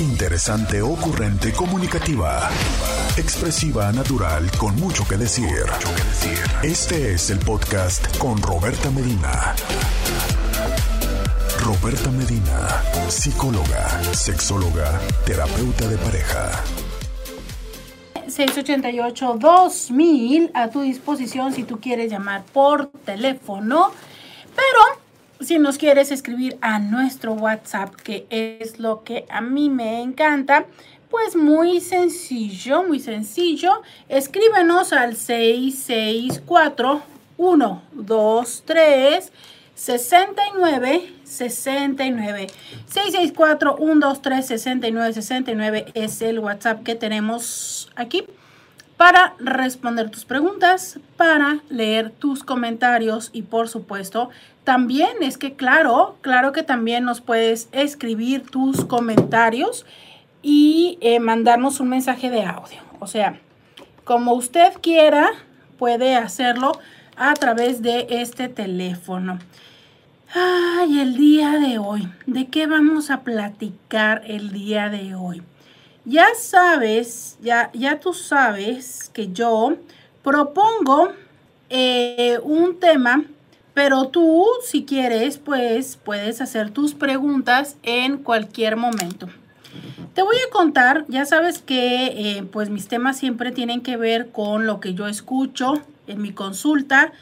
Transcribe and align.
Interesante, 0.00 0.80
ocurrente, 0.80 1.52
comunicativa. 1.52 2.48
Expresiva, 3.16 3.90
natural, 3.90 4.48
con 4.56 4.76
mucho 4.76 5.04
que 5.08 5.16
decir. 5.16 5.66
Este 6.62 7.14
es 7.14 7.30
el 7.30 7.40
podcast 7.40 8.16
con 8.16 8.40
Roberta 8.40 8.92
Medina. 8.92 9.56
Roberta 11.64 12.12
Medina, 12.12 12.80
psicóloga, 13.08 13.88
sexóloga, 14.14 15.00
terapeuta 15.26 15.88
de 15.88 15.98
pareja. 15.98 16.62
688-2000 18.28 20.52
a 20.54 20.70
tu 20.70 20.82
disposición 20.82 21.52
si 21.52 21.64
tú 21.64 21.80
quieres 21.80 22.08
llamar 22.08 22.44
por 22.52 22.86
teléfono. 23.04 23.90
Pero 24.54 24.78
si 25.40 25.58
nos 25.58 25.78
quieres 25.78 26.10
escribir 26.10 26.58
a 26.60 26.78
nuestro 26.78 27.32
WhatsApp, 27.32 27.94
que 27.94 28.26
es 28.30 28.78
lo 28.78 29.04
que 29.04 29.24
a 29.30 29.40
mí 29.40 29.70
me 29.70 30.02
encanta, 30.02 30.66
pues 31.10 31.36
muy 31.36 31.80
sencillo, 31.80 32.82
muy 32.82 33.00
sencillo. 33.00 33.82
Escríbenos 34.08 34.92
al 34.92 35.16
664 35.16 37.02
123 37.36 39.32
69 39.74 41.12
69 41.22 42.46
664 42.86 43.76
123 43.76 44.46
69 44.46 45.12
69 45.12 45.86
es 45.94 46.20
el 46.20 46.40
WhatsApp 46.40 46.82
que 46.82 46.96
tenemos 46.96 47.90
aquí 47.94 48.24
para 48.98 49.36
responder 49.38 50.10
tus 50.10 50.24
preguntas, 50.24 50.98
para 51.16 51.60
leer 51.70 52.10
tus 52.10 52.42
comentarios 52.42 53.30
y 53.32 53.42
por 53.42 53.68
supuesto 53.68 54.30
también 54.68 55.22
es 55.22 55.38
que 55.38 55.54
claro, 55.54 56.18
claro 56.20 56.52
que 56.52 56.62
también 56.62 57.02
nos 57.02 57.22
puedes 57.22 57.70
escribir 57.72 58.42
tus 58.50 58.84
comentarios 58.84 59.86
y 60.42 60.98
eh, 61.00 61.20
mandarnos 61.20 61.80
un 61.80 61.88
mensaje 61.88 62.28
de 62.28 62.44
audio. 62.44 62.82
O 63.00 63.06
sea, 63.06 63.40
como 64.04 64.34
usted 64.34 64.74
quiera, 64.82 65.30
puede 65.78 66.16
hacerlo 66.16 66.72
a 67.16 67.32
través 67.32 67.80
de 67.80 68.08
este 68.10 68.50
teléfono. 68.50 69.38
Ay, 70.34 71.00
el 71.00 71.16
día 71.16 71.52
de 71.52 71.78
hoy. 71.78 72.06
¿De 72.26 72.48
qué 72.48 72.66
vamos 72.66 73.10
a 73.10 73.22
platicar 73.22 74.20
el 74.26 74.52
día 74.52 74.90
de 74.90 75.14
hoy? 75.14 75.42
Ya 76.04 76.26
sabes, 76.38 77.38
ya, 77.40 77.70
ya 77.72 78.00
tú 78.00 78.12
sabes 78.12 79.10
que 79.14 79.32
yo 79.32 79.78
propongo 80.22 81.12
eh, 81.70 82.38
un 82.42 82.78
tema, 82.78 83.24
pero 83.78 84.08
tú, 84.08 84.44
si 84.64 84.84
quieres, 84.84 85.38
pues 85.38 86.00
puedes 86.02 86.40
hacer 86.40 86.70
tus 86.70 86.94
preguntas 86.94 87.76
en 87.84 88.18
cualquier 88.18 88.74
momento. 88.74 89.28
Te 90.14 90.22
voy 90.22 90.34
a 90.34 90.50
contar, 90.50 91.04
ya 91.06 91.24
sabes 91.26 91.58
que 91.60 92.06
eh, 92.06 92.42
pues 92.50 92.70
mis 92.70 92.88
temas 92.88 93.16
siempre 93.16 93.52
tienen 93.52 93.80
que 93.80 93.96
ver 93.96 94.32
con 94.32 94.66
lo 94.66 94.80
que 94.80 94.94
yo 94.94 95.06
escucho 95.06 95.80
en 96.08 96.20
mi 96.20 96.32
consulta, 96.32 97.12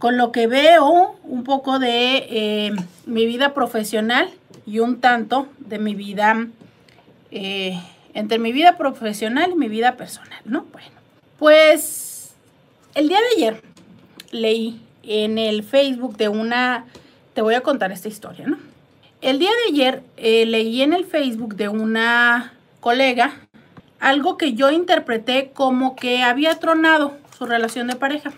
con 0.00 0.16
lo 0.16 0.32
que 0.32 0.48
veo, 0.48 1.14
un 1.22 1.44
poco 1.44 1.78
de 1.78 2.26
eh, 2.28 2.72
mi 3.06 3.24
vida 3.24 3.54
profesional 3.54 4.30
y 4.66 4.80
un 4.80 5.00
tanto 5.00 5.46
de 5.60 5.78
mi 5.78 5.94
vida 5.94 6.48
entre 7.30 8.40
mi 8.40 8.50
vida 8.50 8.76
profesional 8.76 9.52
y 9.52 9.54
mi 9.54 9.68
vida 9.68 9.96
personal, 9.96 10.40
¿no? 10.44 10.66
Bueno, 10.72 10.90
pues 11.38 12.32
el 12.96 13.06
día 13.06 13.18
de 13.20 13.44
ayer 13.44 13.62
leí 14.32 14.80
en 15.02 15.38
el 15.38 15.62
Facebook 15.62 16.16
de 16.16 16.28
una, 16.28 16.86
te 17.34 17.42
voy 17.42 17.54
a 17.54 17.62
contar 17.62 17.92
esta 17.92 18.08
historia, 18.08 18.46
¿no? 18.46 18.58
El 19.20 19.38
día 19.38 19.50
de 19.50 19.72
ayer 19.72 20.02
eh, 20.16 20.46
leí 20.46 20.80
en 20.82 20.92
el 20.92 21.04
Facebook 21.04 21.56
de 21.56 21.68
una 21.68 22.54
colega 22.80 23.34
algo 23.98 24.38
que 24.38 24.54
yo 24.54 24.70
interpreté 24.70 25.50
como 25.52 25.94
que 25.94 26.22
había 26.22 26.58
tronado 26.58 27.18
su 27.36 27.44
relación 27.44 27.86
de 27.86 27.96
pareja. 27.96 28.32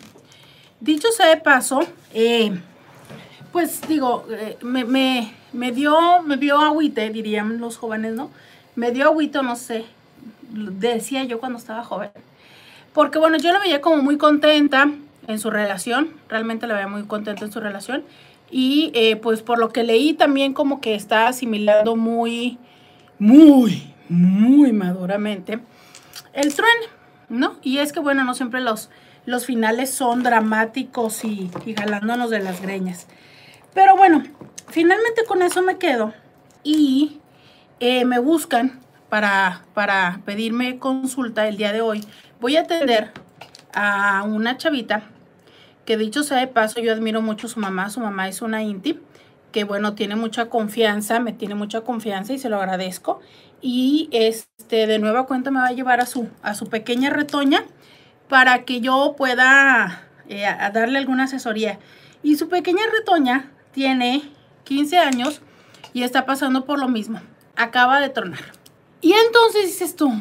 Dicho 0.81 1.09
sea 1.13 1.29
de 1.29 1.37
paso, 1.37 1.83
eh, 2.13 2.59
pues 3.53 3.81
digo, 3.87 4.27
eh, 4.31 4.59
me, 4.63 4.85
me, 4.85 5.33
me, 5.53 5.71
dio, 5.71 6.23
me 6.23 6.37
dio 6.37 6.59
agüite, 6.59 7.11
dirían 7.11 7.61
los 7.61 7.77
jóvenes, 7.77 8.15
¿no? 8.15 8.31
me 8.75 8.91
dio 8.91 9.05
agüito, 9.05 9.43
no 9.43 9.57
sé, 9.57 9.85
decía 10.51 11.25
yo 11.25 11.41
cuando 11.41 11.59
estaba 11.59 11.85
joven. 11.85 12.11
Porque 12.93 13.19
bueno, 13.19 13.39
yo 13.39 13.53
la 13.53 13.59
veía 13.59 13.81
como 13.81 14.03
muy 14.03 14.19
contenta 14.19 14.91
en 15.27 15.39
su 15.39 15.51
relación, 15.51 16.15
realmente 16.29 16.67
la 16.67 16.75
veía 16.75 16.89
muy 16.89 17.05
contenta 17.05 17.45
en 17.45 17.53
su 17.53 17.61
relación. 17.61 18.05
Y 18.51 18.91
eh, 18.95 19.17
pues 19.17 19.43
por 19.43 19.59
lo 19.59 19.71
que 19.71 19.83
leí 19.83 20.13
también 20.13 20.53
como 20.53 20.81
que 20.81 20.95
está 20.95 21.29
asimilando 21.29 21.97
muy, 21.97 22.59
muy, 23.19 23.95
muy 24.09 24.73
maduramente 24.73 25.59
el 26.35 26.55
tren, 26.55 26.67
¿no? 27.29 27.57
Y 27.63 27.79
es 27.79 27.93
que 27.93 28.01
bueno, 28.01 28.25
no 28.25 28.35
siempre 28.35 28.61
los, 28.61 28.91
los 29.25 29.47
finales 29.47 29.91
son 29.91 30.23
dramáticos 30.23 31.25
y, 31.25 31.51
y 31.65 31.75
jalándonos 31.75 32.31
de 32.31 32.41
las 32.41 32.61
greñas. 32.61 33.07
Pero 33.75 33.97
bueno, 33.97 34.23
finalmente 34.69 35.25
con 35.27 35.43
eso 35.43 35.63
me 35.63 35.79
quedo. 35.79 36.13
Y 36.63 37.21
eh, 37.81 38.05
me 38.05 38.19
buscan 38.19 38.81
para, 39.09 39.65
para 39.75 40.21
pedirme 40.25 40.79
consulta 40.79 41.49
el 41.49 41.57
día 41.57 41.73
de 41.73 41.81
hoy, 41.81 42.05
voy 42.41 42.57
a 42.57 42.63
atender 42.63 43.13
a 43.75 44.23
una 44.23 44.57
chavita 44.57 45.11
que 45.85 45.97
dicho 45.97 46.23
sea 46.23 46.39
de 46.39 46.47
paso, 46.47 46.81
yo 46.81 46.93
admiro 46.93 47.23
mucho 47.23 47.47
a 47.47 47.51
su 47.51 47.61
mamá. 47.61 47.91
Su 47.91 48.01
mamá 48.01 48.29
es 48.29 48.43
una 48.43 48.63
Inti, 48.63 49.01
que 49.51 49.65
bueno, 49.65 49.95
tiene 49.95 50.17
mucha 50.17 50.49
confianza, 50.49 51.21
me 51.21 51.33
tiene 51.33 51.55
mucha 51.55 51.83
confianza 51.83 52.33
y 52.33 52.39
se 52.39 52.49
lo 52.49 52.57
agradezco. 52.57 53.21
Y 53.61 54.09
este, 54.13 54.87
de 54.87 54.99
nueva 54.99 55.27
cuenta 55.27 55.51
me 55.51 55.61
va 55.61 55.69
a 55.69 55.73
llevar 55.73 56.01
a 56.01 56.07
su, 56.07 56.29
a 56.43 56.55
su 56.55 56.67
pequeña 56.69 57.11
retoña 57.11 57.65
para 58.29 58.65
que 58.65 58.81
yo 58.81 59.15
pueda 59.17 60.09
eh, 60.29 60.45
darle 60.73 60.99
alguna 60.99 61.25
asesoría. 61.25 61.79
Y 62.23 62.37
su 62.37 62.49
pequeña 62.49 62.83
retoña 62.93 63.51
tiene 63.73 64.23
15 64.65 64.99
años 64.99 65.43
y 65.93 66.03
está 66.03 66.25
pasando 66.27 66.65
por 66.65 66.79
lo 66.79 66.89
mismo 66.89 67.21
acaba 67.57 68.01
de 68.01 68.09
tronar. 68.09 68.41
Y 69.01 69.13
entonces 69.13 69.67
dices 69.67 69.97
tú, 69.97 70.13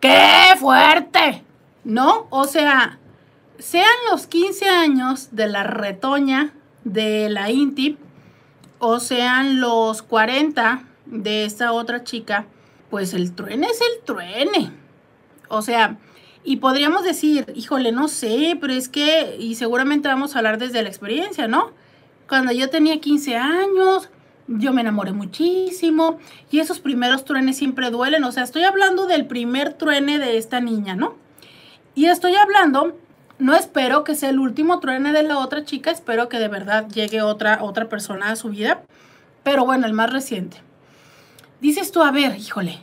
¡qué 0.00 0.54
fuerte! 0.58 1.44
¿No? 1.84 2.26
O 2.30 2.44
sea, 2.44 2.98
sean 3.58 3.84
los 4.10 4.26
15 4.26 4.68
años 4.68 5.28
de 5.32 5.48
la 5.48 5.64
retoña 5.64 6.54
de 6.84 7.28
la 7.28 7.50
Inti 7.50 7.98
o 8.78 9.00
sean 9.00 9.60
los 9.60 10.02
40 10.02 10.84
de 11.06 11.44
esta 11.44 11.72
otra 11.72 12.04
chica, 12.04 12.46
pues 12.90 13.14
el 13.14 13.34
truene 13.34 13.66
es 13.66 13.80
el 13.80 14.04
truene. 14.04 14.72
O 15.48 15.62
sea, 15.62 15.98
y 16.44 16.56
podríamos 16.56 17.04
decir, 17.04 17.52
híjole, 17.54 17.92
no 17.92 18.08
sé, 18.08 18.56
pero 18.60 18.72
es 18.72 18.88
que, 18.88 19.36
y 19.38 19.56
seguramente 19.56 20.08
vamos 20.08 20.34
a 20.34 20.38
hablar 20.38 20.58
desde 20.58 20.82
la 20.82 20.88
experiencia, 20.88 21.48
¿no? 21.48 21.72
Cuando 22.28 22.52
yo 22.52 22.70
tenía 22.70 23.00
15 23.00 23.36
años, 23.36 24.10
yo 24.46 24.72
me 24.72 24.80
enamoré 24.80 25.12
muchísimo 25.12 26.18
y 26.50 26.60
esos 26.60 26.80
primeros 26.80 27.24
truenes 27.24 27.56
siempre 27.56 27.90
duelen. 27.90 28.24
O 28.24 28.32
sea, 28.32 28.44
estoy 28.44 28.64
hablando 28.64 29.06
del 29.06 29.26
primer 29.26 29.74
truene 29.74 30.18
de 30.18 30.38
esta 30.38 30.60
niña, 30.60 30.94
¿no? 30.94 31.16
Y 31.94 32.06
estoy 32.06 32.34
hablando, 32.36 32.96
no 33.38 33.54
espero 33.54 34.04
que 34.04 34.14
sea 34.14 34.30
el 34.30 34.38
último 34.38 34.80
truene 34.80 35.12
de 35.12 35.22
la 35.22 35.38
otra 35.38 35.64
chica, 35.64 35.90
espero 35.90 36.28
que 36.28 36.38
de 36.38 36.48
verdad 36.48 36.88
llegue 36.88 37.22
otra, 37.22 37.62
otra 37.62 37.88
persona 37.88 38.30
a 38.30 38.36
su 38.36 38.50
vida, 38.50 38.82
pero 39.42 39.64
bueno, 39.64 39.86
el 39.86 39.92
más 39.92 40.12
reciente. 40.12 40.58
Dices 41.60 41.90
tú, 41.90 42.02
a 42.02 42.10
ver, 42.10 42.36
híjole, 42.36 42.80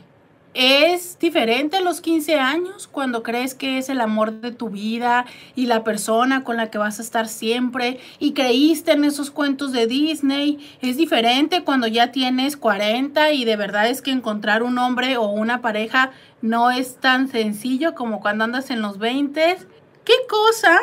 es 0.58 1.18
diferente 1.18 1.82
los 1.82 2.00
15 2.00 2.36
años 2.36 2.88
cuando 2.90 3.22
crees 3.22 3.54
que 3.54 3.76
es 3.76 3.90
el 3.90 4.00
amor 4.00 4.40
de 4.40 4.52
tu 4.52 4.70
vida 4.70 5.26
y 5.54 5.66
la 5.66 5.84
persona 5.84 6.44
con 6.44 6.56
la 6.56 6.70
que 6.70 6.78
vas 6.78 6.98
a 6.98 7.02
estar 7.02 7.28
siempre 7.28 8.00
y 8.18 8.32
creíste 8.32 8.92
en 8.92 9.04
esos 9.04 9.30
cuentos 9.30 9.72
de 9.72 9.86
Disney. 9.86 10.58
Es 10.80 10.96
diferente 10.96 11.62
cuando 11.62 11.86
ya 11.86 12.10
tienes 12.10 12.56
40 12.56 13.32
y 13.32 13.44
de 13.44 13.56
verdad 13.56 13.88
es 13.88 14.00
que 14.00 14.12
encontrar 14.12 14.62
un 14.62 14.78
hombre 14.78 15.18
o 15.18 15.28
una 15.28 15.60
pareja 15.60 16.12
no 16.40 16.70
es 16.70 16.96
tan 16.96 17.28
sencillo 17.28 17.94
como 17.94 18.20
cuando 18.20 18.44
andas 18.44 18.70
en 18.70 18.80
los 18.80 18.96
20. 18.96 19.58
¿Qué 20.06 20.14
cosa, 20.28 20.78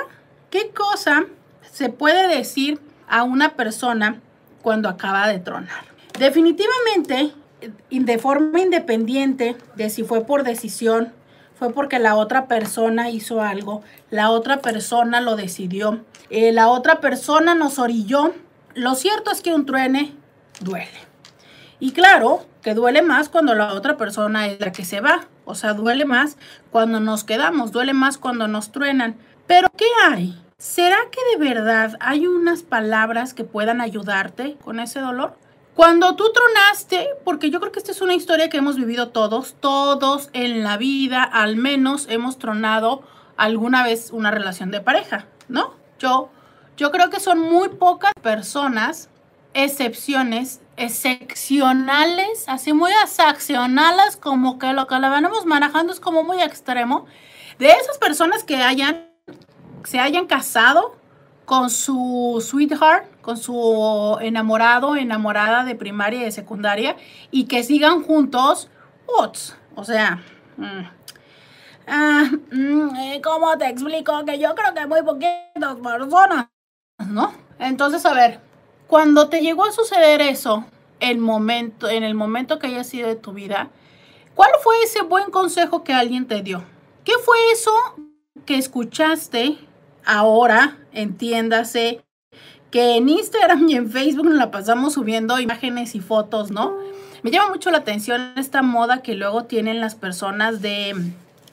qué 0.50 0.72
cosa 0.72 1.24
se 1.72 1.88
puede 1.88 2.28
decir 2.28 2.82
a 3.08 3.24
una 3.24 3.56
persona 3.56 4.20
cuando 4.62 4.90
acaba 4.90 5.30
de 5.30 5.40
tronar? 5.40 5.86
Definitivamente 6.20 7.32
de 7.90 8.18
forma 8.18 8.60
independiente 8.60 9.56
de 9.76 9.90
si 9.90 10.04
fue 10.04 10.26
por 10.26 10.44
decisión, 10.44 11.14
fue 11.58 11.72
porque 11.72 12.00
la 12.00 12.16
otra 12.16 12.48
persona 12.48 13.10
hizo 13.12 13.42
algo, 13.42 13.82
la 14.10 14.30
otra 14.30 14.58
persona 14.58 15.22
lo 15.22 15.38
decidió, 15.38 16.04
eh, 16.30 16.52
la 16.52 16.68
otra 16.68 17.00
persona 17.00 17.56
nos 17.56 17.80
orilló. 17.80 18.34
Lo 18.74 18.94
cierto 18.96 19.32
es 19.32 19.42
que 19.42 19.54
un 19.54 19.66
truene 19.66 20.14
duele. 20.60 21.00
Y 21.80 21.94
claro 21.94 22.46
que 22.62 22.74
duele 22.74 23.02
más 23.02 23.30
cuando 23.30 23.56
la 23.56 23.74
otra 23.74 23.96
persona 23.96 24.48
es 24.48 24.60
la 24.60 24.74
que 24.74 24.84
se 24.84 25.00
va. 25.00 25.28
O 25.46 25.56
sea, 25.56 25.74
duele 25.74 26.06
más 26.06 26.38
cuando 26.72 27.00
nos 27.00 27.24
quedamos, 27.24 27.72
duele 27.72 27.94
más 27.94 28.18
cuando 28.18 28.48
nos 28.48 28.72
truenan. 28.72 29.16
Pero 29.48 29.70
¿qué 29.76 29.86
hay? 30.06 30.40
¿Será 30.58 30.98
que 31.12 31.20
de 31.32 31.50
verdad 31.50 31.98
hay 32.00 32.26
unas 32.26 32.64
palabras 32.64 33.34
que 33.34 33.44
puedan 33.44 33.82
ayudarte 33.82 34.58
con 34.64 34.80
ese 34.80 35.00
dolor? 35.00 35.38
Cuando 35.76 36.16
tú 36.16 36.32
tronaste, 36.32 37.10
porque 37.26 37.50
yo 37.50 37.60
creo 37.60 37.72
que 37.72 37.80
esta 37.80 37.92
es 37.92 38.02
una 38.02 38.14
historia 38.14 38.50
que 38.50 38.58
hemos 38.58 38.78
vivido 38.78 39.10
todos, 39.10 39.56
todos 39.60 40.30
en 40.34 40.64
la 40.64 40.78
vida, 40.78 41.24
al 41.24 41.56
menos 41.56 42.08
hemos 42.10 42.38
tronado 42.38 43.02
alguna 43.38 43.84
vez 43.84 44.12
una 44.12 44.30
relación 44.30 44.70
de 44.72 44.82
pareja, 44.82 45.26
¿no? 45.50 45.74
Yo, 45.98 46.30
yo 46.78 46.92
creo 46.92 47.10
que 47.10 47.20
son 47.20 47.40
muy 47.40 47.70
pocas 47.70 48.14
personas, 48.22 49.10
excepciones, 49.54 50.62
excepcionales, 50.78 52.46
así 52.48 52.74
muy 52.74 52.92
excepcionales, 53.04 54.18
como 54.18 54.58
que 54.58 54.74
lo 54.74 54.88
que 54.88 55.00
la 55.00 55.10
venimos 55.10 55.46
manejando 55.46 55.94
es 55.94 56.00
como 56.00 56.24
muy 56.24 56.42
extremo, 56.42 57.06
de 57.60 57.72
esas 57.72 57.98
personas 57.98 58.44
que 58.44 58.58
hayan, 58.58 59.08
se 59.84 60.00
hayan 60.00 60.26
casado 60.26 60.96
con 61.46 61.70
su 61.70 62.44
sweetheart, 62.46 63.22
con 63.22 63.38
su 63.38 64.18
enamorado, 64.22 64.96
enamorada 64.96 65.64
de 65.64 65.76
primaria 65.76 66.22
y 66.22 66.24
de 66.26 66.32
secundaria, 66.32 66.96
y 67.32 67.46
que 67.46 67.64
sigan 67.64 68.04
juntos, 68.04 68.70
o 69.76 69.84
sea, 69.84 70.24
mm, 70.58 70.82
ah, 71.88 72.30
mm, 72.52 72.96
eh, 72.96 73.22
¿cómo 73.24 73.58
te 73.58 73.68
explico? 73.68 74.26
Que 74.26 74.40
yo 74.40 74.56
creo 74.56 74.74
que 74.74 74.88
muy 74.88 75.04
poquitas 75.04 75.76
personas, 75.76 76.48
¿no? 77.08 77.34
Entonces, 77.60 78.06
a 78.06 78.14
ver, 78.14 78.40
cuando 78.94 79.28
te 79.28 79.42
llegó 79.42 79.66
a 79.66 79.72
suceder 79.72 80.22
eso, 80.22 80.66
el 81.00 81.18
momento, 81.18 81.90
en 81.90 82.04
el 82.04 82.14
momento 82.14 82.60
que 82.60 82.68
haya 82.68 82.84
sido 82.84 83.08
de 83.08 83.16
tu 83.16 83.34
vida, 83.34 83.72
¿cuál 84.36 84.52
fue 84.62 84.76
ese 84.84 85.02
buen 85.02 85.32
consejo 85.32 85.84
que 85.84 85.94
alguien 85.94 86.28
te 86.28 86.44
dio? 86.44 86.64
¿Qué 87.04 87.14
fue 87.26 87.36
eso 87.52 87.72
que 88.46 88.56
escuchaste 88.56 89.58
ahora, 90.06 90.78
entiéndase, 90.92 92.04
que 92.70 92.98
en 92.98 93.10
Instagram 93.10 93.68
y 93.68 93.78
en 93.78 93.90
Facebook 93.90 94.26
nos 94.26 94.36
la 94.36 94.52
pasamos 94.52 94.94
subiendo 94.94 95.40
imágenes 95.40 95.96
y 95.96 96.00
fotos, 96.00 96.52
¿no? 96.52 96.78
Me 97.24 97.32
llama 97.32 97.50
mucho 97.50 97.72
la 97.72 97.80
atención 97.80 98.34
esta 98.38 98.62
moda 98.62 99.02
que 99.02 99.16
luego 99.16 99.46
tienen 99.46 99.80
las 99.80 99.96
personas 99.96 100.62
de... 100.62 100.94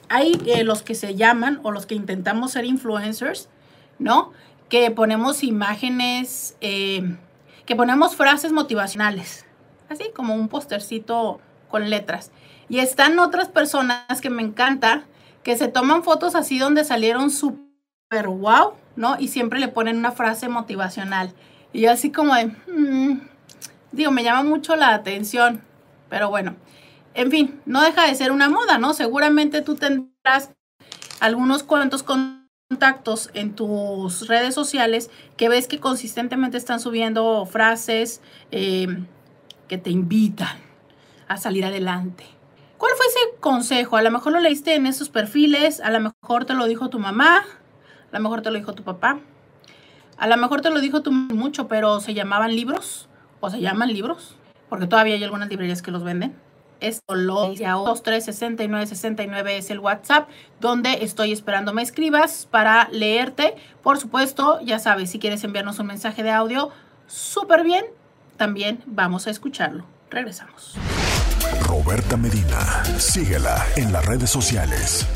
Hay 0.09 0.39
eh, 0.45 0.63
los 0.63 0.83
que 0.83 0.93
se 0.93 1.15
llaman 1.15 1.59
o 1.63 1.71
los 1.71 1.87
que 1.87 1.95
intentamos 1.95 2.51
ser 2.51 2.65
influencers, 2.65 3.49
¿no? 3.97 4.31
Que 4.69 4.91
ponemos 4.91 5.43
imágenes, 5.43 6.55
eh, 6.61 7.15
que 7.65 7.75
ponemos 7.75 8.15
frases 8.15 8.51
motivacionales, 8.51 9.45
así 9.89 10.11
como 10.15 10.35
un 10.35 10.47
postercito 10.47 11.39
con 11.69 11.89
letras. 11.89 12.31
Y 12.69 12.79
están 12.79 13.19
otras 13.19 13.49
personas 13.49 14.21
que 14.21 14.29
me 14.29 14.41
encanta, 14.41 15.03
que 15.43 15.57
se 15.57 15.67
toman 15.67 16.03
fotos 16.03 16.35
así 16.35 16.57
donde 16.57 16.83
salieron 16.83 17.29
súper 17.29 18.27
wow, 18.27 18.73
¿no? 18.95 19.17
Y 19.19 19.27
siempre 19.27 19.59
le 19.59 19.67
ponen 19.67 19.97
una 19.97 20.11
frase 20.11 20.47
motivacional. 20.49 21.33
Y 21.73 21.81
yo 21.81 21.91
así 21.91 22.11
como 22.11 22.35
de, 22.35 22.45
mm", 22.45 23.21
digo, 23.91 24.11
me 24.11 24.23
llama 24.23 24.43
mucho 24.43 24.75
la 24.75 24.93
atención, 24.93 25.61
pero 26.09 26.29
bueno, 26.29 26.55
en 27.13 27.31
fin, 27.31 27.61
no 27.65 27.81
deja 27.81 28.07
de 28.07 28.15
ser 28.15 28.31
una 28.31 28.49
moda, 28.49 28.77
¿no? 28.77 28.93
Seguramente 28.93 29.61
tú 29.61 29.75
tendrás 29.75 30.51
algunos 31.19 31.63
cuantos 31.63 32.03
contactos 32.81 33.29
en 33.35 33.53
tus 33.53 34.27
redes 34.27 34.55
sociales 34.55 35.11
que 35.37 35.49
ves 35.49 35.67
que 35.67 35.79
consistentemente 35.79 36.57
están 36.57 36.79
subiendo 36.79 37.45
frases 37.45 38.21
eh, 38.49 38.87
que 39.67 39.77
te 39.77 39.91
invitan 39.91 40.57
a 41.27 41.37
salir 41.37 41.63
adelante. 41.63 42.23
¿Cuál 42.79 42.93
fue 42.97 43.05
ese 43.05 43.39
consejo? 43.39 43.97
A 43.97 44.01
lo 44.01 44.09
mejor 44.09 44.33
lo 44.33 44.39
leíste 44.39 44.73
en 44.73 44.87
esos 44.87 45.09
perfiles, 45.09 45.79
a 45.79 45.91
lo 45.91 45.99
mejor 45.99 46.45
te 46.45 46.55
lo 46.55 46.65
dijo 46.65 46.89
tu 46.89 46.97
mamá, 46.97 47.45
a 48.11 48.17
lo 48.17 48.19
mejor 48.19 48.41
te 48.41 48.49
lo 48.49 48.57
dijo 48.57 48.73
tu 48.73 48.81
papá. 48.81 49.19
A 50.17 50.27
lo 50.27 50.35
mejor 50.37 50.61
te 50.61 50.71
lo 50.71 50.81
dijo 50.81 51.03
tu 51.03 51.11
mucho, 51.11 51.67
pero 51.67 51.99
se 51.99 52.15
llamaban 52.15 52.55
libros 52.55 53.07
o 53.41 53.51
se 53.51 53.61
llaman 53.61 53.93
libros, 53.93 54.37
porque 54.69 54.87
todavía 54.87 55.13
hay 55.13 55.23
algunas 55.23 55.49
librerías 55.49 55.83
que 55.83 55.91
los 55.91 56.03
venden. 56.03 56.35
236969 56.81 59.57
es 59.57 59.69
el 59.69 59.79
WhatsApp 59.79 60.29
donde 60.59 61.03
estoy 61.03 61.31
esperando 61.31 61.73
me 61.73 61.81
escribas 61.81 62.47
para 62.49 62.89
leerte. 62.91 63.55
Por 63.81 63.97
supuesto, 63.97 64.59
ya 64.61 64.79
sabes, 64.79 65.11
si 65.11 65.19
quieres 65.19 65.43
enviarnos 65.43 65.79
un 65.79 65.87
mensaje 65.87 66.23
de 66.23 66.31
audio, 66.31 66.69
súper 67.07 67.63
bien, 67.63 67.85
también 68.37 68.81
vamos 68.85 69.27
a 69.27 69.29
escucharlo. 69.29 69.85
Regresamos. 70.09 70.75
Roberta 71.61 72.17
Medina, 72.17 72.83
síguela 72.97 73.65
en 73.75 73.93
las 73.93 74.05
redes 74.05 74.29
sociales. 74.29 75.07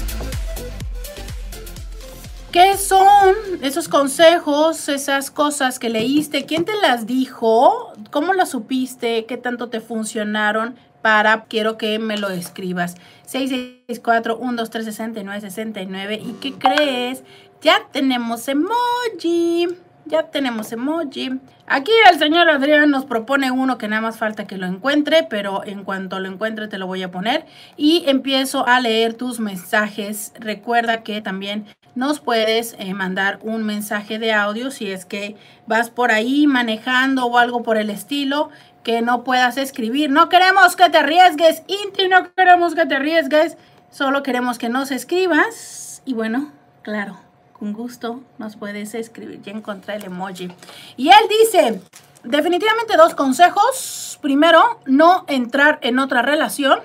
¿Qué 2.56 2.77
son 2.77 3.35
esos 3.63 3.89
consejos, 3.89 4.88
esas 4.88 5.29
cosas 5.29 5.77
que 5.77 5.89
leíste? 5.89 6.45
¿Quién 6.45 6.63
te 6.63 6.71
las 6.81 7.06
dijo? 7.06 7.91
¿Cómo 8.12 8.33
las 8.33 8.51
supiste? 8.51 9.25
¿Qué 9.25 9.35
tanto 9.35 9.67
te 9.67 9.81
funcionaron? 9.81 10.77
Para, 11.05 11.43
quiero 11.43 11.77
que 11.77 11.99
me 11.99 12.17
lo 12.17 12.31
escribas. 12.31 12.95
664-123-6969. 13.31 16.19
¿Y 16.19 16.33
qué 16.41 16.53
crees? 16.53 17.23
Ya 17.61 17.81
tenemos 17.91 18.47
emoji. 18.47 19.67
Ya 20.05 20.31
tenemos 20.31 20.71
emoji. 20.71 21.39
Aquí 21.67 21.91
el 22.11 22.17
señor 22.17 22.49
Adrián 22.49 22.89
nos 22.89 23.05
propone 23.05 23.51
uno 23.51 23.77
que 23.77 23.87
nada 23.87 24.01
más 24.01 24.17
falta 24.17 24.47
que 24.47 24.57
lo 24.57 24.65
encuentre, 24.65 25.27
pero 25.29 25.63
en 25.63 25.83
cuanto 25.83 26.19
lo 26.19 26.27
encuentre 26.27 26.67
te 26.67 26.79
lo 26.79 26.87
voy 26.87 27.03
a 27.03 27.11
poner. 27.11 27.45
Y 27.77 28.03
empiezo 28.07 28.67
a 28.67 28.79
leer 28.79 29.13
tus 29.13 29.39
mensajes. 29.39 30.33
Recuerda 30.39 31.03
que 31.03 31.21
también 31.21 31.67
nos 31.93 32.19
puedes 32.19 32.75
eh, 32.79 32.95
mandar 32.95 33.37
un 33.43 33.63
mensaje 33.63 34.17
de 34.17 34.33
audio 34.33 34.71
si 34.71 34.91
es 34.91 35.05
que 35.05 35.35
vas 35.67 35.91
por 35.91 36.11
ahí 36.11 36.47
manejando 36.47 37.27
o 37.27 37.37
algo 37.37 37.61
por 37.61 37.77
el 37.77 37.91
estilo 37.91 38.49
que 38.85 39.01
no 39.01 39.25
puedas 39.25 39.57
escribir. 39.57 40.09
No 40.09 40.29
queremos 40.29 40.77
que 40.77 40.89
te 40.89 40.99
arriesgues, 40.99 41.63
Inti, 41.67 42.07
no 42.07 42.33
queremos 42.33 42.73
que 42.73 42.85
te 42.85 42.95
arriesgues, 42.95 43.57
solo 43.91 44.23
queremos 44.23 44.57
que 44.57 44.69
nos 44.69 44.91
escribas. 44.91 46.01
Y 46.05 46.13
bueno, 46.13 46.53
claro, 46.83 47.19
con 47.51 47.73
gusto 47.73 48.23
nos 48.37 48.55
puedes 48.55 48.95
escribir. 48.95 49.41
Ya 49.41 49.51
encontré 49.51 49.95
el 49.95 50.05
emoji. 50.05 50.53
Y 50.95 51.09
él 51.09 51.25
dice, 51.41 51.81
definitivamente 52.23 52.95
dos 52.95 53.13
consejos. 53.13 54.17
Primero, 54.21 54.79
no 54.85 55.25
entrar 55.27 55.79
en 55.81 55.99
otra 55.99 56.21
relación. 56.21 56.79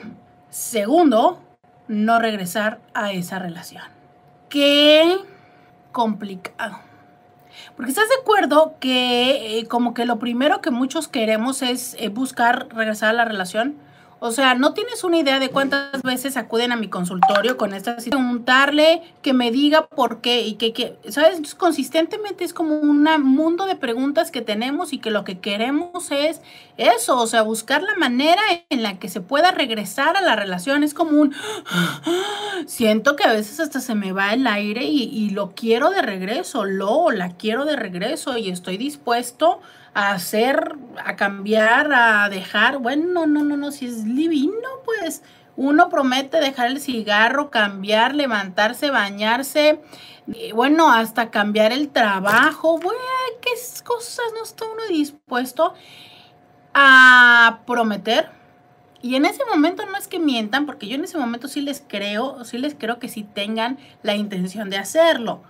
Segundo, 0.49 1.41
no 1.87 2.19
regresar 2.19 2.81
a 2.95 3.13
esa 3.13 3.39
relación 3.39 4.01
qué 4.51 5.17
complicado. 5.93 6.79
Porque 7.77 7.91
estás 7.91 8.09
de 8.09 8.17
acuerdo 8.23 8.75
que 8.81 9.59
eh, 9.59 9.67
como 9.67 9.95
que 9.95 10.05
lo 10.07 10.19
primero 10.19 10.61
que 10.61 10.71
muchos 10.71 11.09
queremos 11.09 11.63
es 11.63 11.97
eh, 11.99 12.09
buscar 12.09 12.69
regresar 12.75 13.11
a 13.11 13.13
la 13.15 13.25
relación 13.25 13.77
o 14.21 14.33
sea, 14.33 14.55
no 14.55 14.75
tienes 14.75 15.03
una 15.03 15.19
idea 15.19 15.39
de 15.39 15.49
cuántas 15.49 16.03
veces 16.03 16.37
acuden 16.37 16.73
a 16.73 16.77
mi 16.77 16.89
consultorio 16.89 17.57
con 17.57 17.75
esta 17.75 17.97
preguntarle 17.97 19.03
que 19.23 19.33
me 19.33 19.51
diga 19.51 19.87
por 19.87 20.21
qué 20.21 20.43
y 20.43 20.55
que, 20.55 20.73
que 20.73 20.97
¿sabes? 21.09 21.55
consistentemente 21.55 22.45
es 22.45 22.53
como 22.53 22.79
un 22.79 23.05
mundo 23.23 23.67
de 23.67 23.77
preguntas 23.77 24.31
que 24.31 24.43
tenemos 24.43 24.93
y 24.93 24.99
que 24.99 25.11
lo 25.11 25.25
que 25.25 25.39
queremos 25.39 26.11
es 26.11 26.41
eso, 26.77 27.19
o 27.19 27.27
sea, 27.27 27.43
buscar 27.43 27.83
la 27.83 27.97
manera 27.97 28.43
en 28.69 28.83
la 28.83 28.99
que 28.99 29.09
se 29.09 29.21
pueda 29.21 29.51
regresar 29.51 30.17
a 30.17 30.23
la 30.23 30.37
relación. 30.37 30.83
Es 30.83 30.95
como 30.95 31.19
un, 31.19 31.35
siento 32.67 33.17
que 33.17 33.25
a 33.25 33.33
veces 33.33 33.59
hasta 33.61 33.81
se 33.81 33.95
me 33.95 34.13
va 34.13 34.33
el 34.33 34.47
aire 34.47 34.85
y, 34.85 35.03
y 35.03 35.31
lo 35.31 35.53
quiero 35.55 35.91
de 35.91 36.03
regreso, 36.03 36.65
lo 36.65 37.11
la 37.11 37.31
quiero 37.31 37.65
de 37.65 37.77
regreso 37.77 38.37
y 38.37 38.51
estoy 38.51 38.77
dispuesto 38.77 39.61
a 39.95 40.13
hacer, 40.13 40.77
a 41.05 41.17
cambiar, 41.17 41.93
a 41.93 42.29
dejar. 42.29 42.79
Bueno, 42.79 43.27
no, 43.27 43.43
no, 43.43 43.57
no, 43.57 43.73
si 43.73 43.87
es 43.87 44.05
divino, 44.05 44.69
pues 44.85 45.23
uno 45.57 45.89
promete 45.89 46.41
dejar 46.41 46.69
el 46.69 46.81
cigarro, 46.81 47.51
cambiar, 47.51 48.15
levantarse, 48.15 48.91
bañarse, 48.91 49.81
bueno, 50.55 50.93
hasta 50.93 51.31
cambiar 51.31 51.73
el 51.73 51.91
trabajo. 51.91 52.79
Bueno, 52.79 53.01
qué 53.43 53.51
cosas 53.85 54.27
no 54.35 54.45
está 54.45 54.65
uno 54.65 54.87
dispuesto 54.89 55.75
a 56.73 57.61
prometer. 57.67 58.31
Y 59.03 59.15
en 59.17 59.25
ese 59.25 59.45
momento 59.47 59.85
no 59.87 59.97
es 59.97 60.09
que 60.09 60.19
mientan, 60.19 60.67
porque 60.67 60.87
yo 60.87 60.95
en 60.95 61.05
ese 61.05 61.17
momento 61.19 61.49
sí 61.49 61.63
les 61.63 61.83
creo, 61.87 62.45
sí 62.45 62.59
les 62.59 62.75
creo 62.75 62.99
que 62.99 63.09
sí 63.09 63.25
tengan 63.25 63.79
la 64.03 64.15
intención 64.15 64.69
de 64.69 64.77
hacerlo. 64.77 65.43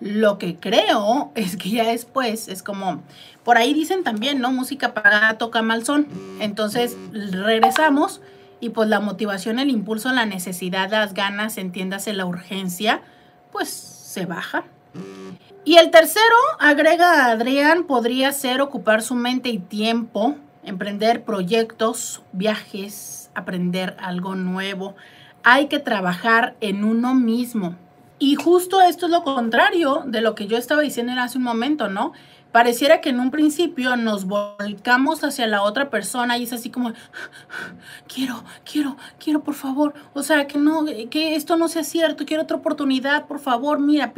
Lo 0.00 0.38
que 0.38 0.56
creo 0.56 1.32
es 1.34 1.56
que 1.56 1.70
ya 1.70 1.84
después 1.84 2.48
es 2.48 2.62
como, 2.62 3.02
por 3.44 3.56
ahí 3.56 3.72
dicen 3.72 4.04
también, 4.04 4.40
¿no? 4.40 4.52
Música 4.52 4.92
pagada 4.92 5.38
toca 5.38 5.62
mal 5.62 5.84
son. 5.84 6.06
Entonces 6.40 6.96
regresamos 7.12 8.20
y 8.60 8.70
pues 8.70 8.88
la 8.88 9.00
motivación, 9.00 9.58
el 9.58 9.70
impulso, 9.70 10.12
la 10.12 10.26
necesidad, 10.26 10.90
las 10.90 11.14
ganas, 11.14 11.56
entiéndase 11.58 12.12
la 12.12 12.26
urgencia, 12.26 13.02
pues 13.52 13.68
se 13.68 14.26
baja. 14.26 14.64
Y 15.64 15.76
el 15.76 15.90
tercero, 15.90 16.36
agrega 16.58 17.26
Adrián, 17.26 17.84
podría 17.84 18.32
ser 18.32 18.60
ocupar 18.60 19.02
su 19.02 19.14
mente 19.14 19.48
y 19.48 19.58
tiempo, 19.58 20.36
emprender 20.62 21.24
proyectos, 21.24 22.22
viajes, 22.32 23.30
aprender 23.34 23.96
algo 23.98 24.34
nuevo. 24.34 24.94
Hay 25.42 25.66
que 25.66 25.78
trabajar 25.78 26.54
en 26.60 26.84
uno 26.84 27.14
mismo. 27.14 27.76
Y 28.18 28.34
justo 28.36 28.80
esto 28.80 29.06
es 29.06 29.12
lo 29.12 29.22
contrario 29.22 30.04
de 30.06 30.20
lo 30.22 30.34
que 30.34 30.46
yo 30.46 30.56
estaba 30.56 30.82
diciendo 30.82 31.12
hace 31.20 31.38
un 31.38 31.44
momento, 31.44 31.88
¿no? 31.88 32.12
pareciera 32.56 33.02
que 33.02 33.10
en 33.10 33.20
un 33.20 33.30
principio 33.30 33.96
nos 33.98 34.24
volcamos 34.24 35.22
hacia 35.24 35.46
la 35.46 35.60
otra 35.60 35.90
persona 35.90 36.38
y 36.38 36.44
es 36.44 36.54
así 36.54 36.70
como, 36.70 36.94
quiero, 38.08 38.44
quiero, 38.64 38.96
quiero, 39.22 39.44
por 39.44 39.52
favor, 39.52 39.92
o 40.14 40.22
sea, 40.22 40.46
que 40.46 40.56
no, 40.56 40.86
que 41.10 41.36
esto 41.36 41.58
no 41.58 41.68
sea 41.68 41.84
cierto, 41.84 42.24
quiero 42.24 42.44
otra 42.44 42.56
oportunidad, 42.56 43.26
por 43.26 43.40
favor, 43.40 43.78
mira, 43.78 44.14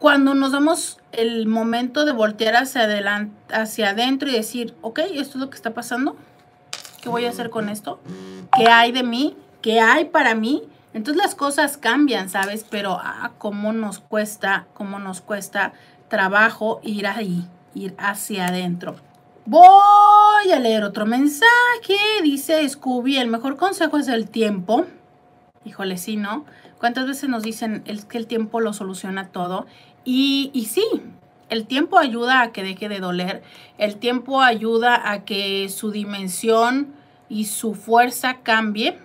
cuando 0.00 0.34
nos 0.34 0.50
damos 0.50 0.98
el 1.12 1.46
momento 1.46 2.04
de 2.04 2.10
voltear 2.10 2.56
hacia 2.56 2.82
adelante, 2.82 3.36
hacia 3.54 3.90
adentro 3.90 4.28
y 4.28 4.32
decir, 4.32 4.74
ok, 4.80 4.98
esto 5.12 5.20
es 5.20 5.36
lo 5.36 5.48
que 5.48 5.54
está 5.54 5.72
pasando, 5.72 6.16
¿qué 7.00 7.08
voy 7.08 7.24
a 7.26 7.30
hacer 7.30 7.50
con 7.50 7.68
esto? 7.68 8.00
¿Qué 8.56 8.66
hay 8.66 8.90
de 8.90 9.04
mí? 9.04 9.36
¿Qué 9.62 9.78
hay 9.78 10.06
para 10.06 10.34
mí? 10.34 10.64
Entonces 10.92 11.22
las 11.22 11.34
cosas 11.34 11.76
cambian, 11.76 12.28
¿sabes? 12.28 12.66
Pero, 12.68 12.98
ah, 13.00 13.32
cómo 13.38 13.72
nos 13.72 14.00
cuesta, 14.00 14.66
cómo 14.74 14.98
nos 14.98 15.20
cuesta 15.20 15.72
trabajo 16.08 16.80
ir 16.82 17.06
ahí 17.06 17.48
ir 17.74 17.94
hacia 17.98 18.48
adentro. 18.48 18.96
Voy 19.46 20.52
a 20.52 20.58
leer 20.58 20.84
otro 20.84 21.06
mensaje. 21.06 21.96
Dice 22.22 22.68
Scooby, 22.68 23.16
el 23.16 23.28
mejor 23.28 23.56
consejo 23.56 23.98
es 23.98 24.08
el 24.08 24.28
tiempo. 24.28 24.86
Híjole, 25.64 25.96
sí, 25.96 26.16
¿no? 26.16 26.44
¿Cuántas 26.78 27.06
veces 27.06 27.28
nos 27.28 27.42
dicen 27.42 27.84
que 28.08 28.18
el 28.18 28.26
tiempo 28.26 28.60
lo 28.60 28.72
soluciona 28.72 29.28
todo? 29.28 29.66
Y, 30.04 30.50
y 30.54 30.66
sí, 30.66 30.84
el 31.48 31.66
tiempo 31.66 31.98
ayuda 31.98 32.40
a 32.40 32.52
que 32.52 32.62
deje 32.62 32.88
de 32.88 33.00
doler. 33.00 33.42
El 33.76 33.96
tiempo 33.96 34.40
ayuda 34.40 35.10
a 35.10 35.24
que 35.24 35.68
su 35.68 35.90
dimensión 35.90 36.94
y 37.28 37.46
su 37.46 37.74
fuerza 37.74 38.38
cambie. 38.42 38.98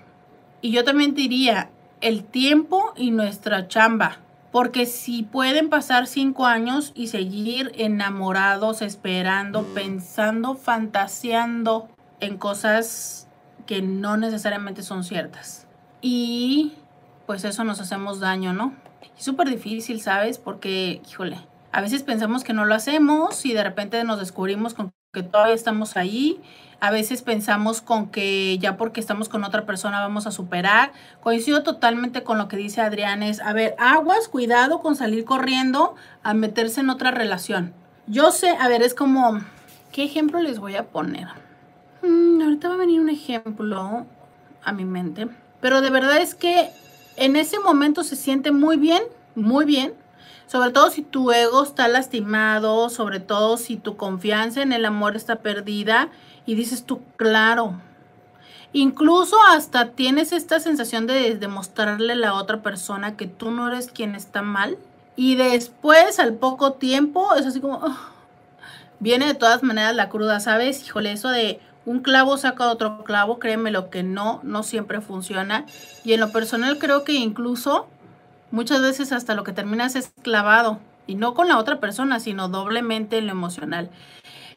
Y 0.62 0.72
yo 0.72 0.84
también 0.84 1.16
diría, 1.16 1.70
el 2.06 2.24
tiempo 2.24 2.94
y 2.96 3.10
nuestra 3.10 3.68
chamba. 3.68 4.20
Porque 4.52 4.86
si 4.86 5.24
pueden 5.24 5.70
pasar 5.70 6.06
cinco 6.06 6.46
años 6.46 6.92
y 6.94 7.08
seguir 7.08 7.72
enamorados, 7.76 8.84
esperando, 8.84 9.64
pensando, 9.74 10.54
fantaseando 10.54 11.90
en 12.20 12.38
cosas 12.38 13.28
que 13.66 13.82
no 13.82 14.18
necesariamente 14.18 14.84
son 14.84 15.04
ciertas. 15.04 15.66
Y 16.00 16.74
pues 17.26 17.44
eso 17.44 17.64
nos 17.64 17.82
hacemos 17.82 18.20
daño, 18.20 18.54
¿no? 18.54 18.76
Es 19.18 19.26
súper 19.26 19.50
difícil, 19.50 20.00
¿sabes? 20.00 20.38
Porque, 20.38 21.02
híjole, 21.10 21.40
a 21.72 21.82
veces 21.82 22.04
pensamos 22.04 22.44
que 22.44 22.54
no 22.54 22.66
lo 22.66 22.76
hacemos 22.76 23.44
y 23.48 23.54
de 23.54 23.64
repente 23.64 24.04
nos 24.04 24.20
descubrimos 24.20 24.76
con 24.76 24.94
que 25.16 25.24
todavía 25.24 25.56
estamos 25.56 25.98
ahí 25.98 26.40
a 26.80 26.92
veces 26.92 27.22
pensamos 27.22 27.82
con 27.82 28.10
que 28.10 28.58
ya 28.60 28.78
porque 28.78 29.00
estamos 29.00 29.30
con 29.30 29.44
otra 29.44 29.66
persona 29.66 30.02
vamos 30.02 30.28
a 30.28 30.32
superar. 30.32 30.92
Coincido 31.22 31.64
totalmente 31.64 32.24
con 32.24 32.38
lo 32.38 32.48
que 32.48 32.58
dice 32.58 32.82
Adrián, 32.82 33.24
es, 33.24 33.40
a 33.40 33.54
ver, 33.54 33.76
aguas, 33.80 34.28
cuidado 34.28 34.82
con 34.82 34.96
salir 34.96 35.26
corriendo 35.26 35.96
a 36.24 36.34
meterse 36.34 36.82
en 36.82 36.90
otra 36.90 37.12
relación. 37.12 37.74
Yo 38.08 38.32
sé, 38.32 38.50
a 38.50 38.68
ver, 38.68 38.84
es 38.84 38.94
como, 38.94 39.40
¿qué 39.92 40.04
ejemplo 40.04 40.40
les 40.42 40.60
voy 40.60 40.76
a 40.76 40.84
poner? 40.84 41.28
Mm, 42.04 42.42
ahorita 42.42 42.70
va 42.70 42.76
a 42.76 42.78
venir 42.78 43.00
un 43.00 43.10
ejemplo 43.10 44.06
a 44.64 44.72
mi 44.72 44.86
mente, 44.86 45.28
pero 45.62 45.82
de 45.82 45.90
verdad 45.90 46.18
es 46.18 46.36
que 46.36 46.70
en 47.18 47.36
ese 47.36 47.60
momento 47.60 48.04
se 48.04 48.16
siente 48.16 48.52
muy 48.52 48.78
bien, 48.78 49.02
muy 49.34 49.66
bien, 49.66 49.94
sobre 50.48 50.72
todo 50.72 50.90
si 50.92 51.02
tu 51.02 51.32
ego 51.32 51.64
está 51.64 51.88
lastimado, 51.88 52.90
sobre 52.90 53.20
todo 53.20 53.58
si 53.58 53.78
tu 53.78 53.98
confianza 53.98 54.62
en 54.62 54.74
el 54.74 54.86
amor 54.86 55.16
está 55.16 55.38
perdida 55.38 56.10
y 56.46 56.56
dices 56.56 56.86
tú, 56.86 57.02
claro. 57.18 57.80
Incluso 58.74 59.38
hasta 59.50 59.92
tienes 59.92 60.34
esta 60.34 60.60
sensación 60.60 61.08
de 61.08 61.36
demostrarle 61.36 62.14
a 62.14 62.18
la 62.18 62.34
otra 62.34 62.62
persona 62.62 63.16
que 63.16 63.26
tú 63.26 63.52
no 63.52 63.68
eres 63.70 63.88
quien 63.88 64.16
está 64.16 64.42
mal. 64.42 64.78
Y 65.16 65.36
después, 65.36 66.20
al 66.20 66.34
poco 66.34 66.74
tiempo, 66.74 67.36
es 67.36 67.46
así 67.46 67.62
como, 67.62 67.82
viene 69.00 69.28
de 69.28 69.34
todas 69.34 69.64
maneras 69.64 69.96
la 69.96 70.10
cruda, 70.10 70.42
¿sabes? 70.42 70.86
Híjole, 70.86 71.14
eso 71.14 71.30
de 71.30 71.62
un 71.86 72.00
clavo 72.02 72.38
saca 72.38 72.70
otro 72.70 73.04
clavo, 73.04 73.40
créeme 73.40 73.72
lo 73.72 73.90
que 73.90 74.04
no, 74.04 74.42
no 74.44 74.62
siempre 74.62 75.00
funciona. 75.00 75.66
Y 76.04 76.14
en 76.14 76.20
lo 76.20 76.32
personal 76.32 76.78
creo 76.78 77.04
que 77.04 77.14
incluso 77.14 77.88
muchas 78.52 78.82
veces 78.82 79.12
hasta 79.12 79.36
lo 79.36 79.44
que 79.44 79.54
terminas 79.54 79.96
es 79.96 80.14
clavado. 80.22 80.80
Y 81.08 81.16
no 81.16 81.34
con 81.34 81.48
la 81.48 81.58
otra 81.58 81.80
persona, 81.80 82.20
sino 82.20 82.48
doblemente 82.50 83.18
en 83.18 83.28
lo 83.28 83.32
emocional. 83.32 83.90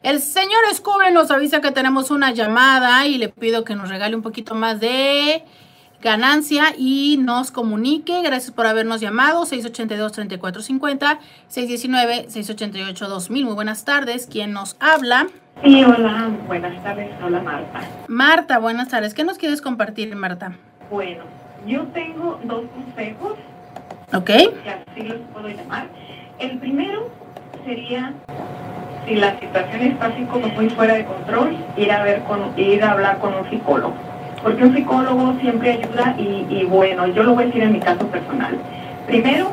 El 0.01 0.21
señor 0.21 0.61
Scooby 0.73 1.11
nos 1.13 1.29
avisa 1.29 1.61
que 1.61 1.71
tenemos 1.71 2.09
una 2.09 2.31
llamada 2.31 3.05
y 3.05 3.17
le 3.17 3.29
pido 3.29 3.63
que 3.63 3.75
nos 3.75 3.89
regale 3.89 4.15
un 4.15 4.21
poquito 4.21 4.55
más 4.55 4.79
de 4.79 5.43
ganancia 6.01 6.73
y 6.77 7.17
nos 7.17 7.51
comunique. 7.51 8.21
Gracias 8.21 8.51
por 8.51 8.65
habernos 8.65 9.01
llamado. 9.01 9.43
682-3450, 9.45 11.19
619-688-2000. 11.51 13.29
Muy 13.29 13.53
buenas 13.53 13.83
tardes. 13.85 14.27
¿Quién 14.31 14.53
nos 14.53 14.77
habla? 14.79 15.27
Sí, 15.63 15.83
hola, 15.83 16.29
buenas 16.47 16.81
tardes. 16.81 17.09
Hola, 17.21 17.41
Marta. 17.41 17.81
Marta, 18.07 18.59
buenas 18.59 18.87
tardes. 18.87 19.13
¿Qué 19.13 19.25
nos 19.25 19.37
quieres 19.37 19.61
compartir, 19.61 20.15
Marta? 20.15 20.55
Bueno, 20.89 21.25
yo 21.67 21.83
tengo 21.87 22.39
dos 22.45 22.63
consejos. 22.73 23.33
Ok. 24.13 24.29
Así 24.29 25.03
los 25.03 25.17
puedo 25.33 25.49
llamar. 25.49 25.85
El 26.39 26.57
primero 26.57 27.09
sería 27.65 28.13
si 29.07 29.15
la 29.15 29.39
situación 29.39 29.81
está 29.81 30.07
así 30.07 30.23
como 30.23 30.47
muy 30.49 30.69
fuera 30.69 30.95
de 30.95 31.05
control, 31.05 31.55
ir 31.77 31.91
a 31.91 32.03
ver 32.03 32.21
con, 32.23 32.39
ir 32.57 32.83
a 32.83 32.91
hablar 32.91 33.19
con 33.19 33.33
un 33.33 33.49
psicólogo. 33.49 33.93
Porque 34.41 34.63
un 34.63 34.75
psicólogo 34.75 35.35
siempre 35.41 35.71
ayuda 35.71 36.15
y, 36.17 36.47
y 36.49 36.65
bueno, 36.65 37.07
yo 37.07 37.23
lo 37.23 37.35
voy 37.35 37.43
a 37.43 37.47
decir 37.47 37.61
en 37.61 37.73
mi 37.73 37.79
caso 37.79 38.07
personal. 38.07 38.57
Primero, 39.05 39.51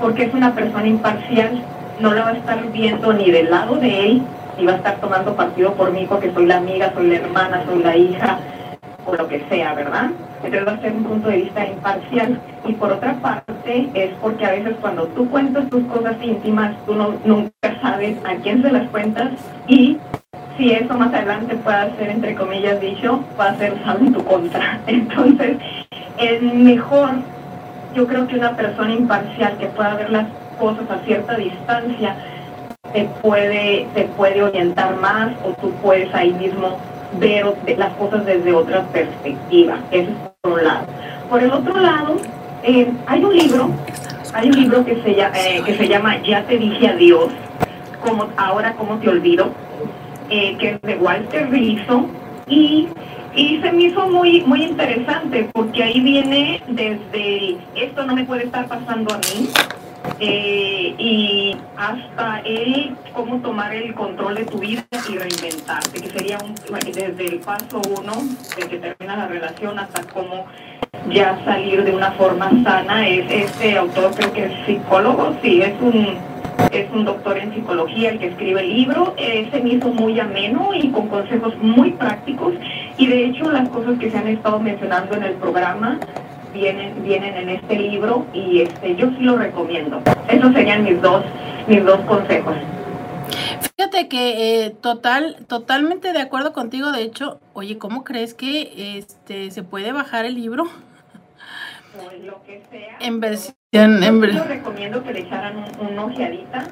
porque 0.00 0.24
es 0.24 0.34
una 0.34 0.54
persona 0.54 0.86
imparcial, 0.86 1.62
no 2.00 2.12
la 2.12 2.22
va 2.22 2.30
a 2.30 2.36
estar 2.36 2.70
viendo 2.72 3.12
ni 3.12 3.30
del 3.30 3.50
lado 3.50 3.76
de 3.76 4.06
él, 4.06 4.22
ni 4.58 4.66
va 4.66 4.72
a 4.72 4.76
estar 4.76 4.96
tomando 4.96 5.34
partido 5.36 5.72
por 5.74 5.90
mí 5.92 6.06
porque 6.08 6.32
soy 6.32 6.46
la 6.46 6.58
amiga, 6.58 6.92
soy 6.94 7.08
la 7.08 7.16
hermana, 7.16 7.62
soy 7.66 7.82
la 7.82 7.96
hija, 7.96 8.38
o 9.06 9.14
lo 9.14 9.28
que 9.28 9.44
sea, 9.48 9.74
¿verdad? 9.74 10.10
Entonces 10.42 10.66
va 10.66 10.72
a 10.72 10.80
ser 10.80 10.92
un 10.92 11.04
punto 11.04 11.28
de 11.28 11.36
vista 11.36 11.66
imparcial. 11.66 12.40
Y 12.66 12.72
por 12.72 12.92
otra 12.92 13.14
parte 13.14 13.88
es 13.94 14.10
porque 14.20 14.44
a 14.44 14.52
veces 14.52 14.76
cuando 14.80 15.04
tú 15.08 15.28
cuentas 15.30 15.68
tus 15.70 15.84
cosas 15.84 16.16
íntimas, 16.22 16.74
tú 16.86 16.94
no, 16.94 17.14
nunca 17.24 17.80
sabes 17.80 18.16
a 18.24 18.36
quién 18.36 18.62
se 18.62 18.70
las 18.70 18.88
cuentas 18.90 19.30
y 19.66 19.98
si 20.56 20.72
eso 20.72 20.94
más 20.94 21.12
adelante 21.12 21.54
puede 21.56 21.94
ser, 21.96 22.10
entre 22.10 22.34
comillas 22.34 22.80
dicho, 22.80 23.22
va 23.38 23.50
a 23.50 23.56
ser 23.56 23.74
usado 23.74 23.98
en 24.00 24.12
tu 24.12 24.24
contra. 24.24 24.80
Entonces, 24.86 25.58
es 26.18 26.42
mejor, 26.42 27.10
yo 27.94 28.06
creo 28.06 28.26
que 28.26 28.36
una 28.36 28.56
persona 28.56 28.92
imparcial 28.92 29.56
que 29.58 29.66
pueda 29.66 29.94
ver 29.94 30.10
las 30.10 30.26
cosas 30.58 30.90
a 30.90 30.98
cierta 31.04 31.36
distancia, 31.36 32.16
te 32.92 33.04
puede, 33.20 33.86
te 33.94 34.04
puede 34.04 34.42
orientar 34.42 34.96
más 34.96 35.32
o 35.44 35.50
tú 35.60 35.70
puedes 35.82 36.12
ahí 36.14 36.32
mismo 36.32 36.78
ver 37.18 37.54
las 37.76 37.92
cosas 37.94 38.24
desde 38.26 38.52
otra 38.52 38.82
perspectiva. 38.88 39.78
Eso 39.90 40.10
es 40.10 40.16
por 40.40 40.52
un 40.52 40.64
lado. 40.64 40.86
Por 41.28 41.42
el 41.42 41.50
otro 41.50 41.76
lado, 41.80 42.16
eh, 42.62 42.90
hay 43.06 43.24
un 43.24 43.36
libro, 43.36 43.70
hay 44.32 44.48
un 44.48 44.56
libro 44.56 44.84
que 44.84 45.00
se, 45.02 45.14
llama, 45.14 45.38
eh, 45.38 45.62
que 45.64 45.76
se 45.76 45.88
llama 45.88 46.22
Ya 46.22 46.44
te 46.44 46.58
dije 46.58 46.88
adiós, 46.88 47.28
como, 48.04 48.28
ahora 48.36 48.74
cómo 48.76 48.98
te 48.98 49.08
olvido, 49.08 49.50
eh, 50.30 50.56
que 50.58 50.70
es 50.70 50.82
de 50.82 50.96
Walter 50.96 51.50
Rizzo, 51.50 52.06
y, 52.48 52.88
y 53.34 53.60
se 53.60 53.72
me 53.72 53.84
hizo 53.84 54.08
muy, 54.08 54.42
muy 54.42 54.64
interesante 54.64 55.48
porque 55.52 55.82
ahí 55.82 56.00
viene 56.00 56.62
desde 56.68 57.56
esto 57.74 58.04
no 58.04 58.14
me 58.14 58.24
puede 58.24 58.44
estar 58.44 58.66
pasando 58.66 59.14
a 59.14 59.18
mí, 59.18 59.48
eh, 60.20 60.94
y 60.98 61.56
hasta 61.76 62.40
el 62.40 62.96
cómo 63.12 63.40
tomar 63.40 63.74
el 63.74 63.94
control 63.94 64.36
de 64.36 64.44
tu 64.44 64.58
vida 64.58 64.84
y 65.08 65.18
reinventarte, 65.18 66.00
que 66.00 66.10
sería 66.10 66.38
un, 66.38 66.54
desde 66.84 67.26
el 67.26 67.40
paso 67.40 67.80
uno, 67.98 68.12
de 68.56 68.68
que 68.68 68.78
termina 68.78 69.16
la 69.16 69.28
relación, 69.28 69.78
hasta 69.78 70.02
cómo 70.12 70.46
ya 71.10 71.38
salir 71.44 71.84
de 71.84 71.94
una 71.94 72.12
forma 72.12 72.50
sana. 72.62 73.08
Es 73.08 73.30
este 73.30 73.76
autor, 73.76 74.14
creo 74.14 74.32
que 74.32 74.44
es 74.46 74.66
psicólogo, 74.66 75.36
sí, 75.42 75.62
es 75.62 75.74
un 75.80 76.18
es 76.72 76.90
un 76.90 77.04
doctor 77.04 77.36
en 77.38 77.54
psicología 77.54 78.10
el 78.10 78.18
que 78.18 78.28
escribe 78.28 78.60
el 78.60 78.74
libro, 78.74 79.14
eh, 79.18 79.48
se 79.50 79.58
hizo 79.58 79.88
muy 79.88 80.18
ameno 80.18 80.70
y 80.74 80.88
con 80.88 81.08
consejos 81.08 81.54
muy 81.60 81.92
prácticos 81.92 82.54
y 82.96 83.06
de 83.06 83.26
hecho 83.26 83.50
las 83.50 83.68
cosas 83.68 83.98
que 83.98 84.10
se 84.10 84.16
han 84.16 84.28
estado 84.28 84.58
mencionando 84.58 85.16
en 85.16 85.22
el 85.24 85.34
programa 85.34 85.98
vienen, 86.56 87.04
vienen 87.04 87.36
en 87.36 87.48
este 87.50 87.76
libro 87.76 88.26
y 88.32 88.62
este, 88.62 88.96
yo 88.96 89.10
sí 89.10 89.20
lo 89.20 89.36
recomiendo. 89.36 90.02
Esos 90.28 90.52
serían 90.52 90.84
mis 90.84 91.00
dos, 91.00 91.24
mis 91.66 91.84
dos 91.84 92.00
consejos. 92.00 92.54
Fíjate 93.76 94.08
que 94.08 94.64
eh, 94.64 94.70
total, 94.70 95.44
totalmente 95.48 96.12
de 96.12 96.20
acuerdo 96.20 96.52
contigo. 96.52 96.92
De 96.92 97.02
hecho, 97.02 97.40
oye, 97.52 97.78
¿cómo 97.78 98.04
crees 98.04 98.34
que 98.34 98.98
este 98.98 99.50
se 99.50 99.62
puede 99.62 99.92
bajar 99.92 100.24
el 100.24 100.34
libro? 100.34 100.64
Pues 101.96 102.24
lo 102.24 102.42
que 102.44 102.62
sea. 102.70 102.96
En 103.00 103.20
versión, 103.20 103.54
en 103.72 104.22
Yo 104.22 104.44
recomiendo 104.44 105.02
que 105.02 105.12
le 105.12 105.20
echaran 105.20 105.56
un, 105.58 105.88
un 105.88 105.98
ojeadita 105.98 106.66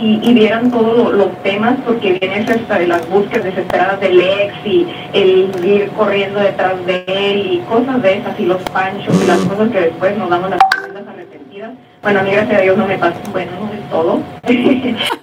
y, 0.00 0.32
vieran 0.32 0.70
todos 0.70 1.12
los 1.12 1.36
temas, 1.42 1.74
porque 1.84 2.18
viene 2.18 2.36
hasta 2.36 2.78
de 2.78 2.86
las 2.86 3.08
búsquedas 3.08 3.44
desesperadas 3.44 4.00
del 4.00 4.20
ex 4.20 4.54
y 4.64 4.86
el 5.12 5.50
ir 5.64 5.88
corriendo 5.90 6.40
detrás 6.40 6.74
de 6.86 7.04
él 7.06 7.52
y 7.52 7.58
cosas 7.68 8.02
de 8.02 8.18
esas, 8.18 8.40
y 8.40 8.46
los 8.46 8.62
panchos 8.70 9.14
y 9.22 9.26
las 9.26 9.38
cosas 9.40 9.70
que 9.70 9.80
después 9.80 10.16
nos 10.16 10.30
damos 10.30 10.50
las 10.50 10.60
arrepentidas. 11.06 11.72
Bueno, 12.02 12.20
a 12.20 12.22
mí 12.22 12.30
gracias 12.30 12.58
a 12.58 12.62
Dios 12.62 12.78
no 12.78 12.86
me 12.86 12.96
pasa, 12.98 13.18
bueno, 13.30 13.52
no 13.60 13.72
es 13.72 13.90
todo. 13.90 14.20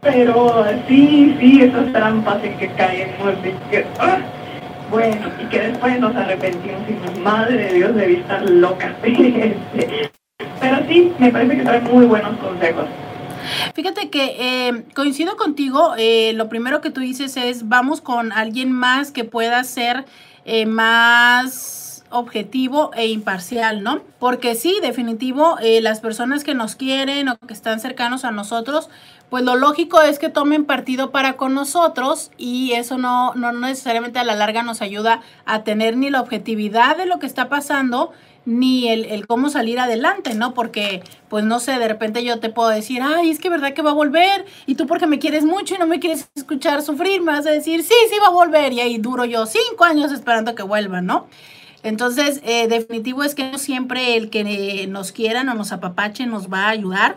Pero 0.00 0.64
sí, 0.88 1.36
sí, 1.38 1.62
esas 1.62 1.92
trampas 1.92 2.42
en 2.42 2.58
que 2.58 2.68
caemos, 2.68 3.34
¡ah! 4.00 4.18
bueno, 4.90 5.28
y 5.40 5.44
que 5.46 5.60
después 5.60 6.00
nos 6.00 6.14
arrepentimos 6.14 6.82
y 6.88 7.20
madre 7.20 7.56
de 7.56 7.72
Dios, 7.72 7.94
debí 7.94 8.16
estar 8.16 8.42
loca. 8.50 8.92
Pero 10.60 10.78
sí, 10.88 11.12
me 11.18 11.30
parece 11.30 11.56
que 11.56 11.62
trae 11.62 11.80
muy 11.80 12.06
buenos 12.06 12.36
consejos. 12.38 12.86
Fíjate 13.74 14.10
que 14.10 14.36
eh, 14.38 14.84
coincido 14.94 15.36
contigo, 15.36 15.94
eh, 15.98 16.32
lo 16.34 16.48
primero 16.48 16.80
que 16.80 16.90
tú 16.90 17.00
dices 17.00 17.36
es 17.36 17.68
vamos 17.68 18.00
con 18.00 18.32
alguien 18.32 18.72
más 18.72 19.10
que 19.10 19.24
pueda 19.24 19.62
ser 19.64 20.04
eh, 20.44 20.66
más 20.66 22.04
objetivo 22.10 22.90
e 22.94 23.06
imparcial, 23.06 23.82
¿no? 23.82 24.02
Porque 24.18 24.54
sí, 24.54 24.78
definitivo, 24.82 25.56
las 25.80 26.00
personas 26.00 26.44
que 26.44 26.54
nos 26.54 26.76
quieren 26.76 27.28
o 27.30 27.38
que 27.38 27.54
están 27.54 27.80
cercanos 27.80 28.26
a 28.26 28.30
nosotros, 28.32 28.90
pues 29.30 29.44
lo 29.44 29.56
lógico 29.56 30.02
es 30.02 30.18
que 30.18 30.28
tomen 30.28 30.66
partido 30.66 31.10
para 31.10 31.38
con 31.38 31.54
nosotros 31.54 32.30
y 32.36 32.72
eso 32.72 32.98
no, 32.98 33.32
no 33.34 33.50
necesariamente 33.52 34.18
a 34.18 34.24
la 34.24 34.34
larga 34.34 34.62
nos 34.62 34.82
ayuda 34.82 35.22
a 35.46 35.64
tener 35.64 35.96
ni 35.96 36.10
la 36.10 36.20
objetividad 36.20 36.98
de 36.98 37.06
lo 37.06 37.18
que 37.18 37.24
está 37.24 37.48
pasando, 37.48 38.12
ni 38.44 38.88
el, 38.88 39.26
cómo 39.26 39.50
salir 39.50 39.78
adelante, 39.78 40.34
¿no? 40.34 40.54
Porque, 40.54 41.02
pues 41.28 41.44
no 41.44 41.60
sé, 41.60 41.78
de 41.78 41.88
repente 41.88 42.24
yo 42.24 42.40
te 42.40 42.50
puedo 42.50 42.68
decir, 42.68 43.00
ay, 43.02 43.30
es 43.30 43.38
que 43.38 43.48
verdad 43.48 43.72
que 43.72 43.82
va 43.82 43.90
a 43.90 43.94
volver, 43.94 44.44
y 44.66 44.74
tú 44.74 44.86
porque 44.86 45.06
me 45.06 45.18
quieres 45.18 45.44
mucho 45.44 45.74
y 45.74 45.78
no 45.78 45.86
me 45.86 46.00
quieres 46.00 46.28
escuchar 46.34 46.82
sufrir, 46.82 47.22
me 47.22 47.32
vas 47.32 47.46
a 47.46 47.50
decir, 47.50 47.82
sí, 47.82 47.94
sí 48.10 48.16
va 48.20 48.28
a 48.28 48.30
volver, 48.30 48.72
y 48.72 48.80
ahí 48.80 48.98
duro 48.98 49.24
yo 49.24 49.46
cinco 49.46 49.84
años 49.84 50.12
esperando 50.12 50.54
que 50.54 50.62
vuelva, 50.62 51.00
¿no? 51.00 51.26
Entonces, 51.82 52.40
eh, 52.44 52.68
definitivo 52.68 53.24
es 53.24 53.34
que 53.34 53.50
no 53.50 53.58
siempre 53.58 54.16
el 54.16 54.30
que 54.30 54.86
nos 54.88 55.12
quieran 55.12 55.48
o 55.48 55.54
nos 55.54 55.72
apapache 55.72 56.26
nos 56.26 56.52
va 56.52 56.66
a 56.66 56.68
ayudar. 56.68 57.16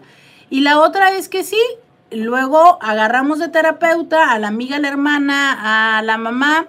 Y 0.50 0.62
la 0.62 0.80
otra 0.80 1.12
es 1.12 1.30
que 1.30 1.44
sí, 1.44 1.60
luego 2.12 2.80
agarramos 2.82 3.40
de 3.40 3.50
terapeuta 3.50 4.32
a 4.32 4.40
la 4.40 4.48
amiga, 4.48 4.78
a 4.78 4.80
la 4.80 4.88
hermana, 4.88 5.98
a 5.98 6.02
la 6.02 6.18
mamá, 6.18 6.68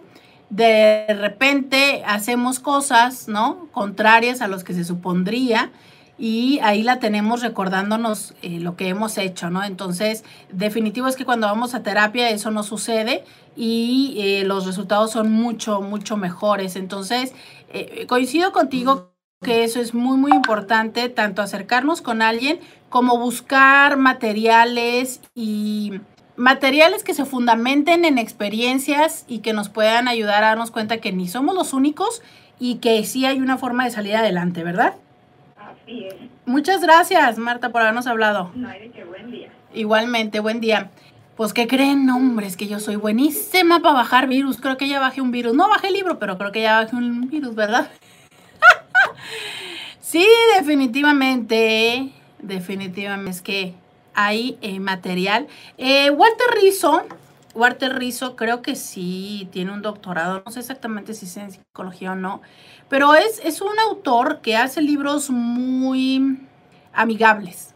de 0.51 1.07
repente 1.09 2.03
hacemos 2.07 2.61
cosas, 2.61 3.29
¿no? 3.29 3.69
Contrarias 3.73 4.41
a 4.41 4.49
los 4.49 4.65
que 4.65 4.75
se 4.75 4.85
supondría 4.85 5.73
y 6.19 6.61
ahí 6.63 6.83
la 6.83 6.99
tenemos 6.99 7.43
recordándonos 7.43 8.35
eh, 8.43 8.59
lo 8.61 8.77
que 8.77 8.89
hemos 8.89 9.19
hecho, 9.19 9.51
¿no? 9.51 9.63
Entonces, 9.65 10.25
definitivo 10.51 11.09
es 11.09 11.17
que 11.17 11.27
cuando 11.27 11.47
vamos 11.47 11.75
a 11.75 11.83
terapia 11.83 12.31
eso 12.31 12.51
no 12.51 12.63
sucede 12.63 13.25
y 13.55 14.17
eh, 14.19 14.45
los 14.45 14.67
resultados 14.67 15.11
son 15.11 15.31
mucho, 15.31 15.83
mucho 15.83 16.17
mejores. 16.17 16.77
Entonces, 16.77 17.35
eh, 17.69 18.07
coincido 18.07 18.53
contigo 18.53 19.13
que 19.43 19.65
eso 19.65 19.81
es 19.81 19.93
muy, 19.93 20.17
muy 20.17 20.33
importante, 20.33 21.11
tanto 21.11 21.43
acercarnos 21.43 22.01
con 22.01 22.23
alguien 22.23 22.61
como 22.89 23.19
buscar 23.19 23.99
materiales 23.99 25.21
y 25.35 26.01
materiales 26.37 27.03
que 27.03 27.15
se 27.15 27.25
fundamenten 27.25 28.05
en 28.05 28.19
experiencias 28.19 29.25
y 29.29 29.39
que 29.39 29.53
nos 29.53 29.69
puedan 29.69 30.09
ayudar 30.09 30.45
a 30.45 30.49
darnos 30.49 30.71
cuenta 30.71 30.99
que 30.99 31.13
ni 31.13 31.29
somos 31.29 31.55
los 31.55 31.73
únicos 31.73 32.23
y 32.59 32.77
que 32.77 33.05
sí 33.05 33.27
hay 33.27 33.41
una 33.41 33.59
forma 33.59 33.85
de 33.85 33.91
salir 33.91 34.17
adelante, 34.17 34.63
¿verdad? 34.63 34.95
Así 35.57 36.05
es. 36.05 36.15
Muchas 36.45 36.81
gracias, 36.81 37.39
Marta, 37.39 37.71
por 37.71 37.83
habernos 37.83 38.07
hablado. 38.07 38.51
No 38.55 38.69
hay 38.69 38.81
de 38.81 38.91
qué, 38.91 39.05
buen 39.05 39.31
día. 39.31 39.51
Igualmente, 39.75 40.41
buen 40.41 40.61
día. 40.61 40.91
Pues, 41.37 41.53
¿qué 41.53 41.67
creen? 41.67 42.09
hombres, 42.09 42.57
que 42.57 42.67
yo 42.67 42.81
soy 42.81 42.97
buenísima 42.97 43.81
para 43.81 43.95
bajar 43.95 44.27
virus. 44.27 44.59
Creo 44.59 44.79
que 44.79 44.89
ya 44.89 45.01
bajé 45.01 45.21
un 45.21 45.33
virus. 45.33 45.55
No 45.55 45.69
bajé 45.69 45.89
el 45.89 45.95
libro, 45.95 46.19
pero 46.19 46.39
creo 46.39 46.51
que 46.51 46.63
ya 46.63 46.81
bajé 46.81 46.97
un 46.97 47.29
virus, 47.29 47.55
¿verdad? 47.55 47.91
sí, 50.01 50.27
definitivamente. 50.59 52.11
Definitivamente. 52.39 53.31
Es 53.31 53.43
que 53.43 53.75
hay 54.17 54.59
eh, 54.63 54.81
material. 54.81 55.47
Eh, 55.79 56.11
Walter 56.11 56.47
Rizzo, 56.61 57.05
Walter 57.55 57.97
Rizzo 57.97 58.35
creo 58.35 58.63
que 58.63 58.75
sí 58.75 59.49
tiene 59.53 59.71
un 59.71 59.83
doctorado, 59.83 60.43
no 60.45 60.51
sé 60.51 60.61
exactamente 60.61 61.15
si 61.15 61.27
es 61.27 61.37
en 61.37 61.53
psicología 61.53 62.13
o 62.13 62.17
no, 62.17 62.43
pero 62.89 63.15
es, 63.15 63.41
es 63.45 63.61
un 63.61 63.79
autor 63.79 64.41
que 64.41 64.57
hace 64.57 64.83
libros 64.83 65.31
muy 65.31 66.41
amigables. 66.93 67.75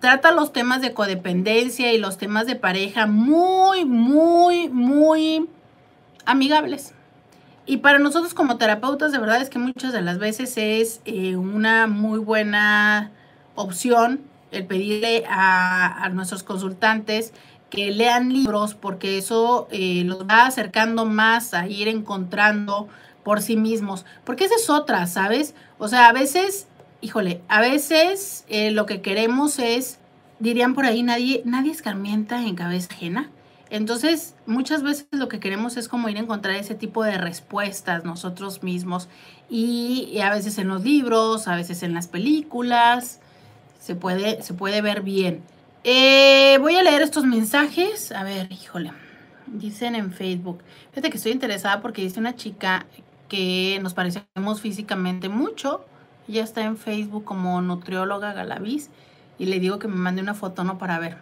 Trata 0.00 0.32
los 0.32 0.52
temas 0.52 0.80
de 0.80 0.94
codependencia 0.94 1.92
y 1.92 1.98
los 1.98 2.16
temas 2.16 2.46
de 2.46 2.56
pareja 2.56 3.06
muy, 3.06 3.84
muy, 3.84 4.68
muy 4.70 5.46
amigables. 6.24 6.94
Y 7.66 7.78
para 7.78 7.98
nosotros 7.98 8.32
como 8.32 8.56
terapeutas, 8.56 9.12
de 9.12 9.18
verdad 9.18 9.42
es 9.42 9.50
que 9.50 9.58
muchas 9.58 9.92
de 9.92 10.00
las 10.00 10.18
veces 10.18 10.54
es 10.56 11.00
eh, 11.04 11.36
una 11.36 11.86
muy 11.86 12.18
buena 12.18 13.10
opción 13.54 14.31
el 14.52 14.66
pedirle 14.66 15.24
a, 15.28 16.08
nuestros 16.12 16.42
consultantes 16.42 17.32
que 17.70 17.90
lean 17.90 18.32
libros 18.32 18.74
porque 18.74 19.18
eso 19.18 19.66
eh, 19.70 20.02
los 20.04 20.26
va 20.26 20.46
acercando 20.46 21.06
más 21.06 21.54
a 21.54 21.66
ir 21.66 21.88
encontrando 21.88 22.88
por 23.24 23.40
sí 23.40 23.56
mismos. 23.56 24.04
Porque 24.24 24.44
esa 24.44 24.56
es 24.56 24.68
otra, 24.68 25.06
¿sabes? 25.06 25.54
O 25.78 25.88
sea, 25.88 26.08
a 26.08 26.12
veces, 26.12 26.68
híjole, 27.00 27.40
a 27.48 27.60
veces 27.60 28.44
eh, 28.48 28.70
lo 28.70 28.84
que 28.84 29.00
queremos 29.00 29.58
es, 29.58 29.98
dirían 30.38 30.74
por 30.74 30.84
ahí, 30.84 31.02
nadie, 31.02 31.42
nadie 31.46 31.72
escarmienta 31.72 32.42
en 32.42 32.54
cabeza 32.56 32.88
ajena. 32.92 33.30
Entonces, 33.70 34.34
muchas 34.44 34.82
veces 34.82 35.06
lo 35.12 35.28
que 35.28 35.40
queremos 35.40 35.78
es 35.78 35.88
como 35.88 36.10
ir 36.10 36.18
a 36.18 36.20
encontrar 36.20 36.56
ese 36.56 36.74
tipo 36.74 37.04
de 37.04 37.16
respuestas 37.16 38.04
nosotros 38.04 38.62
mismos. 38.62 39.08
y 39.48 40.18
a 40.20 40.30
veces 40.30 40.58
en 40.58 40.68
los 40.68 40.82
libros, 40.82 41.48
a 41.48 41.56
veces 41.56 41.82
en 41.82 41.94
las 41.94 42.06
películas, 42.06 43.21
se 43.82 43.96
puede, 43.96 44.40
se 44.42 44.54
puede 44.54 44.80
ver 44.80 45.02
bien. 45.02 45.42
Eh, 45.82 46.56
voy 46.60 46.76
a 46.76 46.84
leer 46.84 47.02
estos 47.02 47.24
mensajes. 47.24 48.12
A 48.12 48.22
ver, 48.22 48.50
híjole. 48.52 48.92
Dicen 49.46 49.96
en 49.96 50.12
Facebook. 50.12 50.62
Fíjate 50.90 51.10
que 51.10 51.16
estoy 51.16 51.32
interesada 51.32 51.82
porque 51.82 52.02
dice 52.02 52.20
una 52.20 52.36
chica 52.36 52.86
que 53.28 53.80
nos 53.82 53.92
parecemos 53.92 54.60
físicamente 54.60 55.28
mucho. 55.28 55.84
Ella 56.28 56.44
está 56.44 56.62
en 56.62 56.76
Facebook 56.76 57.24
como 57.24 57.60
nutrióloga 57.60 58.32
Galaviz. 58.32 58.88
Y 59.36 59.46
le 59.46 59.58
digo 59.58 59.80
que 59.80 59.88
me 59.88 59.96
mande 59.96 60.22
una 60.22 60.34
foto, 60.34 60.62
¿no? 60.62 60.78
Para 60.78 61.00
ver. 61.00 61.16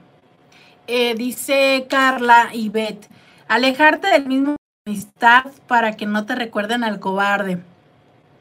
Eh, 0.86 1.14
dice 1.14 1.86
Carla 1.88 2.50
y 2.52 2.68
Beth. 2.68 3.08
Alejarte 3.48 4.08
del 4.08 4.26
mismo 4.26 4.56
amistad 4.86 5.46
para 5.66 5.96
que 5.96 6.04
no 6.04 6.26
te 6.26 6.34
recuerden 6.34 6.84
al 6.84 7.00
cobarde. 7.00 7.62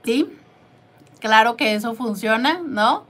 ¿Sí? 0.03 0.27
Claro 1.21 1.55
que 1.55 1.73
eso 1.73 1.93
funciona, 1.93 2.59
¿no? 2.65 3.08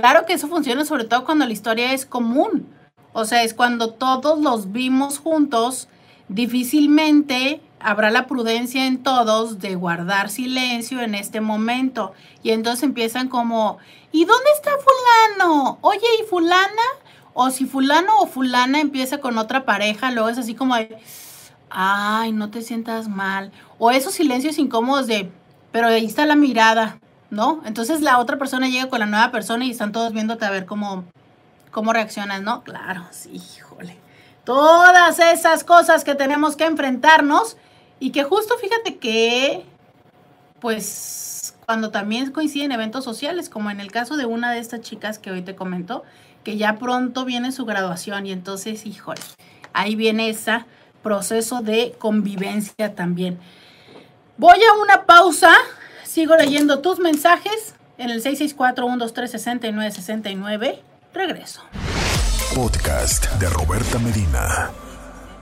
Claro 0.00 0.24
que 0.24 0.32
eso 0.32 0.48
funciona 0.48 0.86
sobre 0.86 1.04
todo 1.04 1.26
cuando 1.26 1.44
la 1.44 1.52
historia 1.52 1.92
es 1.92 2.06
común. 2.06 2.66
O 3.12 3.26
sea, 3.26 3.42
es 3.42 3.52
cuando 3.52 3.90
todos 3.90 4.40
los 4.40 4.72
vimos 4.72 5.18
juntos, 5.18 5.88
difícilmente 6.28 7.60
habrá 7.80 8.10
la 8.10 8.26
prudencia 8.26 8.86
en 8.86 9.02
todos 9.02 9.58
de 9.58 9.74
guardar 9.74 10.30
silencio 10.30 11.02
en 11.02 11.14
este 11.14 11.42
momento. 11.42 12.12
Y 12.42 12.52
entonces 12.52 12.84
empiezan 12.84 13.28
como, 13.28 13.76
¿y 14.10 14.24
dónde 14.24 14.50
está 14.54 14.70
fulano? 14.78 15.78
Oye, 15.82 16.06
¿y 16.22 16.24
fulana? 16.24 16.82
O 17.34 17.50
si 17.50 17.66
fulano 17.66 18.20
o 18.20 18.26
fulana 18.26 18.80
empieza 18.80 19.18
con 19.18 19.36
otra 19.36 19.66
pareja, 19.66 20.10
luego 20.10 20.30
es 20.30 20.38
así 20.38 20.54
como 20.54 20.76
ay, 21.68 22.32
no 22.32 22.50
te 22.50 22.62
sientas 22.62 23.08
mal. 23.08 23.52
O 23.78 23.90
esos 23.90 24.14
silencios 24.14 24.58
incómodos 24.58 25.06
de, 25.06 25.30
pero 25.72 25.88
ahí 25.88 26.06
está 26.06 26.24
la 26.24 26.36
mirada. 26.36 26.98
¿No? 27.30 27.62
Entonces 27.64 28.00
la 28.00 28.18
otra 28.18 28.38
persona 28.38 28.68
llega 28.68 28.88
con 28.88 29.00
la 29.00 29.06
nueva 29.06 29.30
persona 29.30 29.64
y 29.64 29.70
están 29.70 29.92
todos 29.92 30.12
viéndote 30.12 30.44
a 30.44 30.50
ver 30.50 30.66
cómo, 30.66 31.04
cómo 31.70 31.92
reaccionas, 31.92 32.42
¿no? 32.42 32.62
Claro, 32.62 33.06
sí, 33.10 33.40
híjole. 33.56 33.96
Todas 34.44 35.18
esas 35.18 35.64
cosas 35.64 36.04
que 36.04 36.14
tenemos 36.14 36.56
que 36.56 36.64
enfrentarnos 36.64 37.56
y 38.00 38.10
que 38.10 38.24
justo 38.24 38.54
fíjate 38.58 38.96
que, 38.96 39.64
pues, 40.60 41.54
cuando 41.66 41.90
también 41.90 42.32
coinciden 42.32 42.72
eventos 42.72 43.04
sociales, 43.04 43.48
como 43.48 43.70
en 43.70 43.80
el 43.80 43.92
caso 43.92 44.16
de 44.16 44.26
una 44.26 44.50
de 44.50 44.58
estas 44.58 44.80
chicas 44.80 45.18
que 45.18 45.30
hoy 45.30 45.42
te 45.42 45.54
comento, 45.54 46.02
que 46.42 46.56
ya 46.56 46.78
pronto 46.78 47.24
viene 47.24 47.52
su 47.52 47.64
graduación 47.66 48.26
y 48.26 48.32
entonces, 48.32 48.86
híjole, 48.86 49.20
ahí 49.72 49.94
viene 49.94 50.30
ese 50.30 50.64
proceso 51.02 51.60
de 51.60 51.94
convivencia 51.98 52.94
también. 52.94 53.38
Voy 54.36 54.58
a 54.58 54.82
una 54.82 55.04
pausa 55.04 55.52
Sigo 56.10 56.34
leyendo 56.34 56.80
tus 56.80 56.98
mensajes 56.98 57.76
en 57.96 58.10
el 58.10 58.20
664-123-6969. 58.20 60.80
Regreso. 61.14 61.62
Podcast 62.52 63.30
de 63.34 63.48
Roberta 63.48 64.00
Medina. 64.00 64.72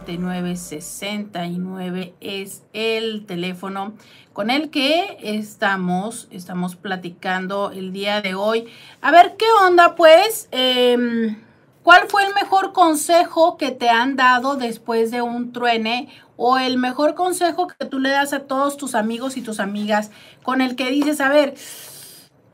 6969 0.05 2.13
es 2.21 2.65
el 2.75 3.25
teléfono 3.25 3.95
con 4.35 4.51
el 4.51 4.69
que 4.69 5.17
estamos, 5.23 6.29
estamos 6.31 6.77
platicando 6.77 7.71
el 7.71 7.95
día 7.95 8.21
de 8.21 8.35
hoy. 8.35 8.67
A 9.01 9.11
ver, 9.11 9.37
¿qué 9.39 9.47
onda 9.65 9.97
pues? 9.97 10.49
Em, 10.51 11.48
¿Cuál 11.89 12.07
fue 12.09 12.23
el 12.23 12.35
mejor 12.35 12.75
consejo 12.75 13.57
que 13.57 13.71
te 13.71 13.89
han 13.89 14.15
dado 14.15 14.57
después 14.57 15.11
de 15.11 15.23
un 15.23 15.53
truene 15.53 16.11
o 16.37 16.59
el 16.59 16.77
mejor 16.77 17.15
consejo 17.15 17.67
que 17.67 17.87
tú 17.87 17.99
le 17.99 18.11
das 18.11 18.35
a 18.35 18.41
todos 18.41 18.77
tus 18.77 18.95
amigos 18.95 19.39
y 19.39 19.41
tus 19.41 19.59
amigas 19.59 20.11
con 20.43 20.61
el 20.61 20.77
que 20.77 20.91
dices, 20.91 21.19
a 21.23 21.31
ver, 21.31 21.55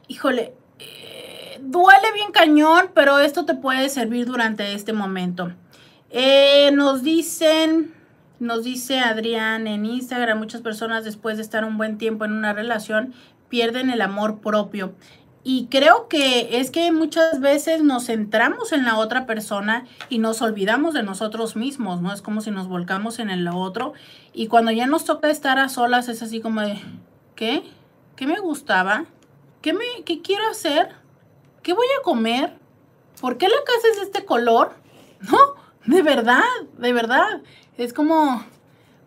híjole, 0.07 0.55
eh, 0.79 1.59
duele 1.63 2.13
bien 2.15 2.31
cañón, 2.31 2.93
pero 2.95 3.19
esto 3.19 3.45
te 3.45 3.57
puede 3.57 3.89
servir 3.89 4.25
durante 4.27 4.73
este 4.73 4.93
momento. 4.93 5.51
Eh, 6.11 6.71
nos 6.73 7.03
dicen, 7.03 7.93
nos 8.39 8.63
dice 8.63 9.01
Adrián 9.01 9.67
en 9.67 9.85
Instagram, 9.85 10.39
muchas 10.39 10.61
personas 10.61 11.05
después 11.05 11.39
de 11.39 11.43
estar 11.43 11.65
un 11.65 11.77
buen 11.77 11.99
tiempo 11.99 12.25
en 12.25 12.35
una 12.35 12.53
relación 12.53 13.15
pierden 13.49 13.91
el 13.91 14.01
amor 14.01 14.41
propio. 14.41 14.95
Y 15.47 15.67
creo 15.67 16.09
que 16.09 16.59
es 16.59 16.71
que 16.71 16.91
muchas 16.91 17.39
veces 17.39 17.83
nos 17.83 18.07
centramos 18.07 18.73
en 18.73 18.85
la 18.85 18.97
otra 18.97 19.27
persona 19.27 19.85
y 20.09 20.19
nos 20.19 20.41
olvidamos 20.41 20.95
de 20.95 21.03
nosotros 21.03 21.55
mismos, 21.55 22.01
¿no? 22.01 22.15
Es 22.15 22.23
como 22.23 22.41
si 22.41 22.51
nos 22.51 22.67
volcamos 22.67 23.19
en 23.19 23.29
el 23.29 23.47
otro 23.49 23.93
y 24.33 24.47
cuando 24.47 24.73
ya 24.73 24.87
nos 24.87 25.05
toca 25.05 25.29
estar 25.31 25.59
a 25.59 25.69
solas 25.69 26.09
es 26.09 26.23
así 26.23 26.41
como 26.41 26.63
de, 26.63 26.81
¿qué? 27.37 27.63
¿Qué 28.17 28.27
me 28.27 28.41
gustaba? 28.41 29.05
¿Qué, 29.61 29.75
me, 29.75 29.85
qué 30.07 30.23
quiero 30.23 30.49
hacer? 30.49 30.93
¿Qué 31.63 31.75
voy 31.75 31.87
a 32.01 32.03
comer? 32.03 32.57
¿Por 33.21 33.37
qué 33.37 33.47
la 33.47 33.63
casa 33.67 33.89
es 33.91 33.97
de 33.97 34.03
este 34.05 34.25
color? 34.25 34.73
No, 35.31 35.39
de 35.87 36.03
verdad, 36.03 36.43
de 36.77 36.93
verdad. 36.93 37.41
Es 37.79 37.95
como, 37.95 38.45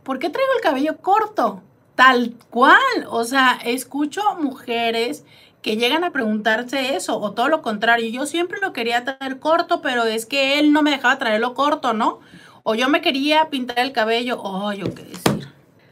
¿por 0.04 0.18
qué 0.18 0.30
traigo 0.32 0.52
el 0.56 0.64
cabello 0.64 0.98
corto? 0.98 1.62
Tal 1.94 2.34
cual. 2.50 3.06
O 3.08 3.24
sea, 3.24 3.60
escucho 3.64 4.22
mujeres 4.40 5.24
que 5.68 5.76
llegan 5.76 6.06
a 6.06 6.12
preguntarse 6.12 6.96
eso, 6.96 7.20
o 7.20 7.34
todo 7.34 7.50
lo 7.50 7.62
contrario, 7.62 8.10
yo 8.10 8.26
siempre 8.26 8.58
lo 8.62 8.72
quería 8.72 9.04
traer 9.04 9.38
corto, 9.38 9.82
pero 9.82 10.06
es 10.06 10.26
que 10.26 10.60
él 10.60 10.72
no 10.72 10.82
me 10.82 10.92
dejaba 10.92 11.18
traerlo 11.18 11.56
corto, 11.56 11.92
¿no? 11.92 12.22
O 12.64 12.74
yo 12.74 12.88
me 12.88 13.02
quería 13.02 13.50
pintar 13.50 13.80
el 13.80 13.92
cabello, 13.92 14.40
oh, 14.42 14.72
yo 14.72 14.86
qué 14.96 15.04
decir. 15.04 15.50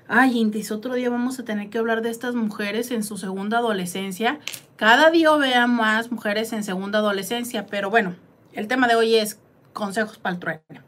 Ay, 0.07 0.39
Intis, 0.39 0.71
otro 0.71 0.93
día 0.93 1.09
vamos 1.09 1.39
a 1.39 1.43
tener 1.43 1.69
que 1.69 1.77
hablar 1.77 2.01
de 2.01 2.09
estas 2.09 2.35
mujeres 2.35 2.89
en 2.91 3.03
su 3.03 3.17
segunda 3.17 3.57
adolescencia. 3.57 4.39
Cada 4.77 5.09
día 5.11 5.35
vea 5.35 5.67
más 5.67 6.09
mujeres 6.09 6.53
en 6.53 6.63
segunda 6.63 6.99
adolescencia, 6.99 7.65
pero 7.65 7.89
bueno, 7.89 8.15
el 8.53 8.69
tema 8.69 8.88
de 8.88 8.95
hoy 8.95 9.15
es 9.15 9.41
consejos 9.73 10.17
para 10.19 10.35
el 10.35 10.39
trueno. 10.39 10.85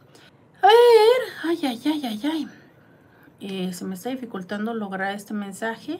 A 0.62 0.68
ver, 0.68 1.22
ay, 1.44 1.60
ay, 1.64 1.82
ay, 1.84 2.02
ay, 2.06 2.22
ay. 2.24 2.48
Eh, 3.42 3.74
se 3.74 3.84
me 3.84 3.96
está 3.96 4.12
dificultando 4.12 4.74
lograr 4.74 5.14
este 5.14 5.34
mensaje. 5.34 6.00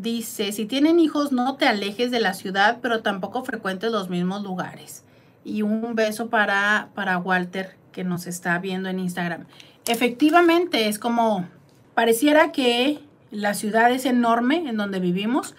Dice, 0.00 0.52
si 0.52 0.64
tienen 0.64 0.98
hijos, 0.98 1.30
no 1.30 1.56
te 1.56 1.66
alejes 1.66 2.10
de 2.10 2.20
la 2.20 2.32
ciudad, 2.32 2.78
pero 2.80 3.02
tampoco 3.02 3.44
frecuentes 3.44 3.92
los 3.92 4.08
mismos 4.08 4.42
lugares. 4.42 5.04
Y 5.44 5.60
un 5.60 5.94
beso 5.94 6.30
para, 6.30 6.88
para 6.94 7.18
Walter, 7.18 7.76
que 7.92 8.02
nos 8.02 8.26
está 8.26 8.58
viendo 8.60 8.88
en 8.88 8.98
Instagram. 8.98 9.44
Efectivamente, 9.84 10.88
es 10.88 10.98
como, 10.98 11.46
pareciera 11.92 12.50
que 12.50 13.00
la 13.30 13.52
ciudad 13.52 13.92
es 13.92 14.06
enorme 14.06 14.66
en 14.66 14.78
donde 14.78 15.00
vivimos, 15.00 15.54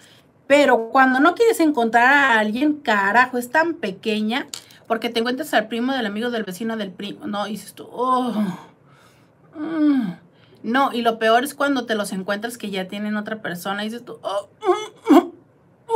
pero 0.48 0.88
cuando 0.88 1.20
no 1.20 1.36
quieres 1.36 1.60
encontrar 1.60 2.12
a 2.12 2.40
alguien, 2.40 2.74
carajo, 2.74 3.38
es 3.38 3.48
tan 3.48 3.74
pequeña, 3.74 4.48
porque 4.88 5.08
te 5.08 5.20
encuentras 5.20 5.54
al 5.54 5.68
primo 5.68 5.92
del 5.92 6.06
amigo 6.06 6.30
del 6.30 6.42
vecino 6.42 6.76
del 6.76 6.90
primo, 6.90 7.28
no, 7.28 7.44
dices 7.44 7.74
tú, 7.74 7.86
oh, 7.92 8.32
mm". 9.56 10.14
No, 10.62 10.92
y 10.92 11.02
lo 11.02 11.18
peor 11.18 11.42
es 11.44 11.54
cuando 11.54 11.86
te 11.86 11.94
los 11.94 12.12
encuentras 12.12 12.56
que 12.56 12.70
ya 12.70 12.86
tienen 12.86 13.16
otra 13.16 13.42
persona 13.42 13.82
y 13.84 13.88
dices 13.88 14.04
tú, 14.04 14.18
oh, 14.22 14.48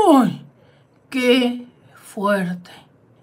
¡Uy! 0.09 0.45
¡Qué 1.09 1.67
fuerte! 1.95 2.71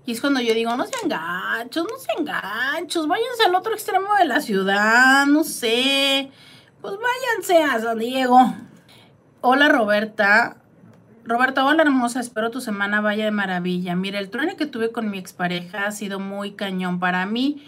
Y 0.05 0.13
es 0.13 0.21
cuando 0.21 0.41
yo 0.41 0.53
digo, 0.53 0.75
no 0.75 0.85
sean 0.85 1.09
ganchos, 1.09 1.85
no 1.89 1.97
sean 1.97 2.25
ganchos, 2.25 3.07
váyanse 3.07 3.43
al 3.45 3.55
otro 3.55 3.73
extremo 3.73 4.07
de 4.19 4.25
la 4.25 4.41
ciudad, 4.41 5.25
no 5.25 5.43
sé. 5.43 6.29
Pues 6.81 6.95
váyanse 6.95 7.63
a 7.63 7.79
San 7.79 7.99
Diego. 7.99 8.53
Hola 9.41 9.69
Roberta. 9.69 10.57
Roberta, 11.25 11.65
hola 11.65 11.83
hermosa, 11.83 12.19
espero 12.19 12.51
tu 12.51 12.59
semana 12.59 12.99
vaya 12.99 13.23
de 13.23 13.31
maravilla. 13.31 13.95
Mira, 13.95 14.19
el 14.19 14.29
trueno 14.29 14.57
que 14.57 14.65
tuve 14.65 14.91
con 14.91 15.09
mi 15.09 15.17
expareja 15.17 15.85
ha 15.85 15.91
sido 15.91 16.19
muy 16.19 16.51
cañón 16.51 16.99
para 16.99 17.25
mí 17.25 17.65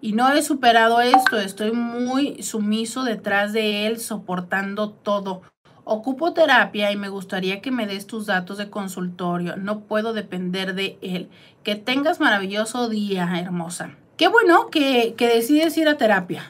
y 0.00 0.12
no 0.12 0.32
he 0.32 0.42
superado 0.42 1.00
esto, 1.00 1.38
estoy 1.38 1.72
muy 1.72 2.42
sumiso 2.42 3.04
detrás 3.04 3.52
de 3.52 3.86
él, 3.86 3.98
soportando 3.98 4.90
todo. 4.90 5.42
Ocupo 5.84 6.32
terapia 6.32 6.90
y 6.90 6.96
me 6.96 7.08
gustaría 7.08 7.60
que 7.60 7.70
me 7.70 7.86
des 7.86 8.06
tus 8.06 8.26
datos 8.26 8.58
de 8.58 8.70
consultorio. 8.70 9.56
No 9.56 9.80
puedo 9.80 10.12
depender 10.12 10.74
de 10.74 10.98
él. 11.00 11.28
Que 11.62 11.76
tengas 11.76 12.18
maravilloso 12.18 12.88
día, 12.88 13.30
hermosa. 13.38 13.92
Qué 14.16 14.28
bueno 14.28 14.68
que, 14.68 15.14
que 15.16 15.28
decides 15.28 15.76
ir 15.78 15.88
a 15.88 15.96
terapia. 15.96 16.44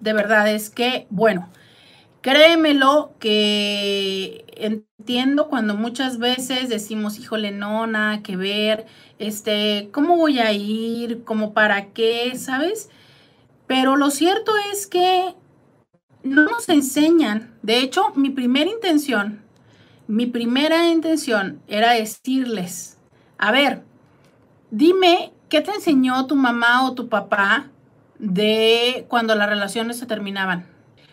De 0.00 0.12
verdad, 0.12 0.48
es 0.50 0.68
que, 0.68 1.06
bueno, 1.08 1.48
créemelo 2.20 3.12
que 3.18 4.44
entiendo 4.62 5.48
cuando 5.48 5.74
muchas 5.74 6.18
veces 6.18 6.68
decimos, 6.68 7.18
híjole, 7.18 7.50
no, 7.50 7.86
nada 7.86 8.22
que 8.22 8.36
ver, 8.36 8.86
este, 9.18 9.88
¿cómo 9.92 10.16
voy 10.16 10.38
a 10.38 10.52
ir? 10.52 11.24
¿Cómo 11.24 11.52
para 11.52 11.92
qué? 11.92 12.36
¿Sabes? 12.36 12.88
Pero 13.66 13.96
lo 13.96 14.10
cierto 14.10 14.52
es 14.72 14.86
que 14.86 15.34
no 16.22 16.44
nos 16.44 16.68
enseñan. 16.68 17.54
De 17.62 17.78
hecho, 17.78 18.12
mi 18.14 18.30
primera 18.30 18.70
intención, 18.70 19.42
mi 20.06 20.26
primera 20.26 20.88
intención 20.88 21.62
era 21.66 21.92
decirles, 21.92 22.98
a 23.38 23.50
ver, 23.50 23.82
dime 24.70 25.32
qué 25.48 25.60
te 25.60 25.72
enseñó 25.72 26.26
tu 26.26 26.36
mamá 26.36 26.86
o 26.86 26.94
tu 26.94 27.08
papá 27.08 27.70
de 28.18 29.04
cuando 29.08 29.34
las 29.34 29.48
relaciones 29.48 29.98
se 29.98 30.06
terminaban. 30.06 30.66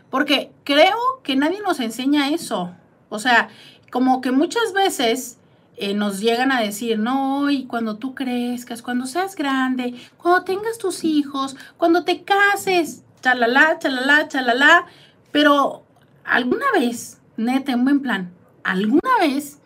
Porque 0.09 0.51
creo 0.63 0.97
que 1.23 1.35
nadie 1.35 1.59
nos 1.61 1.79
enseña 1.79 2.29
eso. 2.29 2.75
O 3.09 3.19
sea, 3.19 3.49
como 3.91 4.21
que 4.21 4.31
muchas 4.31 4.73
veces 4.73 5.37
eh, 5.77 5.93
nos 5.93 6.19
llegan 6.19 6.51
a 6.51 6.61
decir, 6.61 6.99
no, 6.99 7.49
y 7.49 7.65
cuando 7.65 7.97
tú 7.97 8.13
crezcas, 8.13 8.81
cuando 8.81 9.05
seas 9.05 9.35
grande, 9.35 9.95
cuando 10.17 10.43
tengas 10.43 10.77
tus 10.77 11.03
hijos, 11.03 11.55
cuando 11.77 12.03
te 12.03 12.23
cases, 12.23 13.03
chalala, 13.21 13.79
chalala, 13.79 14.27
chalala, 14.27 14.85
pero 15.31 15.83
alguna 16.23 16.65
vez, 16.73 17.21
neta, 17.37 17.71
en 17.71 17.83
buen 17.83 18.01
plan, 18.01 18.31
alguna 18.63 19.17
vez 19.19 19.59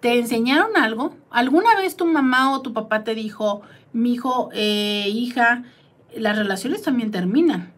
te 0.00 0.18
enseñaron 0.18 0.76
algo, 0.76 1.14
alguna 1.30 1.76
vez 1.76 1.96
tu 1.96 2.04
mamá 2.04 2.52
o 2.52 2.60
tu 2.60 2.72
papá 2.72 3.04
te 3.04 3.14
dijo, 3.14 3.62
mi 3.92 4.14
hijo, 4.14 4.50
eh, 4.52 5.08
hija, 5.08 5.62
las 6.14 6.36
relaciones 6.36 6.82
también 6.82 7.10
terminan. 7.10 7.72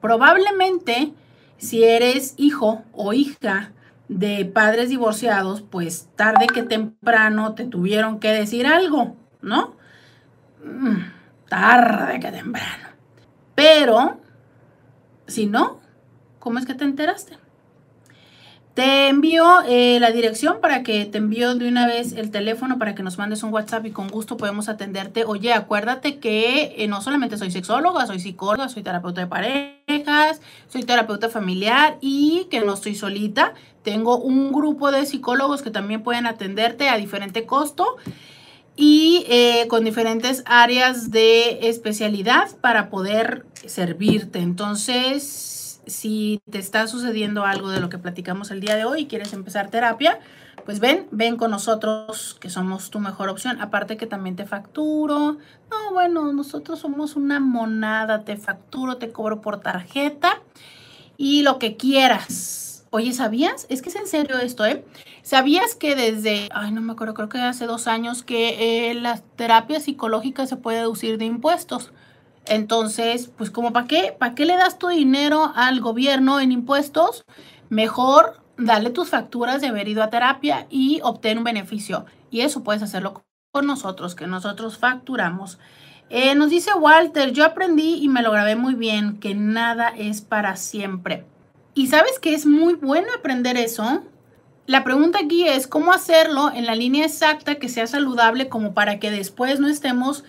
Probablemente, 0.00 1.12
si 1.56 1.84
eres 1.84 2.34
hijo 2.36 2.82
o 2.92 3.12
hija, 3.12 3.72
de 4.18 4.44
padres 4.44 4.88
divorciados, 4.88 5.62
pues 5.62 6.08
tarde 6.16 6.46
que 6.46 6.62
temprano 6.62 7.54
te 7.54 7.64
tuvieron 7.64 8.20
que 8.20 8.28
decir 8.28 8.66
algo, 8.66 9.16
¿no? 9.40 9.74
Mm, 10.64 11.04
tarde 11.48 12.20
que 12.20 12.30
temprano. 12.30 12.88
Pero, 13.54 14.20
si 15.26 15.46
no, 15.46 15.80
¿cómo 16.38 16.58
es 16.58 16.66
que 16.66 16.74
te 16.74 16.84
enteraste? 16.84 17.38
Te 18.74 19.08
envío 19.08 19.44
eh, 19.68 19.98
la 20.00 20.12
dirección 20.12 20.62
para 20.62 20.82
que 20.82 21.04
te 21.04 21.18
envío 21.18 21.54
de 21.54 21.68
una 21.68 21.86
vez 21.86 22.12
el 22.12 22.30
teléfono 22.30 22.78
para 22.78 22.94
que 22.94 23.02
nos 23.02 23.18
mandes 23.18 23.42
un 23.42 23.52
WhatsApp 23.52 23.84
y 23.84 23.90
con 23.90 24.08
gusto 24.08 24.38
podemos 24.38 24.70
atenderte. 24.70 25.24
Oye, 25.26 25.52
acuérdate 25.52 26.18
que 26.20 26.74
eh, 26.78 26.88
no 26.88 27.02
solamente 27.02 27.36
soy 27.36 27.50
sexóloga, 27.50 28.06
soy 28.06 28.18
psicóloga, 28.18 28.70
soy 28.70 28.82
terapeuta 28.82 29.20
de 29.20 29.26
parejas, 29.26 30.40
soy 30.68 30.84
terapeuta 30.84 31.28
familiar 31.28 31.98
y 32.00 32.46
que 32.50 32.60
no 32.60 32.72
estoy 32.72 32.94
solita. 32.94 33.52
Tengo 33.82 34.18
un 34.18 34.52
grupo 34.52 34.90
de 34.90 35.06
psicólogos 35.06 35.62
que 35.62 35.70
también 35.70 36.02
pueden 36.02 36.26
atenderte 36.26 36.88
a 36.88 36.96
diferente 36.96 37.46
costo 37.46 37.96
y 38.76 39.24
eh, 39.28 39.66
con 39.68 39.84
diferentes 39.84 40.42
áreas 40.46 41.10
de 41.10 41.68
especialidad 41.68 42.56
para 42.60 42.90
poder 42.90 43.44
servirte. 43.66 44.38
Entonces, 44.38 45.80
si 45.86 46.40
te 46.50 46.58
está 46.58 46.86
sucediendo 46.86 47.44
algo 47.44 47.70
de 47.70 47.80
lo 47.80 47.88
que 47.88 47.98
platicamos 47.98 48.50
el 48.50 48.60
día 48.60 48.76
de 48.76 48.84
hoy 48.84 49.02
y 49.02 49.06
quieres 49.06 49.32
empezar 49.32 49.70
terapia, 49.70 50.20
pues 50.64 50.78
ven, 50.78 51.08
ven 51.10 51.36
con 51.36 51.50
nosotros 51.50 52.36
que 52.40 52.50
somos 52.50 52.90
tu 52.90 53.00
mejor 53.00 53.28
opción. 53.28 53.60
Aparte 53.60 53.96
que 53.96 54.06
también 54.06 54.36
te 54.36 54.46
facturo. 54.46 55.38
No, 55.70 55.92
bueno, 55.92 56.32
nosotros 56.32 56.78
somos 56.78 57.16
una 57.16 57.40
monada, 57.40 58.24
te 58.24 58.36
facturo, 58.36 58.96
te 58.96 59.10
cobro 59.10 59.40
por 59.40 59.60
tarjeta 59.60 60.40
y 61.16 61.42
lo 61.42 61.58
que 61.58 61.76
quieras. 61.76 62.61
Oye, 62.94 63.14
¿sabías? 63.14 63.64
Es 63.70 63.80
que 63.80 63.88
es 63.88 63.96
en 63.96 64.06
serio 64.06 64.36
esto, 64.38 64.66
¿eh? 64.66 64.84
¿Sabías 65.22 65.74
que 65.74 65.96
desde, 65.96 66.50
ay, 66.52 66.72
no 66.72 66.82
me 66.82 66.92
acuerdo, 66.92 67.14
creo 67.14 67.30
que 67.30 67.38
hace 67.38 67.64
dos 67.64 67.86
años 67.86 68.22
que 68.22 68.90
eh, 68.90 68.94
la 68.94 69.16
terapia 69.16 69.80
psicológica 69.80 70.46
se 70.46 70.58
puede 70.58 70.80
deducir 70.80 71.16
de 71.16 71.24
impuestos? 71.24 71.90
Entonces, 72.44 73.28
pues 73.34 73.50
como 73.50 73.72
para 73.72 73.86
qué, 73.86 74.14
¿para 74.18 74.34
qué 74.34 74.44
le 74.44 74.58
das 74.58 74.78
tu 74.78 74.88
dinero 74.88 75.52
al 75.54 75.80
gobierno 75.80 76.38
en 76.38 76.52
impuestos? 76.52 77.24
Mejor 77.70 78.42
dale 78.58 78.90
tus 78.90 79.08
facturas 79.08 79.62
de 79.62 79.68
haber 79.68 79.88
ido 79.88 80.02
a 80.02 80.10
terapia 80.10 80.66
y 80.68 81.00
obtener 81.02 81.38
un 81.38 81.44
beneficio. 81.44 82.04
Y 82.30 82.42
eso 82.42 82.62
puedes 82.62 82.82
hacerlo 82.82 83.24
con 83.52 83.66
nosotros, 83.66 84.14
que 84.14 84.26
nosotros 84.26 84.76
facturamos. 84.76 85.58
Eh, 86.10 86.34
nos 86.34 86.50
dice 86.50 86.74
Walter, 86.74 87.32
yo 87.32 87.46
aprendí 87.46 88.02
y 88.02 88.08
me 88.08 88.20
lo 88.20 88.32
grabé 88.32 88.54
muy 88.54 88.74
bien, 88.74 89.18
que 89.18 89.34
nada 89.34 89.88
es 89.96 90.20
para 90.20 90.56
siempre. 90.56 91.24
Y 91.74 91.86
sabes 91.86 92.18
que 92.18 92.34
es 92.34 92.46
muy 92.46 92.74
bueno 92.74 93.08
aprender 93.16 93.56
eso. 93.56 94.02
La 94.66 94.84
pregunta 94.84 95.20
aquí 95.24 95.48
es 95.48 95.66
cómo 95.66 95.92
hacerlo 95.92 96.52
en 96.54 96.66
la 96.66 96.74
línea 96.74 97.04
exacta 97.04 97.56
que 97.56 97.68
sea 97.68 97.86
saludable 97.86 98.48
como 98.48 98.74
para 98.74 98.98
que 98.98 99.10
después 99.10 99.58
no 99.58 99.68
estemos 99.68 100.24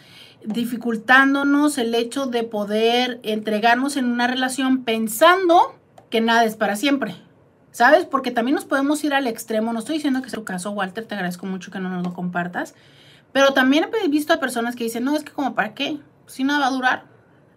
dificultándonos 0.45 1.77
el 1.77 1.93
hecho 1.95 2.25
de 2.25 2.43
poder 2.43 3.19
entregarnos 3.23 3.95
en 3.95 4.05
una 4.05 4.27
relación 4.27 4.83
pensando 4.83 5.75
que 6.09 6.21
nada 6.21 6.45
es 6.45 6.55
para 6.55 6.75
siempre. 6.75 7.15
¿Sabes? 7.71 8.05
Porque 8.05 8.29
también 8.29 8.53
nos 8.53 8.65
podemos 8.65 9.03
ir 9.03 9.15
al 9.15 9.25
extremo. 9.25 9.73
No 9.73 9.79
estoy 9.79 9.95
diciendo 9.95 10.21
que 10.21 10.29
sea 10.29 10.39
tu 10.39 10.45
caso, 10.45 10.71
Walter, 10.71 11.05
te 11.05 11.15
agradezco 11.15 11.47
mucho 11.47 11.71
que 11.71 11.79
no 11.79 11.89
nos 11.89 12.03
lo 12.03 12.13
compartas. 12.13 12.75
Pero 13.31 13.53
también 13.53 13.89
he 14.03 14.07
visto 14.07 14.31
a 14.31 14.39
personas 14.39 14.75
que 14.75 14.83
dicen, 14.83 15.03
no, 15.03 15.15
es 15.15 15.23
que 15.23 15.31
como 15.31 15.55
para 15.55 15.73
qué, 15.73 15.97
si 16.27 16.43
nada 16.43 16.59
va 16.59 16.67
a 16.67 16.71
durar, 16.71 17.05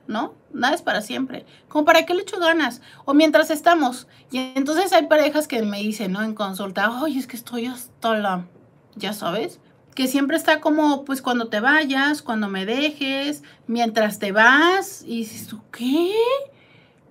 ¿no? 0.07 0.35
Nada 0.57 0.75
es 0.75 0.83
para 0.83 1.03
siempre. 1.03 1.45
Como 1.69 1.85
para 1.85 2.07
qué 2.07 2.15
le 2.15 2.23
echo 2.23 2.39
ganas. 2.39 2.81
O 3.05 3.15
mientras 3.15 3.51
estamos. 3.51 4.09
Y 4.31 4.39
entonces 4.55 4.93
hay 4.93 5.07
parejas 5.07 5.47
que 5.47 5.63
me 5.63 5.79
dicen, 5.79 6.13
¿no? 6.13 6.23
En 6.23 6.35
consulta, 6.35 6.91
ay, 6.93 7.19
es 7.19 7.27
que 7.27 7.37
estoy 7.37 7.67
hasta 7.67 8.17
la, 8.17 8.47
ya 8.95 9.13
sabes, 9.13 9.61
que 9.95 10.09
siempre 10.09 10.37
está 10.37 10.61
como, 10.61 11.05
pues 11.05 11.23
cuando 11.23 11.49
te 11.49 11.61
vayas, 11.61 12.23
cuando 12.23 12.49
me 12.49 12.67
dejes, 12.67 13.43
mientras 13.67 14.19
te 14.19 14.33
vas, 14.33 15.03
y 15.03 15.19
dices, 15.19 15.55
¿qué? 15.73 16.13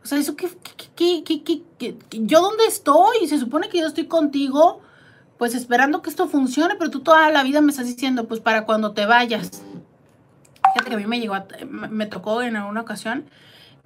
O 0.03 0.07
sea, 0.07 0.19
eso 0.19 0.35
qué, 0.35 0.49
qué, 0.95 1.23
qué, 1.23 1.63
qué, 1.77 1.97
yo 2.11 2.41
dónde 2.41 2.65
estoy, 2.65 3.27
se 3.27 3.39
supone 3.39 3.69
que 3.69 3.79
yo 3.79 3.87
estoy 3.87 4.05
contigo, 4.05 4.81
pues 5.37 5.55
esperando 5.55 6.01
que 6.01 6.09
esto 6.09 6.27
funcione, 6.27 6.75
pero 6.75 6.91
tú 6.91 6.99
toda 6.99 7.29
la 7.31 7.43
vida 7.43 7.61
me 7.61 7.71
estás 7.71 7.87
diciendo, 7.87 8.27
pues 8.27 8.39
para 8.39 8.65
cuando 8.65 8.93
te 8.93 9.05
vayas. 9.05 9.63
Que 10.83 10.93
a 10.93 10.97
mí 10.97 11.05
me 11.05 11.19
llegó, 11.19 11.35
me 11.69 12.05
tocó 12.05 12.41
en 12.41 12.55
alguna 12.55 12.81
ocasión 12.81 13.25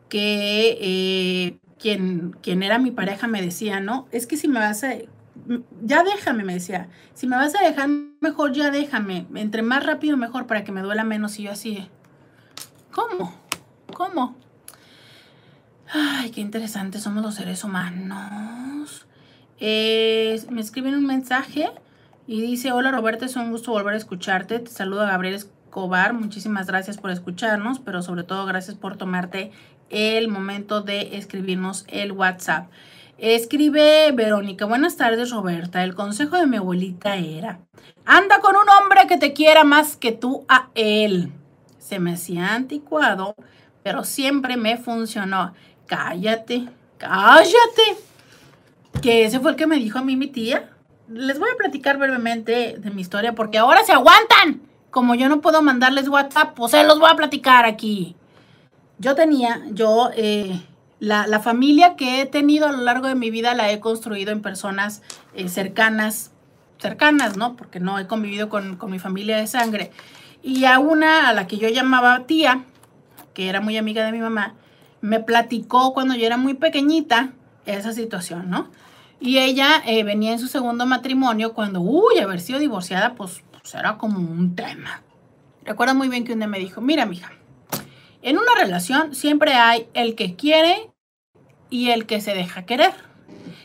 que 0.09 0.77
eh, 0.81 1.57
quien, 1.79 2.35
quien 2.41 2.63
era 2.63 2.79
mi 2.79 2.91
pareja 2.91 3.27
me 3.27 3.41
decía, 3.41 3.79
no, 3.79 4.07
es 4.11 4.25
que 4.25 4.37
si 4.37 4.47
me 4.47 4.59
vas 4.59 4.83
a, 4.83 4.93
ya 5.83 6.03
déjame, 6.03 6.43
me 6.43 6.53
decía. 6.53 6.89
Si 7.13 7.27
me 7.27 7.35
vas 7.35 7.55
a 7.55 7.63
dejar, 7.63 7.89
mejor 8.19 8.53
ya 8.53 8.71
déjame. 8.71 9.25
Entre 9.35 9.61
más 9.61 9.85
rápido, 9.85 10.17
mejor 10.17 10.47
para 10.47 10.63
que 10.63 10.71
me 10.71 10.81
duela 10.81 11.03
menos. 11.03 11.39
Y 11.39 11.43
yo 11.43 11.51
así, 11.51 11.87
¿cómo? 12.91 13.33
¿Cómo? 13.93 14.35
Ay, 15.91 16.31
qué 16.31 16.41
interesante 16.41 16.99
somos 16.99 17.23
los 17.23 17.35
seres 17.35 17.63
humanos. 17.63 19.07
me 19.59 20.61
escriben 20.61 20.95
un 20.95 21.05
mensaje 21.05 21.71
y 22.27 22.41
dice, 22.41 22.71
hola 22.71 22.91
Roberto, 22.91 23.25
es 23.25 23.35
un 23.35 23.51
gusto 23.51 23.71
volver 23.71 23.95
a 23.95 23.97
escucharte. 23.97 24.59
Te 24.59 24.69
saluda 24.69 25.07
Gabriel 25.07 25.35
Escobar. 25.69 26.13
Muchísimas 26.13 26.65
gracias 26.65 26.97
por 26.97 27.11
escucharnos, 27.11 27.77
pero 27.77 28.01
sobre 28.01 28.23
todo 28.23 28.47
gracias 28.47 28.75
por 28.75 28.97
tomarte 28.97 29.51
el 29.91 30.27
momento 30.27 30.81
de 30.81 31.15
escribirnos 31.15 31.85
el 31.89 32.11
WhatsApp. 32.11 32.71
Escribe 33.19 34.11
Verónica, 34.11 34.65
buenas 34.65 34.97
tardes 34.97 35.29
Roberta. 35.29 35.83
El 35.83 35.93
consejo 35.93 36.37
de 36.37 36.47
mi 36.47 36.57
abuelita 36.57 37.17
era, 37.17 37.59
anda 38.03 38.39
con 38.39 38.55
un 38.55 38.67
hombre 38.67 39.05
que 39.07 39.17
te 39.17 39.33
quiera 39.33 39.63
más 39.63 39.95
que 39.95 40.11
tú 40.11 40.43
a 40.49 40.69
él. 40.73 41.31
Se 41.77 41.99
me 41.99 42.13
hacía 42.13 42.55
anticuado, 42.55 43.35
pero 43.83 44.03
siempre 44.03 44.57
me 44.57 44.77
funcionó. 44.77 45.53
Cállate, 45.85 46.67
cállate. 46.97 47.97
Que 49.03 49.25
ese 49.25 49.39
fue 49.39 49.51
el 49.51 49.57
que 49.57 49.67
me 49.67 49.75
dijo 49.75 49.99
a 49.99 50.03
mí 50.03 50.15
mi 50.15 50.27
tía. 50.27 50.71
Les 51.07 51.37
voy 51.37 51.49
a 51.53 51.57
platicar 51.57 51.99
brevemente 51.99 52.77
de 52.79 52.89
mi 52.89 53.01
historia 53.01 53.35
porque 53.35 53.59
ahora 53.59 53.83
se 53.83 53.91
aguantan. 53.91 54.67
Como 54.91 55.15
yo 55.15 55.29
no 55.29 55.41
puedo 55.41 55.61
mandarles 55.61 56.07
WhatsApp, 56.07 56.55
pues 56.55 56.71
se 56.71 56.83
los 56.83 56.99
voy 56.99 57.09
a 57.11 57.15
platicar 57.15 57.65
aquí. 57.65 58.15
Yo 58.97 59.15
tenía, 59.15 59.61
yo 59.71 60.09
eh, 60.15 60.61
la, 60.99 61.39
familia 61.39 61.95
que 61.95 62.21
he 62.21 62.25
tenido 62.25 62.67
a 62.67 62.71
lo 62.71 62.81
largo 62.83 63.07
de 63.07 63.15
mi 63.15 63.29
vida 63.29 63.53
la 63.55 63.71
he 63.71 63.79
construido 63.79 64.31
en 64.31 64.41
personas 64.41 65.01
eh, 65.33 65.47
cercanas, 65.47 66.31
cercanas, 66.79 67.37
¿no? 67.37 67.55
Porque 67.55 67.79
no 67.79 67.99
he 67.99 68.07
convivido 68.07 68.49
con, 68.49 68.77
mi 68.87 68.99
familia 68.99 69.37
de 69.37 69.47
sangre. 69.47 69.91
Y 70.41 70.65
a 70.65 70.79
una 70.79 71.29
a 71.29 71.33
la 71.33 71.47
que 71.47 71.57
yo 71.57 71.69
llamaba 71.69 72.25
tía, 72.25 72.63
que 73.33 73.49
era 73.49 73.61
muy 73.61 73.77
amiga 73.77 74.05
de 74.05 74.11
mi 74.11 74.19
mamá, 74.19 74.55
me 75.01 75.19
platicó 75.19 75.93
cuando 75.93 76.15
yo 76.15 76.25
era 76.25 76.37
muy 76.37 76.55
pequeñita 76.55 77.31
esa 77.65 77.93
situación, 77.93 78.49
¿no? 78.49 78.67
Y 79.21 79.37
ella 79.37 79.81
eh, 79.85 80.03
venía 80.03 80.31
en 80.31 80.39
su 80.39 80.47
segundo 80.47 80.85
matrimonio 80.85 81.53
cuando, 81.53 81.81
uy, 81.81 82.19
haber 82.19 82.39
sido 82.39 82.59
divorciada, 82.59 83.15
pues, 83.15 83.43
pues 83.69 83.79
era 83.79 83.97
como 83.99 84.17
un 84.17 84.55
tema. 84.55 85.03
Recuerdo 85.63 85.93
muy 85.93 86.07
bien 86.09 86.23
que 86.23 86.33
un 86.33 86.39
día 86.39 86.47
me 86.47 86.57
dijo, 86.57 86.81
mira, 86.81 87.05
mija, 87.05 87.31
en 88.23 88.39
una 88.39 88.55
relación 88.57 89.13
siempre 89.13 89.53
hay 89.53 89.87
el 89.93 90.15
que 90.15 90.35
quiere 90.35 90.89
y 91.69 91.91
el 91.91 92.07
que 92.07 92.19
se 92.19 92.33
deja 92.33 92.65
querer. 92.65 92.93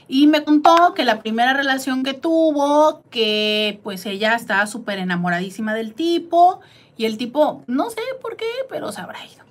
Y 0.06 0.26
me 0.26 0.44
contó 0.44 0.92
que 0.94 1.06
la 1.06 1.20
primera 1.20 1.54
relación 1.54 2.02
que 2.02 2.12
tuvo, 2.12 3.02
que 3.08 3.80
pues 3.82 4.04
ella 4.04 4.34
estaba 4.34 4.66
súper 4.66 4.98
enamoradísima 4.98 5.72
del 5.72 5.94
tipo 5.94 6.60
y 6.98 7.06
el 7.06 7.16
tipo, 7.16 7.62
no 7.66 7.88
sé 7.88 8.02
por 8.20 8.36
qué, 8.36 8.50
pero 8.68 8.92
se 8.92 9.00
habrá 9.00 9.24
ido. 9.24 9.42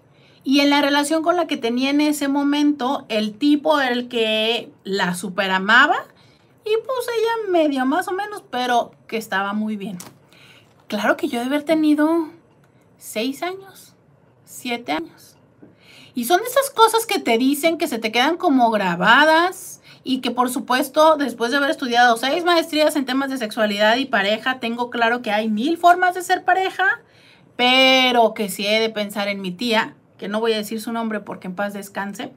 Y 0.44 0.60
en 0.60 0.70
la 0.70 0.84
relación 0.84 1.24
con 1.24 1.36
la 1.36 1.48
que 1.48 1.58
tenía 1.58 1.90
en 1.90 2.02
ese 2.02 2.28
momento, 2.28 3.08
el 3.10 3.34
tipo 3.40 3.80
era 3.80 3.94
el 3.94 4.08
que 4.08 4.72
la 4.84 5.16
super 5.16 5.50
amaba 5.50 5.98
y 6.64 6.76
pues 6.86 7.08
ella 7.18 7.52
medio 7.52 7.88
más 7.88 8.08
o 8.08 8.12
menos, 8.12 8.44
pero 8.52 8.92
que 9.08 9.18
estaba 9.18 9.54
muy 9.54 9.78
bien. 9.78 9.98
Claro 10.94 11.18
que 11.18 11.28
yo 11.28 11.40
debe 11.40 11.56
haber 11.56 11.64
tenido 11.64 12.30
seis 13.00 13.42
años 13.42 13.94
siete 14.54 14.92
años. 14.92 15.36
Y 16.14 16.26
son 16.26 16.40
esas 16.46 16.70
cosas 16.70 17.08
que 17.08 17.18
te 17.18 17.40
dicen 17.40 17.80
que 17.80 17.88
se 17.88 17.98
te 17.98 18.12
quedan 18.12 18.38
como 18.38 18.70
grabadas 18.70 19.82
y 20.04 20.22
que 20.22 20.30
por 20.30 20.52
supuesto 20.52 21.18
después 21.18 21.50
de 21.50 21.58
haber 21.58 21.72
estudiado 21.72 22.16
seis 22.18 22.44
maestrías 22.44 22.96
en 22.96 23.06
temas 23.06 23.32
de 23.32 23.40
sexualidad 23.40 23.96
y 23.96 24.06
pareja, 24.06 24.60
tengo 24.60 24.92
claro 24.92 25.24
que 25.24 25.32
hay 25.32 25.50
mil 25.50 25.80
formas 25.80 26.14
de 26.14 26.22
ser 26.22 26.44
pareja, 26.44 27.02
pero 27.56 28.36
que 28.36 28.50
si 28.50 28.68
he 28.68 28.80
de 28.80 28.92
pensar 28.92 29.30
en 29.30 29.42
mi 29.42 29.50
tía, 29.50 29.96
que 30.20 30.28
no 30.28 30.42
voy 30.42 30.54
a 30.54 30.58
decir 30.58 30.80
su 30.80 30.94
nombre 30.94 31.22
porque 31.22 31.48
en 31.48 31.56
paz 31.56 31.74
descanse. 31.74 32.34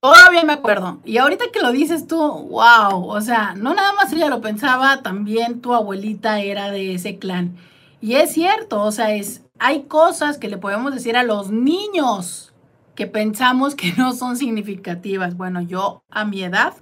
Todavía 0.00 0.44
me 0.44 0.52
acuerdo. 0.52 0.98
Y 1.06 1.16
ahorita 1.16 1.46
que 1.50 1.60
lo 1.60 1.72
dices 1.72 2.06
tú, 2.06 2.18
wow, 2.18 3.06
o 3.06 3.20
sea, 3.22 3.54
no 3.56 3.72
nada 3.72 3.94
más 3.94 4.12
ella 4.12 4.28
lo 4.28 4.42
pensaba, 4.42 5.00
también 5.00 5.62
tu 5.62 5.72
abuelita 5.72 6.40
era 6.40 6.70
de 6.70 6.94
ese 6.94 7.18
clan. 7.18 7.56
Y 8.00 8.14
es 8.14 8.32
cierto, 8.32 8.82
o 8.82 8.92
sea, 8.92 9.14
es 9.14 9.42
hay 9.58 9.82
cosas 9.82 10.38
que 10.38 10.48
le 10.48 10.56
podemos 10.56 10.92
decir 10.94 11.16
a 11.16 11.22
los 11.22 11.50
niños 11.50 12.54
que 12.94 13.06
pensamos 13.06 13.74
que 13.74 13.92
no 13.96 14.12
son 14.14 14.36
significativas. 14.36 15.36
Bueno, 15.36 15.60
yo 15.60 16.02
a 16.10 16.24
mi 16.24 16.42
edad, 16.42 16.72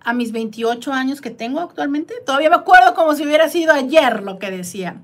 a 0.00 0.12
mis 0.12 0.32
28 0.32 0.92
años 0.92 1.20
que 1.20 1.30
tengo 1.30 1.60
actualmente, 1.60 2.14
todavía 2.26 2.50
me 2.50 2.56
acuerdo 2.56 2.94
como 2.94 3.14
si 3.14 3.24
hubiera 3.24 3.48
sido 3.48 3.72
ayer 3.72 4.22
lo 4.22 4.38
que 4.38 4.50
decía. 4.50 5.00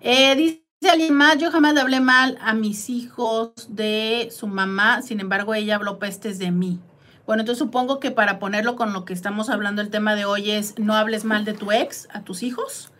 Eh, 0.00 0.36
dice 0.36 0.62
alguien 0.90 1.14
más, 1.14 1.38
yo 1.38 1.50
jamás 1.50 1.74
le 1.74 1.80
hablé 1.80 2.00
mal 2.00 2.38
a 2.40 2.52
mis 2.52 2.90
hijos 2.90 3.52
de 3.68 4.28
su 4.30 4.46
mamá, 4.46 5.00
sin 5.02 5.20
embargo 5.20 5.54
ella 5.54 5.76
habló 5.76 5.98
pestes 5.98 6.38
de 6.38 6.50
mí. 6.50 6.80
Bueno, 7.26 7.40
entonces 7.40 7.58
supongo 7.58 7.98
que 7.98 8.10
para 8.10 8.38
ponerlo 8.38 8.76
con 8.76 8.92
lo 8.92 9.04
que 9.04 9.12
estamos 9.12 9.50
hablando 9.50 9.82
el 9.82 9.90
tema 9.90 10.14
de 10.14 10.26
hoy 10.26 10.50
es 10.50 10.78
no 10.78 10.94
hables 10.94 11.24
mal 11.24 11.44
de 11.44 11.54
tu 11.54 11.72
ex 11.72 12.08
a 12.12 12.22
tus 12.22 12.42
hijos. 12.42 12.90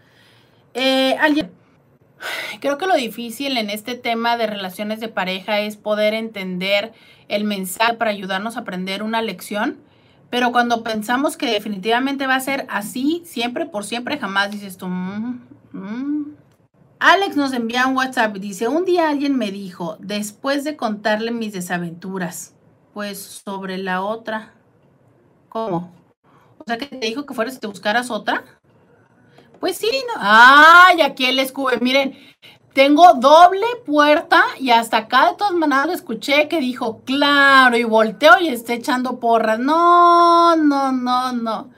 Eh, 0.74 1.16
alguien 1.20 1.50
Creo 2.60 2.78
que 2.78 2.86
lo 2.86 2.94
difícil 2.94 3.56
en 3.56 3.70
este 3.70 3.94
tema 3.94 4.36
de 4.36 4.46
relaciones 4.46 5.00
de 5.00 5.08
pareja 5.08 5.60
es 5.60 5.76
poder 5.76 6.14
entender 6.14 6.92
el 7.28 7.44
mensaje 7.44 7.94
para 7.94 8.10
ayudarnos 8.10 8.56
a 8.56 8.60
aprender 8.60 9.02
una 9.02 9.22
lección, 9.22 9.78
pero 10.30 10.52
cuando 10.52 10.82
pensamos 10.82 11.36
que 11.36 11.46
definitivamente 11.46 12.26
va 12.26 12.34
a 12.34 12.40
ser 12.40 12.66
así, 12.68 13.22
siempre, 13.24 13.66
por 13.66 13.84
siempre, 13.84 14.18
jamás 14.18 14.50
dices 14.50 14.76
tú. 14.76 14.86
Mm, 14.86 15.40
mm". 15.72 16.36
Alex 17.00 17.36
nos 17.36 17.52
envía 17.52 17.86
un 17.86 17.96
WhatsApp 17.96 18.36
y 18.36 18.40
dice, 18.40 18.66
un 18.66 18.84
día 18.84 19.08
alguien 19.08 19.36
me 19.36 19.52
dijo, 19.52 19.96
después 20.00 20.64
de 20.64 20.76
contarle 20.76 21.30
mis 21.30 21.52
desaventuras, 21.52 22.54
pues 22.92 23.20
sobre 23.44 23.78
la 23.78 24.02
otra. 24.02 24.54
¿Cómo? 25.48 25.92
O 26.58 26.64
sea 26.66 26.76
que 26.76 26.86
te 26.86 27.06
dijo 27.06 27.24
que 27.24 27.34
fueras 27.34 27.54
y 27.54 27.60
te 27.60 27.68
buscaras 27.68 28.10
otra. 28.10 28.57
Pues 29.60 29.76
sí, 29.76 29.90
no. 30.06 30.14
Ay, 30.20 31.00
aquí 31.00 31.24
el 31.26 31.38
escube. 31.38 31.78
Miren, 31.80 32.16
tengo 32.72 33.14
doble 33.14 33.66
puerta 33.84 34.44
y 34.58 34.70
hasta 34.70 34.98
acá 34.98 35.30
de 35.30 35.36
todas 35.36 35.52
maneras 35.54 35.88
escuché 35.88 36.48
que 36.48 36.60
dijo, 36.60 37.02
claro, 37.04 37.76
y 37.76 37.84
volteo 37.84 38.38
y 38.40 38.48
está 38.48 38.74
echando 38.74 39.18
porras. 39.18 39.58
No, 39.58 40.54
no, 40.56 40.92
no, 40.92 41.32
no. 41.32 41.70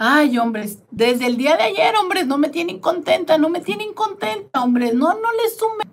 Ay, 0.00 0.38
hombres, 0.38 0.78
desde 0.90 1.26
el 1.26 1.36
día 1.36 1.56
de 1.56 1.64
ayer, 1.64 1.94
hombres, 1.96 2.26
no 2.26 2.38
me 2.38 2.48
tienen 2.48 2.78
contenta, 2.78 3.36
no 3.36 3.48
me 3.48 3.60
tienen 3.60 3.94
contenta, 3.94 4.62
hombres, 4.62 4.94
no, 4.94 5.14
no 5.14 5.32
les 5.42 5.56
sume. 5.56 5.84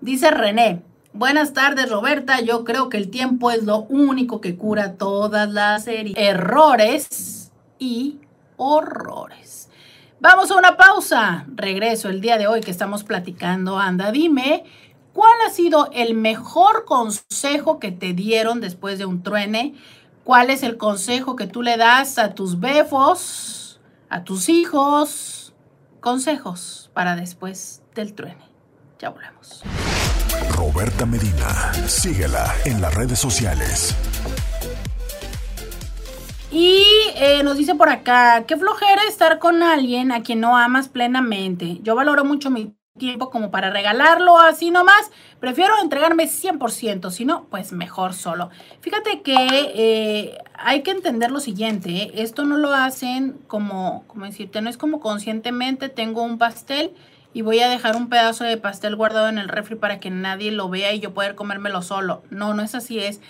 Dice 0.00 0.30
René, 0.30 0.82
buenas 1.12 1.52
tardes, 1.52 1.90
Roberta, 1.90 2.40
yo 2.40 2.64
creo 2.64 2.88
que 2.88 2.96
el 2.96 3.10
tiempo 3.10 3.50
es 3.50 3.64
lo 3.64 3.82
único 3.82 4.40
que 4.40 4.56
cura 4.56 4.94
todas 4.94 5.50
las 5.50 5.86
errores 5.88 7.50
y 7.80 8.20
horrores. 8.56 9.49
Vamos 10.22 10.50
a 10.50 10.56
una 10.56 10.76
pausa. 10.76 11.46
Regreso 11.54 12.10
el 12.10 12.20
día 12.20 12.36
de 12.36 12.46
hoy 12.46 12.60
que 12.60 12.70
estamos 12.70 13.04
platicando. 13.04 13.78
Anda, 13.78 14.12
dime, 14.12 14.64
¿cuál 15.14 15.32
ha 15.46 15.50
sido 15.50 15.88
el 15.94 16.14
mejor 16.14 16.84
consejo 16.84 17.78
que 17.78 17.90
te 17.90 18.12
dieron 18.12 18.60
después 18.60 18.98
de 18.98 19.06
un 19.06 19.22
truene? 19.22 19.74
¿Cuál 20.22 20.50
es 20.50 20.62
el 20.62 20.76
consejo 20.76 21.36
que 21.36 21.46
tú 21.46 21.62
le 21.62 21.78
das 21.78 22.18
a 22.18 22.34
tus 22.34 22.60
befos, 22.60 23.80
a 24.10 24.22
tus 24.22 24.50
hijos? 24.50 25.54
Consejos 26.00 26.90
para 26.92 27.16
después 27.16 27.82
del 27.94 28.12
truene. 28.12 28.44
Ya 28.98 29.08
volvemos. 29.08 29.62
Roberta 30.50 31.06
Medina. 31.06 31.72
Síguela 31.86 32.54
en 32.66 32.82
las 32.82 32.94
redes 32.94 33.18
sociales. 33.18 33.96
Y 36.52 36.84
eh, 37.14 37.42
nos 37.44 37.56
dice 37.56 37.76
por 37.76 37.88
acá, 37.88 38.44
qué 38.46 38.56
flojera 38.56 39.02
estar 39.08 39.38
con 39.38 39.62
alguien 39.62 40.10
a 40.10 40.22
quien 40.22 40.40
no 40.40 40.56
amas 40.56 40.88
plenamente. 40.88 41.78
Yo 41.82 41.94
valoro 41.94 42.24
mucho 42.24 42.50
mi 42.50 42.74
tiempo 42.98 43.30
como 43.30 43.52
para 43.52 43.70
regalarlo 43.70 44.36
así 44.38 44.72
nomás. 44.72 45.12
Prefiero 45.38 45.74
entregarme 45.80 46.24
100%, 46.24 47.10
si 47.10 47.24
no, 47.24 47.44
pues 47.50 47.72
mejor 47.72 48.14
solo. 48.14 48.50
Fíjate 48.80 49.22
que 49.22 49.36
eh, 49.38 50.38
hay 50.54 50.82
que 50.82 50.90
entender 50.90 51.30
lo 51.30 51.38
siguiente, 51.38 51.90
¿eh? 51.90 52.10
esto 52.14 52.44
no 52.44 52.56
lo 52.56 52.72
hacen 52.72 53.38
como, 53.46 54.04
como 54.08 54.26
decirte, 54.26 54.60
no 54.60 54.68
es 54.68 54.76
como 54.76 55.00
conscientemente 55.00 55.88
tengo 55.88 56.22
un 56.22 56.36
pastel 56.36 56.92
y 57.32 57.42
voy 57.42 57.60
a 57.60 57.68
dejar 57.68 57.96
un 57.96 58.08
pedazo 58.08 58.42
de 58.42 58.56
pastel 58.56 58.96
guardado 58.96 59.28
en 59.28 59.38
el 59.38 59.48
refri 59.48 59.76
para 59.76 60.00
que 60.00 60.10
nadie 60.10 60.50
lo 60.50 60.68
vea 60.68 60.92
y 60.92 61.00
yo 61.00 61.14
poder 61.14 61.36
comérmelo 61.36 61.80
solo. 61.82 62.22
No, 62.30 62.54
no 62.54 62.62
es 62.62 62.74
así, 62.74 62.98
es 62.98 63.20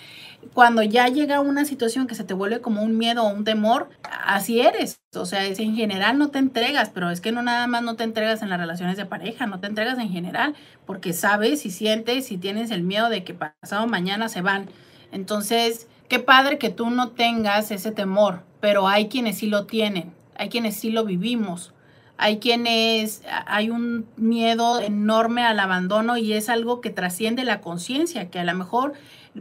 cuando 0.53 0.83
ya 0.83 1.07
llega 1.07 1.39
una 1.39 1.65
situación 1.65 2.07
que 2.07 2.15
se 2.15 2.23
te 2.23 2.33
vuelve 2.33 2.61
como 2.61 2.81
un 2.81 2.97
miedo 2.97 3.23
o 3.23 3.29
un 3.29 3.43
temor, 3.43 3.89
así 4.03 4.61
eres. 4.61 4.99
O 5.15 5.25
sea, 5.25 5.45
es 5.45 5.59
en 5.59 5.75
general 5.75 6.17
no 6.17 6.29
te 6.29 6.39
entregas, 6.39 6.89
pero 6.89 7.09
es 7.09 7.21
que 7.21 7.31
no 7.31 7.41
nada 7.41 7.67
más 7.67 7.83
no 7.83 7.95
te 7.95 8.03
entregas 8.03 8.41
en 8.41 8.49
las 8.49 8.59
relaciones 8.59 8.97
de 8.97 9.05
pareja, 9.05 9.45
no 9.45 9.59
te 9.59 9.67
entregas 9.67 9.97
en 9.99 10.09
general, 10.09 10.55
porque 10.85 11.13
sabes 11.13 11.65
y 11.65 11.71
sientes 11.71 12.31
y 12.31 12.37
tienes 12.37 12.71
el 12.71 12.83
miedo 12.83 13.09
de 13.09 13.23
que 13.23 13.33
pasado 13.33 13.87
mañana 13.87 14.29
se 14.29 14.41
van. 14.41 14.69
Entonces, 15.11 15.87
qué 16.07 16.19
padre 16.19 16.57
que 16.57 16.69
tú 16.69 16.89
no 16.89 17.09
tengas 17.09 17.71
ese 17.71 17.91
temor, 17.91 18.43
pero 18.59 18.87
hay 18.87 19.07
quienes 19.07 19.37
sí 19.37 19.47
lo 19.47 19.65
tienen, 19.65 20.13
hay 20.35 20.49
quienes 20.49 20.75
sí 20.75 20.91
lo 20.91 21.05
vivimos. 21.05 21.73
Hay 22.23 22.37
quienes, 22.37 23.23
hay 23.47 23.71
un 23.71 24.05
miedo 24.15 24.79
enorme 24.79 25.43
al 25.43 25.59
abandono 25.59 26.17
y 26.17 26.33
es 26.33 26.49
algo 26.49 26.79
que 26.79 26.91
trasciende 26.91 27.43
la 27.43 27.61
conciencia, 27.61 28.29
que 28.29 28.39
a 28.39 28.43
lo 28.43 28.53
mejor 28.53 28.93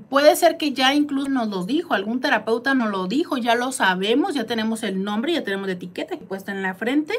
Puede 0.09 0.37
ser 0.37 0.57
que 0.57 0.73
ya 0.73 0.95
incluso 0.95 1.29
nos 1.29 1.49
lo 1.49 1.65
dijo, 1.65 1.95
algún 1.95 2.21
terapeuta 2.21 2.75
nos 2.75 2.91
lo 2.91 3.09
dijo, 3.09 3.39
ya 3.39 3.57
lo 3.57 3.73
sabemos, 3.73 4.35
ya 4.35 4.47
tenemos 4.47 4.85
el 4.85 5.03
nombre, 5.03 5.33
ya 5.33 5.43
tenemos 5.43 5.67
la 5.67 5.73
etiqueta 5.73 6.17
puesta 6.17 6.53
en 6.53 6.63
la 6.63 6.75
frente 6.75 7.15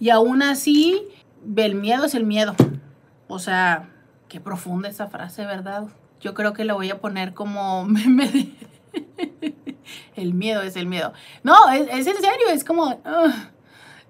y 0.00 0.08
aún 0.08 0.42
así 0.42 1.06
el 1.54 1.74
miedo 1.74 2.06
es 2.06 2.14
el 2.14 2.24
miedo. 2.24 2.54
O 3.26 3.38
sea, 3.38 3.90
qué 4.28 4.40
profunda 4.40 4.88
esa 4.88 5.08
frase, 5.08 5.44
¿verdad? 5.44 5.84
Yo 6.18 6.32
creo 6.32 6.54
que 6.54 6.64
la 6.64 6.72
voy 6.72 6.88
a 6.88 6.98
poner 6.98 7.34
como 7.34 7.84
meme 7.86 8.54
el 10.16 10.32
miedo 10.32 10.62
es 10.62 10.76
el 10.76 10.86
miedo. 10.86 11.12
No, 11.42 11.68
es, 11.70 11.88
en 11.90 12.04
serio, 12.04 12.48
es 12.50 12.64
como... 12.64 13.02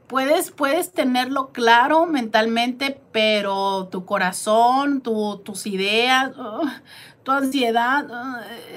puedes, 0.08 0.50
puedes 0.50 0.92
tenerlo 0.92 1.48
claro 1.48 2.06
mentalmente, 2.06 3.00
pero 3.12 3.88
tu 3.90 4.04
corazón, 4.04 5.00
tus 5.02 5.66
ideas, 5.66 6.32
tu 7.22 7.30
ansiedad 7.30 8.06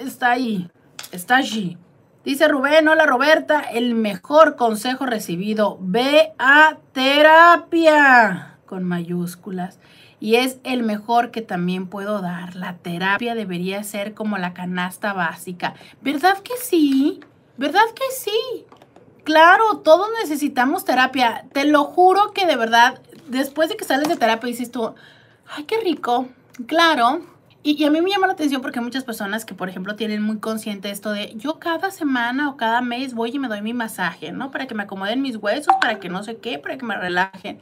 está 0.04 0.32
ahí, 0.32 0.70
está 1.12 1.38
allí. 1.38 1.78
Dice 2.24 2.48
Rubén, 2.48 2.88
hola 2.88 3.08
Roberta, 3.08 3.62
el 3.62 3.96
mejor 3.96 4.56
consejo 4.56 5.08
recibido, 5.08 5.78
ve 5.82 6.34
a 6.38 6.78
terapia 6.92 8.60
con 8.68 8.84
mayúsculas. 8.84 9.80
Y 10.20 10.36
es 10.36 10.60
el 10.64 10.84
mejor 10.84 11.32
que 11.32 11.42
también 11.42 11.88
puedo 11.88 12.22
dar. 12.22 12.56
La 12.56 12.78
terapia 12.78 13.34
debería 13.34 13.84
ser 13.84 14.14
como 14.14 14.38
la 14.38 14.54
canasta 14.54 15.14
básica. 15.14 15.74
¿Verdad 16.02 16.38
que 16.44 16.54
sí? 16.62 17.22
¿Verdad 17.58 17.88
que 17.96 18.04
sí? 18.16 18.66
Claro, 19.24 19.78
todos 19.80 20.10
necesitamos 20.22 20.86
terapia. 20.86 21.46
Te 21.54 21.66
lo 21.66 21.84
juro 21.84 22.32
que 22.34 22.46
de 22.46 22.56
verdad, 22.56 23.02
después 23.28 23.70
de 23.70 23.78
que 23.78 23.86
sales 23.86 24.10
de 24.10 24.16
terapia 24.16 24.48
dices 24.48 24.72
tú, 24.72 24.94
ay, 25.48 25.64
qué 25.66 25.80
rico. 25.80 26.28
Claro, 26.68 27.22
y, 27.64 27.84
a 27.84 27.92
mí 27.92 28.02
me 28.02 28.10
llama 28.10 28.26
la 28.26 28.34
atención 28.34 28.62
porque 28.62 28.80
hay 28.80 28.86
muchas 28.86 29.04
personas 29.04 29.46
que, 29.46 29.54
por 29.54 29.70
ejemplo, 29.70 29.96
tienen 29.96 30.24
muy 30.24 30.40
consciente 30.40 30.90
esto 30.90 31.12
de 31.12 31.34
yo 31.36 31.60
cada 31.60 31.92
semana 31.92 32.50
o 32.50 32.58
cada 32.58 32.82
mes 32.82 33.14
voy 33.14 33.32
y 33.34 33.40
me 33.40 33.48
doy 33.48 33.62
mi 33.62 33.74
masaje, 33.74 34.32
¿no? 34.32 34.50
Para 34.50 34.66
que 34.66 34.74
me 34.74 34.84
acomoden 34.84 35.22
mis 35.22 35.36
huesos, 35.36 35.76
para 35.80 36.00
que 36.00 36.10
no 36.10 36.24
sé 36.24 36.38
qué, 36.38 36.58
para 36.58 36.78
que 36.78 36.86
me 36.86 36.98
relajen. 36.98 37.62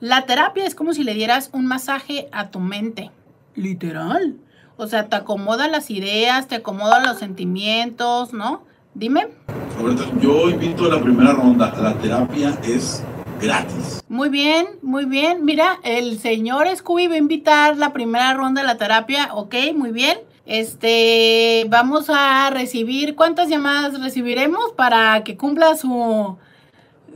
La 0.00 0.26
terapia 0.26 0.66
es 0.66 0.74
como 0.74 0.92
si 0.92 1.02
le 1.02 1.14
dieras 1.14 1.48
un 1.54 1.66
masaje 1.66 2.28
a 2.30 2.50
tu 2.50 2.60
mente, 2.60 3.10
literal. 3.54 4.36
O 4.76 4.86
sea, 4.86 5.08
te 5.08 5.16
acomoda 5.16 5.66
las 5.66 5.90
ideas, 5.90 6.46
te 6.46 6.56
acomoda 6.56 7.00
los 7.00 7.18
sentimientos, 7.18 8.34
¿no? 8.34 8.64
Dime. 8.94 9.28
Roberto, 9.78 10.04
yo 10.20 10.50
invito 10.50 10.86
a 10.86 10.96
la 10.96 11.00
primera 11.00 11.32
ronda. 11.32 11.72
La 11.80 11.94
terapia 11.94 12.58
es 12.64 13.04
gratis. 13.40 14.02
Muy 14.08 14.28
bien, 14.28 14.66
muy 14.82 15.04
bien. 15.04 15.44
Mira, 15.44 15.78
el 15.84 16.18
señor 16.18 16.66
Scooby 16.74 17.06
va 17.06 17.14
a 17.14 17.18
invitar 17.18 17.76
la 17.76 17.92
primera 17.92 18.34
ronda 18.34 18.62
de 18.62 18.66
la 18.66 18.76
terapia. 18.76 19.28
Ok, 19.32 19.54
muy 19.74 19.92
bien. 19.92 20.18
Este, 20.46 21.66
vamos 21.68 22.10
a 22.10 22.50
recibir, 22.50 23.14
¿cuántas 23.14 23.48
llamadas 23.48 24.00
recibiremos 24.00 24.72
para 24.76 25.22
que 25.22 25.36
cumpla 25.36 25.76
su, 25.76 26.38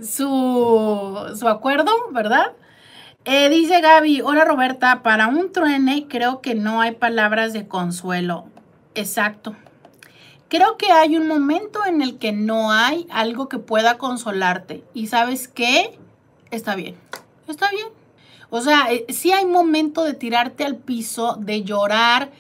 su, 0.01 1.19
su 1.35 1.49
acuerdo, 1.49 1.91
verdad? 2.13 2.53
Eh, 3.25 3.49
dice 3.49 3.81
Gaby, 3.81 4.21
hola 4.21 4.45
Roberta, 4.45 5.03
para 5.03 5.29
un 5.29 5.51
truene 5.51 6.07
creo 6.09 6.41
que 6.41 6.55
no 6.55 6.81
hay 6.81 6.93
palabras 6.93 7.53
de 7.53 7.67
consuelo. 7.67 8.45
Exacto. 8.95 9.57
Creo 10.53 10.77
que 10.77 10.93
hay 10.93 11.17
un 11.17 11.29
momento 11.29 11.81
en 11.87 12.03
el 12.03 12.19
que 12.19 12.31
no 12.33 12.73
hay 12.73 13.07
algo 13.09 13.49
que 13.49 13.57
pueda 13.57 13.97
consolarte. 13.97 14.85
¿Y 14.93 15.07
sabes 15.07 15.49
qué? 15.49 15.99
está 16.51 16.77
bien, 16.77 16.95
está 17.49 17.71
bien. 17.71 17.87
O 18.51 18.61
sea, 18.61 18.93
eh, 18.93 19.07
sí 19.09 19.33
hay 19.33 19.47
momento 19.47 20.05
de 20.05 20.13
tirarte 20.13 20.67
al 20.67 20.77
piso, 20.77 21.37
de 21.41 21.63
llorar, 21.63 22.33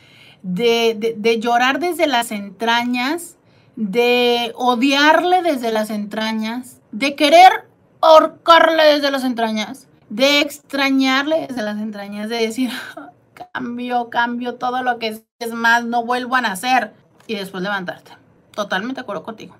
de, 0.42 1.38
llorar 1.40 1.78
desde 1.78 2.06
las 2.06 2.32
entrañas, 2.32 3.38
de 3.76 4.52
odiarle 4.56 5.40
desde 5.40 5.72
las 5.72 5.88
entrañas, 5.88 6.82
de 6.90 7.14
querer 7.14 7.66
ahorcarle 8.02 8.82
desde 8.92 9.10
las 9.10 9.24
entrañas, 9.24 9.88
de 10.10 10.40
extrañarle 10.42 11.46
desde 11.48 11.62
las 11.62 11.78
entrañas, 11.78 12.28
de 12.28 12.36
decir, 12.36 12.72
cambio, 13.54 14.10
cambio 14.10 14.56
todo 14.56 14.82
lo 14.82 14.98
que 14.98 15.24
es 15.38 15.54
más, 15.54 15.86
no 15.86 16.04
vuelvo 16.04 16.36
a 16.36 16.42
nacer. 16.42 16.92
Y 17.32 17.36
después 17.36 17.62
levantarte. 17.62 18.12
Totalmente 18.54 18.96
de 18.96 19.02
acuerdo 19.02 19.22
contigo. 19.22 19.56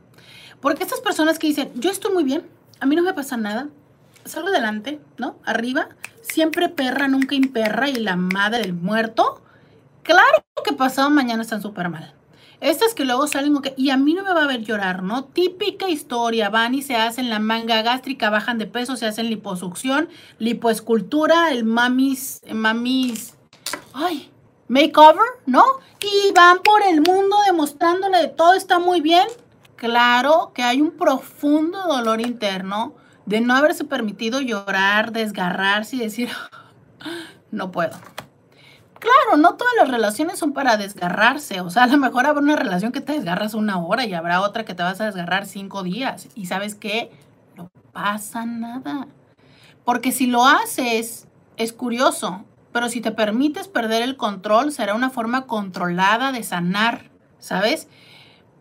Porque 0.61 0.83
estas 0.83 1.01
personas 1.01 1.39
que 1.39 1.47
dicen, 1.47 1.73
yo 1.75 1.91
estoy 1.91 2.13
muy 2.13 2.23
bien, 2.23 2.47
a 2.81 2.87
mí 2.87 2.95
no 2.95 3.03
me 3.03 3.15
pasa 3.15 3.39
nada, 3.39 3.69
salgo 4.27 4.49
adelante, 4.49 5.01
¿no? 5.17 5.37
Arriba, 5.45 5.89
siempre 6.21 6.69
perra, 6.69 7.09
nunca 7.09 7.35
imperra 7.35 7.89
y 7.89 7.95
la 7.95 8.17
madre 8.17 8.61
del 8.61 8.75
muerto. 8.75 9.43
Claro 10.03 10.45
que 10.63 10.75
pasado 10.75 11.09
mañana 11.09 11.43
están 11.43 11.63
súper 11.63 11.89
mal. 11.89 12.13
Estas 12.61 12.95
que 12.95 13.07
luego 13.07 13.27
salen, 13.27 13.59
y 13.77 13.89
a 13.89 13.97
mí 13.97 14.13
no 14.13 14.23
me 14.23 14.35
va 14.35 14.45
a 14.45 14.47
ver 14.47 14.63
llorar, 14.63 15.03
¿no? 15.03 15.25
Típica 15.25 15.89
historia, 15.89 16.51
van 16.51 16.75
y 16.75 16.83
se 16.83 16.95
hacen 16.95 17.31
la 17.31 17.39
manga 17.39 17.81
gástrica, 17.81 18.29
bajan 18.29 18.59
de 18.59 18.67
peso, 18.67 18.97
se 18.97 19.07
hacen 19.07 19.31
liposucción, 19.31 20.11
lipoescultura, 20.39 21.51
el 21.51 21.65
mamis, 21.65 22.41
mamis, 22.53 23.35
ay, 23.95 24.32
makeover, 24.73 25.27
¿no? 25.45 25.63
Y 26.01 26.33
van 26.33 26.61
por 26.63 26.83
el 26.83 27.03
mundo 27.03 27.37
demostrándole 27.47 28.19
de 28.19 28.29
todo 28.29 28.55
está 28.55 28.79
muy 28.79 29.03
bien. 29.03 29.27
Claro 29.77 30.53
que 30.55 30.63
hay 30.63 30.81
un 30.81 30.93
profundo 30.93 31.83
dolor 31.83 32.21
interno, 32.21 32.95
de 33.27 33.41
no 33.41 33.55
haberse 33.55 33.85
permitido 33.85 34.41
llorar, 34.41 35.13
desgarrarse 35.13 35.97
y 35.97 35.99
decir, 36.01 36.31
no 37.51 37.71
puedo. 37.71 37.97
Claro, 38.99 39.37
no 39.37 39.57
todas 39.57 39.75
las 39.77 39.89
relaciones 39.89 40.39
son 40.39 40.53
para 40.53 40.77
desgarrarse. 40.77 41.61
O 41.61 41.69
sea, 41.69 41.85
a 41.85 41.87
lo 41.89 41.99
mejor 41.99 42.25
habrá 42.25 42.41
una 42.41 42.57
relación 42.57 42.93
que 42.93 43.01
te 43.01 43.13
desgarras 43.13 43.55
una 43.55 43.79
hora 43.79 44.07
y 44.07 44.15
habrá 44.15 44.41
otra 44.41 44.65
que 44.65 44.75
te 44.75 44.83
vas 44.83 45.01
a 45.01 45.07
desgarrar 45.07 45.47
cinco 45.47 45.83
días. 45.83 46.29
Y 46.35 46.47
sabes 46.47 46.77
qué? 46.77 47.11
No 47.57 47.71
pasa 47.93 48.47
nada. 48.47 49.07
Porque 49.85 50.13
si 50.13 50.29
lo 50.29 50.47
haces, 50.47 51.27
es 51.57 51.73
curioso. 51.73 52.45
Pero 52.73 52.89
si 52.89 53.01
te 53.01 53.13
permites 53.13 53.69
perder 53.69 54.03
el 54.03 54.17
control, 54.17 54.73
será 54.73 54.95
una 54.95 55.11
forma 55.11 55.47
controlada 55.47 56.33
de 56.33 56.43
sanar. 56.43 57.11
¿Sabes? 57.39 57.89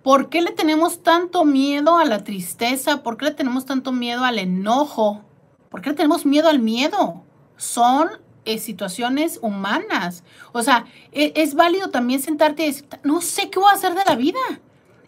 ¿Por 0.03 0.29
qué 0.29 0.41
le 0.41 0.51
tenemos 0.51 1.03
tanto 1.03 1.45
miedo 1.45 1.97
a 1.97 2.05
la 2.05 2.23
tristeza? 2.23 3.03
¿Por 3.03 3.17
qué 3.17 3.25
le 3.25 3.31
tenemos 3.31 3.65
tanto 3.65 3.91
miedo 3.91 4.25
al 4.25 4.39
enojo? 4.39 5.21
¿Por 5.69 5.81
qué 5.81 5.91
le 5.91 5.95
tenemos 5.95 6.25
miedo 6.25 6.49
al 6.49 6.59
miedo? 6.59 7.23
Son 7.55 8.09
eh, 8.45 8.57
situaciones 8.57 9.37
humanas. 9.43 10.23
O 10.51 10.63
sea, 10.63 10.85
e, 11.11 11.33
es, 11.35 11.53
válido 11.53 11.91
también 11.91 12.19
sentarte 12.19 12.63
y 12.63 12.67
decir, 12.67 12.87
no 13.03 13.21
sé 13.21 13.51
qué 13.51 13.59
voy 13.59 13.69
a 13.69 13.75
hacer 13.75 13.93
de 13.93 14.03
la 14.05 14.15
vida. 14.15 14.39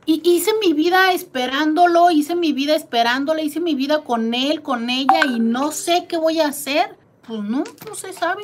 Y 0.06 0.22
hice 0.24 0.52
mi 0.62 0.74
vida 0.74 1.12
esperándolo, 1.14 2.12
hice 2.12 2.36
mi 2.36 2.54
vida 2.54 2.76
esperándole, 2.76 3.44
hice 3.44 3.60
mi 3.60 3.74
vida 3.74 4.04
con 4.04 4.36
él, 4.36 4.62
con 4.62 4.90
ella 4.92 5.26
y 5.26 5.40
no 5.40 5.72
sé 5.72 6.06
qué 6.08 6.18
voy 6.18 6.40
a 6.40 6.48
hacer. 6.48 6.96
Pues 7.26 7.42
no, 7.42 7.64
no 7.88 7.96
se 7.96 8.14
sabe. 8.14 8.44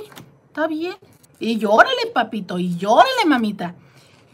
Está 0.50 0.68
bien. 0.68 0.96
Y 1.40 1.58
llórale, 1.58 2.12
papito, 2.14 2.60
y 2.60 2.78
llórale, 2.78 3.26
mamita. 3.26 3.74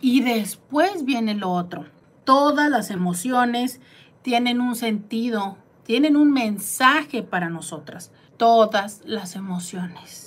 Y 0.01 0.21
después 0.21 1.05
viene 1.05 1.35
lo 1.35 1.51
otro 1.51 1.85
todas 2.25 2.69
las 2.69 2.89
emociones 2.89 3.79
tienen 4.21 4.59
un 4.59 4.75
sentido, 4.75 5.57
tienen 5.85 6.17
un 6.17 6.33
mensaje 6.33 7.23
para 7.23 7.49
nosotras. 7.49 8.11
Todas 8.35 9.01
las 9.05 9.37
emociones. 9.37 10.23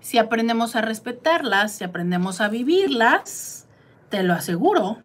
si 0.00 0.18
aprendemos 0.18 0.76
a 0.76 0.82
respetarlas, 0.82 1.72
si 1.72 1.82
aprendemos 1.82 2.40
a 2.40 2.48
vivirlas, 2.48 3.66
te 4.08 4.22
lo 4.22 4.34
aseguro 4.34 5.02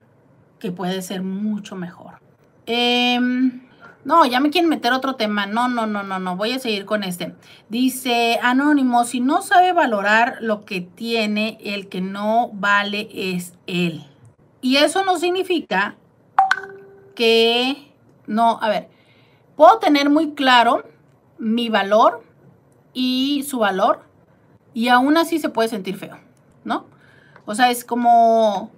que 0.59 0.72
puede 0.72 1.01
ser 1.01 1.24
mucho 1.24 1.76
mejor. 1.76 2.19
Em, 2.67 3.63
no, 4.04 4.26
ya 4.26 4.39
me 4.39 4.49
quieren 4.49 4.70
meter 4.70 4.93
otro 4.93 5.16
tema. 5.16 5.45
No, 5.45 5.68
no, 5.68 5.86
no, 5.86 6.04
no, 6.04 6.20
no. 6.20 6.36
Voy 6.36 6.54
a 6.54 6.60
seguir 6.60 6.86
con 6.86 7.04
este. 7.04 7.36
Dice 7.70 8.39
Anónimo, 8.41 9.04
si 9.04 9.20
no 9.20 9.41
sabe 9.41 9.74
valorar 9.74 10.38
lo 10.41 10.66
que 10.66 10.82
tiene, 10.82 11.58
el 11.64 11.88
que 11.88 12.02
no 12.02 12.49
vale 12.54 13.10
es 13.14 13.54
él. 13.68 14.06
Y 14.62 14.78
eso 14.78 15.04
no 15.04 15.18
significa 15.18 15.95
que 17.16 17.91
no, 18.28 18.60
a 18.62 18.70
ver, 18.70 18.89
puedo 19.56 19.80
tener 19.80 20.10
muy 20.10 20.34
claro 20.34 20.84
mi 21.38 21.70
valor 21.70 22.24
y 22.93 23.43
su 23.47 23.60
valor 23.60 24.04
y 24.74 24.88
aún 24.88 25.18
así 25.18 25.39
se 25.39 25.49
puede 25.49 25.70
sentir 25.70 25.97
feo, 25.97 26.18
¿no? 26.64 26.86
O 27.45 27.56
sea, 27.56 27.72
es 27.72 27.84
como 27.84 28.72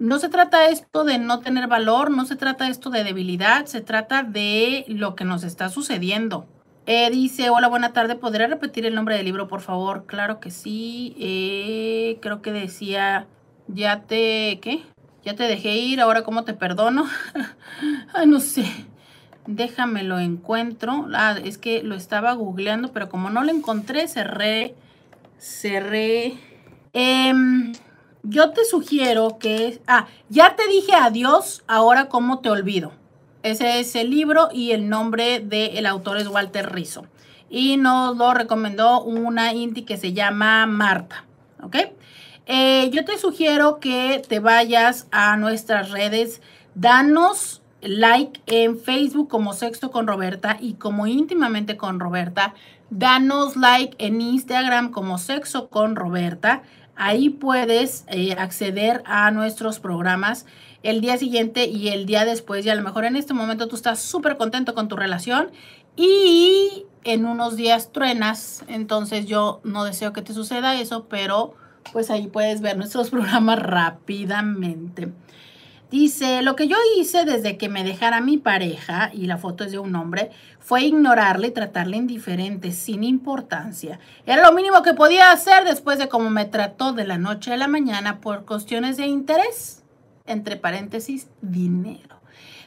no 0.00 0.18
se 0.18 0.30
trata 0.30 0.68
esto 0.68 1.04
de 1.04 1.18
no 1.18 1.40
tener 1.40 1.68
valor, 1.68 2.10
no 2.10 2.24
se 2.24 2.34
trata 2.34 2.68
esto 2.68 2.88
de 2.88 3.04
debilidad, 3.04 3.66
se 3.66 3.82
trata 3.82 4.22
de 4.22 4.86
lo 4.88 5.14
que 5.14 5.24
nos 5.24 5.44
está 5.44 5.68
sucediendo. 5.68 6.46
Eh, 6.86 7.10
dice, 7.10 7.50
hola, 7.50 7.68
buena 7.68 7.92
tarde, 7.92 8.16
¿podría 8.16 8.46
repetir 8.46 8.86
el 8.86 8.94
nombre 8.94 9.16
del 9.16 9.26
libro, 9.26 9.46
por 9.46 9.60
favor? 9.60 10.06
Claro 10.06 10.40
que 10.40 10.50
sí. 10.50 11.14
Eh, 11.18 12.18
creo 12.22 12.40
que 12.40 12.50
decía, 12.50 13.26
ya 13.68 14.00
te, 14.00 14.58
¿qué? 14.62 14.82
Ya 15.22 15.36
te 15.36 15.42
dejé 15.42 15.76
ir, 15.76 16.00
ahora 16.00 16.22
cómo 16.22 16.44
te 16.44 16.54
perdono. 16.54 17.04
Ay, 18.14 18.26
no 18.26 18.40
sé. 18.40 18.64
Déjame 19.46 20.02
lo 20.02 20.18
encuentro. 20.18 21.08
Ah, 21.12 21.36
es 21.44 21.58
que 21.58 21.82
lo 21.82 21.94
estaba 21.94 22.32
googleando, 22.32 22.90
pero 22.90 23.10
como 23.10 23.28
no 23.28 23.44
lo 23.44 23.50
encontré, 23.50 24.08
cerré, 24.08 24.74
cerré. 25.38 26.38
Eh, 26.94 27.34
yo 28.22 28.50
te 28.50 28.64
sugiero 28.64 29.38
que, 29.38 29.80
ah, 29.86 30.06
ya 30.28 30.56
te 30.56 30.66
dije 30.68 30.92
adiós, 30.94 31.62
ahora 31.66 32.08
cómo 32.08 32.40
te 32.40 32.50
olvido. 32.50 32.92
Ese 33.42 33.80
es 33.80 33.94
el 33.96 34.10
libro 34.10 34.48
y 34.52 34.72
el 34.72 34.88
nombre 34.88 35.40
del 35.40 35.86
autor 35.86 36.18
es 36.18 36.28
Walter 36.28 36.72
Rizzo. 36.72 37.06
Y 37.48 37.78
nos 37.78 38.16
lo 38.16 38.34
recomendó 38.34 39.02
una 39.02 39.54
Inti 39.54 39.82
que 39.82 39.96
se 39.96 40.12
llama 40.12 40.66
Marta, 40.66 41.24
¿ok? 41.62 41.76
Eh, 42.46 42.90
yo 42.92 43.04
te 43.04 43.18
sugiero 43.18 43.80
que 43.80 44.22
te 44.28 44.40
vayas 44.40 45.06
a 45.10 45.36
nuestras 45.36 45.90
redes, 45.90 46.42
danos 46.74 47.62
like 47.80 48.40
en 48.46 48.78
Facebook 48.78 49.28
como 49.28 49.52
Sexto 49.52 49.90
con 49.90 50.06
Roberta 50.06 50.56
y 50.60 50.74
como 50.74 51.06
íntimamente 51.06 51.76
con 51.76 52.00
Roberta. 52.00 52.54
Danos 52.90 53.56
like 53.56 53.94
en 54.04 54.20
Instagram 54.20 54.90
como 54.90 55.18
Sexo 55.18 55.68
con 55.68 55.96
Roberta. 55.96 56.62
Ahí 57.02 57.30
puedes 57.30 58.04
eh, 58.08 58.34
acceder 58.34 59.02
a 59.06 59.30
nuestros 59.30 59.80
programas 59.80 60.44
el 60.82 61.00
día 61.00 61.16
siguiente 61.16 61.64
y 61.64 61.88
el 61.88 62.04
día 62.04 62.26
después. 62.26 62.66
Y 62.66 62.68
a 62.68 62.74
lo 62.74 62.82
mejor 62.82 63.06
en 63.06 63.16
este 63.16 63.32
momento 63.32 63.68
tú 63.68 63.76
estás 63.76 64.00
súper 64.00 64.36
contento 64.36 64.74
con 64.74 64.88
tu 64.88 64.96
relación 64.96 65.50
y 65.96 66.84
en 67.04 67.24
unos 67.24 67.56
días 67.56 67.90
truenas. 67.90 68.64
Entonces 68.68 69.24
yo 69.24 69.62
no 69.64 69.84
deseo 69.84 70.12
que 70.12 70.20
te 70.20 70.34
suceda 70.34 70.78
eso, 70.78 71.06
pero 71.08 71.54
pues 71.90 72.10
ahí 72.10 72.26
puedes 72.26 72.60
ver 72.60 72.76
nuestros 72.76 73.08
programas 73.10 73.60
rápidamente. 73.60 75.10
Dice, 75.90 76.42
lo 76.42 76.54
que 76.54 76.68
yo 76.68 76.76
hice 76.96 77.24
desde 77.24 77.56
que 77.56 77.68
me 77.68 77.82
dejara 77.82 78.20
mi 78.20 78.38
pareja, 78.38 79.10
y 79.12 79.26
la 79.26 79.38
foto 79.38 79.64
es 79.64 79.72
de 79.72 79.80
un 79.80 79.96
hombre, 79.96 80.30
fue 80.60 80.84
ignorarle 80.84 81.48
y 81.48 81.50
tratarle 81.50 81.96
indiferente, 81.96 82.70
sin 82.70 83.02
importancia. 83.02 83.98
Era 84.24 84.42
lo 84.42 84.52
mínimo 84.52 84.82
que 84.82 84.94
podía 84.94 85.32
hacer 85.32 85.64
después 85.64 85.98
de 85.98 86.08
cómo 86.08 86.30
me 86.30 86.44
trató 86.44 86.92
de 86.92 87.04
la 87.04 87.18
noche 87.18 87.52
a 87.52 87.56
la 87.56 87.66
mañana 87.66 88.20
por 88.20 88.44
cuestiones 88.44 88.98
de 88.98 89.06
interés, 89.06 89.82
entre 90.26 90.56
paréntesis, 90.56 91.26
dinero. 91.42 92.20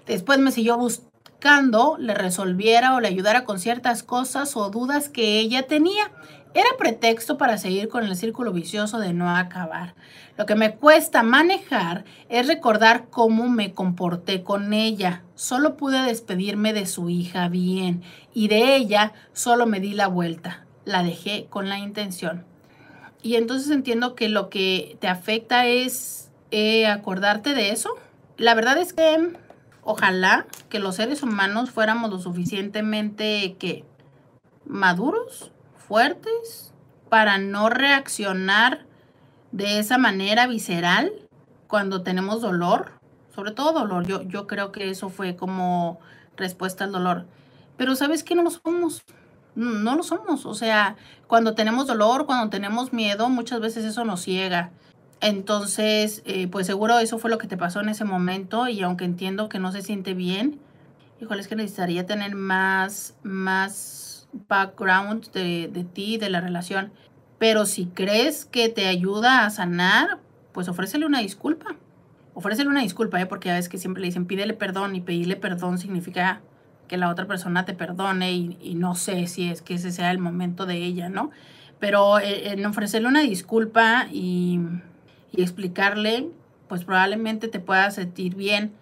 Después 0.05 0.37
me 0.39 0.51
siguió 0.51 0.77
buscando, 0.77 1.95
le 1.97 2.13
resolviera 2.13 2.93
o 2.93 2.99
le 2.99 3.07
ayudara 3.07 3.45
con 3.45 3.57
ciertas 3.57 4.03
cosas 4.03 4.57
o 4.57 4.69
dudas 4.69 5.07
que 5.07 5.39
ella 5.39 5.65
tenía. 5.65 6.11
Era 6.55 6.69
pretexto 6.77 7.37
para 7.37 7.57
seguir 7.57 7.89
con 7.89 8.03
el 8.03 8.15
círculo 8.15 8.53
vicioso 8.53 8.99
de 8.99 9.11
no 9.11 9.35
acabar. 9.35 9.95
Lo 10.37 10.45
que 10.45 10.53
me 10.53 10.75
cuesta 10.75 11.23
manejar 11.23 12.05
es 12.29 12.47
recordar 12.47 13.07
cómo 13.09 13.49
me 13.49 13.73
comporté 13.73 14.43
con 14.43 14.73
ella. 14.73 15.23
Solo 15.33 15.77
pude 15.77 16.01
despedirme 16.03 16.73
de 16.73 16.85
su 16.85 17.09
hija 17.09 17.49
bien 17.49 18.03
y 18.35 18.49
de 18.49 18.75
ella 18.75 19.13
solo 19.33 19.65
me 19.65 19.79
di 19.79 19.93
la 19.93 20.07
vuelta. 20.07 20.65
La 20.85 21.01
dejé 21.01 21.47
con 21.49 21.69
la 21.69 21.79
intención. 21.79 22.45
Y 23.23 23.35
entonces 23.35 23.71
entiendo 23.71 24.13
que 24.13 24.29
lo 24.29 24.49
que 24.49 24.97
te 24.99 25.07
afecta 25.07 25.65
es 25.65 26.29
eh, 26.51 26.85
acordarte 26.85 27.55
de 27.55 27.71
eso. 27.71 27.89
La 28.37 28.53
verdad 28.53 28.77
es 28.77 28.93
que 28.93 29.31
ojalá 29.81 30.45
que 30.69 30.79
los 30.79 30.97
seres 30.97 31.23
humanos 31.23 31.71
fuéramos 31.71 32.11
lo 32.11 32.19
suficientemente 32.19 33.55
que 33.57 33.85
maduros, 34.65 35.51
fuertes, 35.87 36.73
para 37.09 37.37
no 37.37 37.69
reaccionar 37.69 38.85
de 39.51 39.77
esa 39.77 39.97
manera 39.97 40.47
visceral 40.47 41.13
cuando 41.67 42.01
tenemos 42.01 42.41
dolor, 42.41 42.93
sobre 43.35 43.51
todo 43.51 43.71
dolor. 43.71 44.07
Yo, 44.07 44.23
yo 44.23 44.47
creo 44.47 44.71
que 44.71 44.89
eso 44.89 45.09
fue 45.09 45.35
como 45.35 45.99
respuesta 46.35 46.83
al 46.83 46.91
dolor. 46.91 47.25
Pero 47.77 47.95
sabes 47.95 48.23
que 48.23 48.35
no 48.35 48.43
lo 48.43 48.49
somos. 48.49 49.03
No 49.55 49.95
lo 49.95 50.03
somos. 50.03 50.45
O 50.45 50.55
sea, 50.55 50.95
cuando 51.27 51.53
tenemos 51.53 51.85
dolor, 51.85 52.25
cuando 52.25 52.49
tenemos 52.49 52.93
miedo, 52.93 53.29
muchas 53.29 53.59
veces 53.59 53.85
eso 53.85 54.05
nos 54.05 54.21
ciega. 54.21 54.71
Entonces, 55.21 56.21
eh, 56.25 56.47
pues 56.47 56.67
seguro 56.67 56.99
eso 56.99 57.17
fue 57.17 57.29
lo 57.29 57.37
que 57.37 57.47
te 57.47 57.57
pasó 57.57 57.79
en 57.79 57.89
ese 57.89 58.03
momento 58.03 58.67
y 58.67 58.81
aunque 58.81 59.05
entiendo 59.05 59.49
que 59.49 59.59
no 59.59 59.71
se 59.71 59.81
siente 59.81 60.13
bien, 60.15 60.59
híjole, 61.21 61.41
es 61.41 61.47
que 61.47 61.55
necesitaría 61.55 62.05
tener 62.05 62.35
más, 62.35 63.15
más 63.23 64.12
background 64.47 65.31
de, 65.31 65.69
de 65.71 65.83
ti, 65.83 66.17
de 66.17 66.29
la 66.29 66.41
relación. 66.41 66.91
Pero 67.39 67.65
si 67.65 67.87
crees 67.87 68.45
que 68.45 68.69
te 68.69 68.87
ayuda 68.87 69.45
a 69.45 69.49
sanar, 69.49 70.19
pues 70.53 70.69
ofrécele 70.69 71.05
una 71.05 71.19
disculpa. 71.19 71.75
Ofrécele 72.33 72.69
una 72.69 72.81
disculpa, 72.81 73.21
¿eh? 73.21 73.25
porque 73.25 73.51
a 73.51 73.55
veces 73.55 73.69
que 73.69 73.77
siempre 73.77 74.01
le 74.01 74.07
dicen 74.07 74.25
pídele 74.25 74.53
perdón 74.53 74.95
y 74.95 75.01
pedirle 75.01 75.35
perdón 75.35 75.77
significa 75.77 76.41
que 76.87 76.97
la 76.97 77.09
otra 77.09 77.25
persona 77.27 77.65
te 77.65 77.73
perdone 77.73 78.31
y, 78.31 78.75
no 78.75 78.95
sé 78.95 79.27
si 79.27 79.49
es 79.49 79.61
que 79.61 79.75
ese 79.75 79.91
sea 79.91 80.11
el 80.11 80.19
momento 80.19 80.65
de 80.65 80.77
ella, 80.77 81.09
¿no? 81.09 81.31
Pero 81.79 82.19
eh, 82.19 82.51
en 82.51 82.65
ofrecerle 82.65 83.07
una 83.07 83.21
disculpa 83.21 84.07
y, 84.11 84.59
y 85.31 85.41
explicarle, 85.41 86.29
pues 86.67 86.83
probablemente 86.83 87.47
te 87.47 87.59
pueda 87.59 87.89
sentir 87.91 88.35
bien. 88.35 88.73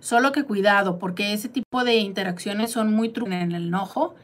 Solo 0.00 0.32
que 0.32 0.44
cuidado, 0.44 0.98
porque 0.98 1.32
ese 1.32 1.48
tipo 1.48 1.84
de 1.84 1.96
interacciones 1.96 2.70
son 2.70 2.92
muy 2.92 3.12
en 3.16 3.52
el 3.52 3.66
enojo 3.66 4.14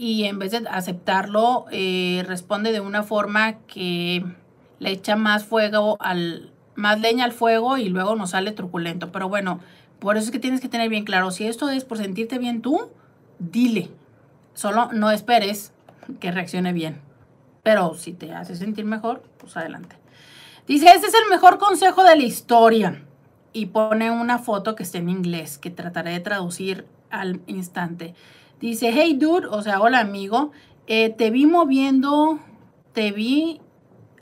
y 0.00 0.24
en 0.24 0.38
vez 0.38 0.50
de 0.52 0.66
aceptarlo, 0.70 1.66
eh, 1.70 2.24
responde 2.26 2.72
de 2.72 2.80
una 2.80 3.02
forma 3.02 3.58
que 3.66 4.24
le 4.78 4.90
echa 4.92 5.14
más 5.14 5.44
fuego 5.44 5.98
al, 6.00 6.54
más 6.74 6.98
leña 6.98 7.26
al 7.26 7.32
fuego 7.32 7.76
y 7.76 7.90
luego 7.90 8.16
nos 8.16 8.30
sale 8.30 8.52
truculento. 8.52 9.12
Pero 9.12 9.28
bueno, 9.28 9.60
por 9.98 10.16
eso 10.16 10.24
es 10.24 10.30
que 10.30 10.38
tienes 10.38 10.62
que 10.62 10.70
tener 10.70 10.88
bien 10.88 11.04
claro, 11.04 11.30
si 11.30 11.46
esto 11.46 11.68
es 11.68 11.84
por 11.84 11.98
sentirte 11.98 12.38
bien 12.38 12.62
tú, 12.62 12.88
dile. 13.38 13.90
Solo 14.54 14.88
no 14.90 15.10
esperes 15.10 15.74
que 16.18 16.32
reaccione 16.32 16.72
bien. 16.72 17.02
Pero 17.62 17.92
si 17.92 18.14
te 18.14 18.32
hace 18.32 18.56
sentir 18.56 18.86
mejor, 18.86 19.22
pues 19.36 19.54
adelante. 19.58 19.96
Dice, 20.66 20.86
este 20.86 21.08
es 21.08 21.14
el 21.14 21.28
mejor 21.28 21.58
consejo 21.58 22.04
de 22.04 22.16
la 22.16 22.22
historia. 22.22 23.04
Y 23.52 23.66
pone 23.66 24.10
una 24.10 24.38
foto 24.38 24.76
que 24.76 24.82
esté 24.82 24.96
en 24.96 25.10
inglés, 25.10 25.58
que 25.58 25.68
trataré 25.68 26.12
de 26.12 26.20
traducir 26.20 26.86
al 27.10 27.42
instante. 27.46 28.14
Dice, 28.60 28.90
hey 28.92 29.14
dude, 29.14 29.46
o 29.46 29.62
sea, 29.62 29.80
hola 29.80 30.00
amigo, 30.00 30.52
eh, 30.86 31.08
te 31.08 31.30
vi 31.30 31.46
moviendo, 31.46 32.38
te 32.92 33.10
vi, 33.10 33.58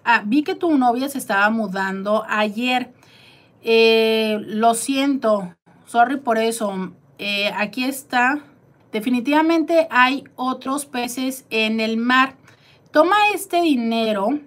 ah, 0.04 0.22
vi 0.24 0.44
que 0.44 0.54
tu 0.54 0.78
novia 0.78 1.08
se 1.08 1.18
estaba 1.18 1.50
mudando 1.50 2.24
ayer. 2.28 2.92
Eh, 3.62 4.38
lo 4.46 4.74
siento, 4.74 5.56
sorry 5.86 6.18
por 6.18 6.38
eso. 6.38 6.92
Eh, 7.18 7.50
aquí 7.56 7.82
está. 7.82 8.44
Definitivamente 8.92 9.88
hay 9.90 10.22
otros 10.36 10.86
peces 10.86 11.44
en 11.50 11.80
el 11.80 11.96
mar. 11.96 12.36
Toma 12.92 13.16
este 13.34 13.60
dinero 13.60 14.38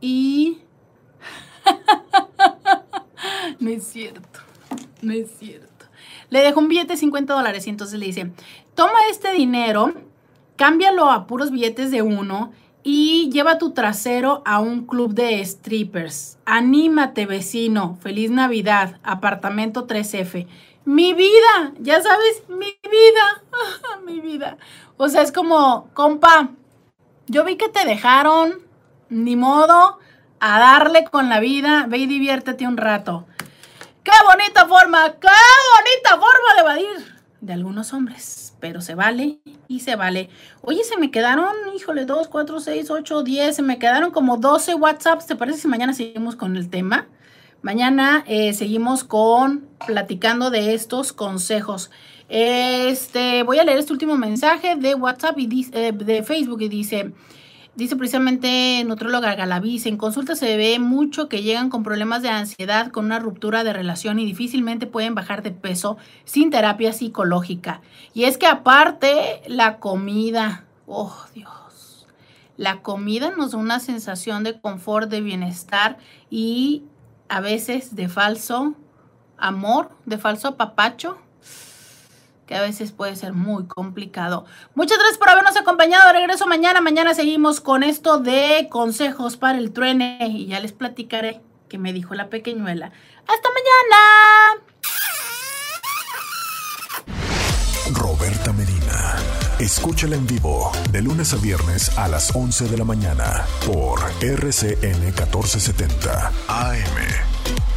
y... 0.00 0.58
no 3.60 3.70
es 3.70 3.84
cierto, 3.84 4.40
no 5.02 5.12
es 5.12 5.30
cierto. 5.38 5.70
Le 6.30 6.40
dejo 6.40 6.60
un 6.60 6.68
billete 6.68 6.94
de 6.94 6.96
50 6.96 7.32
dólares 7.32 7.66
y 7.66 7.70
entonces 7.70 7.98
le 7.98 8.06
dice, 8.06 8.32
toma 8.80 8.98
este 9.10 9.32
dinero, 9.32 9.92
cámbialo 10.56 11.10
a 11.10 11.26
puros 11.26 11.50
billetes 11.50 11.90
de 11.90 12.00
uno 12.00 12.50
y 12.82 13.28
lleva 13.30 13.58
tu 13.58 13.72
trasero 13.72 14.40
a 14.46 14.58
un 14.58 14.86
club 14.86 15.12
de 15.12 15.44
strippers. 15.44 16.38
Anímate, 16.46 17.26
vecino. 17.26 17.98
Feliz 18.00 18.30
Navidad. 18.30 18.98
Apartamento 19.02 19.86
3F. 19.86 20.46
Mi 20.86 21.12
vida, 21.12 21.72
ya 21.78 22.00
sabes, 22.00 22.42
mi 22.48 22.74
vida, 22.90 23.42
mi 24.06 24.20
vida. 24.20 24.56
O 24.96 25.10
sea, 25.10 25.20
es 25.20 25.30
como, 25.30 25.90
compa, 25.92 26.48
yo 27.26 27.44
vi 27.44 27.56
que 27.56 27.68
te 27.68 27.84
dejaron, 27.84 28.62
ni 29.10 29.36
modo, 29.36 29.98
a 30.40 30.58
darle 30.58 31.04
con 31.04 31.28
la 31.28 31.38
vida, 31.38 31.84
ve 31.86 31.98
y 31.98 32.06
diviértete 32.06 32.66
un 32.66 32.78
rato. 32.78 33.26
¡Qué 34.02 34.12
bonita 34.24 34.66
forma! 34.66 35.04
¡Qué 35.20 35.28
bonita 35.28 36.10
forma 36.12 36.54
de 36.54 36.60
evadir! 36.60 37.09
De 37.40 37.54
algunos 37.54 37.94
hombres, 37.94 38.54
pero 38.60 38.82
se 38.82 38.94
vale 38.94 39.40
y 39.66 39.80
se 39.80 39.96
vale. 39.96 40.28
Oye, 40.60 40.84
se 40.84 40.98
me 40.98 41.10
quedaron, 41.10 41.54
híjole, 41.74 42.04
2, 42.04 42.28
4, 42.28 42.60
6, 42.60 42.90
8, 42.90 43.22
10, 43.22 43.56
se 43.56 43.62
me 43.62 43.78
quedaron 43.78 44.10
como 44.10 44.36
12 44.36 44.74
WhatsApps. 44.74 45.26
¿Te 45.26 45.36
parece 45.36 45.60
si 45.60 45.68
mañana 45.68 45.94
seguimos 45.94 46.36
con 46.36 46.56
el 46.56 46.68
tema? 46.68 47.08
Mañana 47.62 48.24
eh, 48.26 48.52
seguimos 48.52 49.04
con 49.04 49.68
platicando 49.86 50.50
de 50.50 50.74
estos 50.74 51.12
consejos. 51.12 51.90
Este, 52.28 53.42
voy 53.42 53.58
a 53.58 53.64
leer 53.64 53.78
este 53.78 53.92
último 53.92 54.16
mensaje 54.16 54.76
de 54.76 54.94
WhatsApp 54.94 55.38
y 55.38 55.68
eh, 55.72 55.92
de 55.92 56.22
Facebook 56.22 56.62
y 56.62 56.68
dice, 56.68 57.12
dice 57.80 57.96
precisamente 57.96 58.84
nutróloga 58.84 59.34
Galaviz, 59.34 59.86
en 59.86 59.96
consulta 59.96 60.36
se 60.36 60.58
ve 60.58 60.78
mucho 60.78 61.30
que 61.30 61.42
llegan 61.42 61.70
con 61.70 61.82
problemas 61.82 62.20
de 62.20 62.28
ansiedad, 62.28 62.90
con 62.90 63.06
una 63.06 63.18
ruptura 63.18 63.64
de 63.64 63.72
relación 63.72 64.18
y 64.18 64.26
difícilmente 64.26 64.86
pueden 64.86 65.14
bajar 65.14 65.42
de 65.42 65.50
peso 65.50 65.96
sin 66.26 66.50
terapia 66.50 66.92
psicológica. 66.92 67.80
Y 68.12 68.24
es 68.24 68.36
que 68.36 68.46
aparte 68.46 69.40
la 69.46 69.78
comida, 69.78 70.66
oh 70.86 71.24
Dios, 71.34 72.06
la 72.58 72.82
comida 72.82 73.30
nos 73.30 73.52
da 73.52 73.58
una 73.58 73.80
sensación 73.80 74.44
de 74.44 74.60
confort, 74.60 75.08
de 75.10 75.22
bienestar 75.22 75.96
y 76.28 76.82
a 77.30 77.40
veces 77.40 77.96
de 77.96 78.10
falso 78.10 78.74
amor, 79.38 79.88
de 80.04 80.18
falso 80.18 80.48
apapacho, 80.48 81.16
que 82.50 82.56
a 82.56 82.62
veces 82.62 82.90
puede 82.90 83.14
ser 83.14 83.32
muy 83.32 83.68
complicado. 83.68 84.44
Muchas 84.74 84.98
gracias 84.98 85.18
por 85.18 85.28
habernos 85.28 85.56
acompañado. 85.56 86.12
Regreso 86.12 86.48
mañana. 86.48 86.80
Mañana 86.80 87.14
seguimos 87.14 87.60
con 87.60 87.84
esto 87.84 88.18
de 88.18 88.66
consejos 88.68 89.36
para 89.36 89.56
el 89.56 89.72
truene 89.72 90.18
y 90.28 90.46
ya 90.46 90.58
les 90.58 90.72
platicaré 90.72 91.40
qué 91.68 91.78
me 91.78 91.92
dijo 91.92 92.12
la 92.14 92.28
pequeñuela. 92.28 92.90
Hasta 93.28 93.48
mañana. 93.54 94.64
Roberta 97.92 98.52
Medina. 98.52 99.14
Escúchala 99.60 100.16
en 100.16 100.26
vivo 100.26 100.72
de 100.90 101.02
lunes 101.02 101.32
a 101.32 101.36
viernes 101.36 101.96
a 101.98 102.08
las 102.08 102.34
11 102.34 102.66
de 102.66 102.78
la 102.78 102.84
mañana 102.84 103.46
por 103.64 104.00
RCN 104.20 105.04
1470 105.04 106.32
AM. 106.48 107.69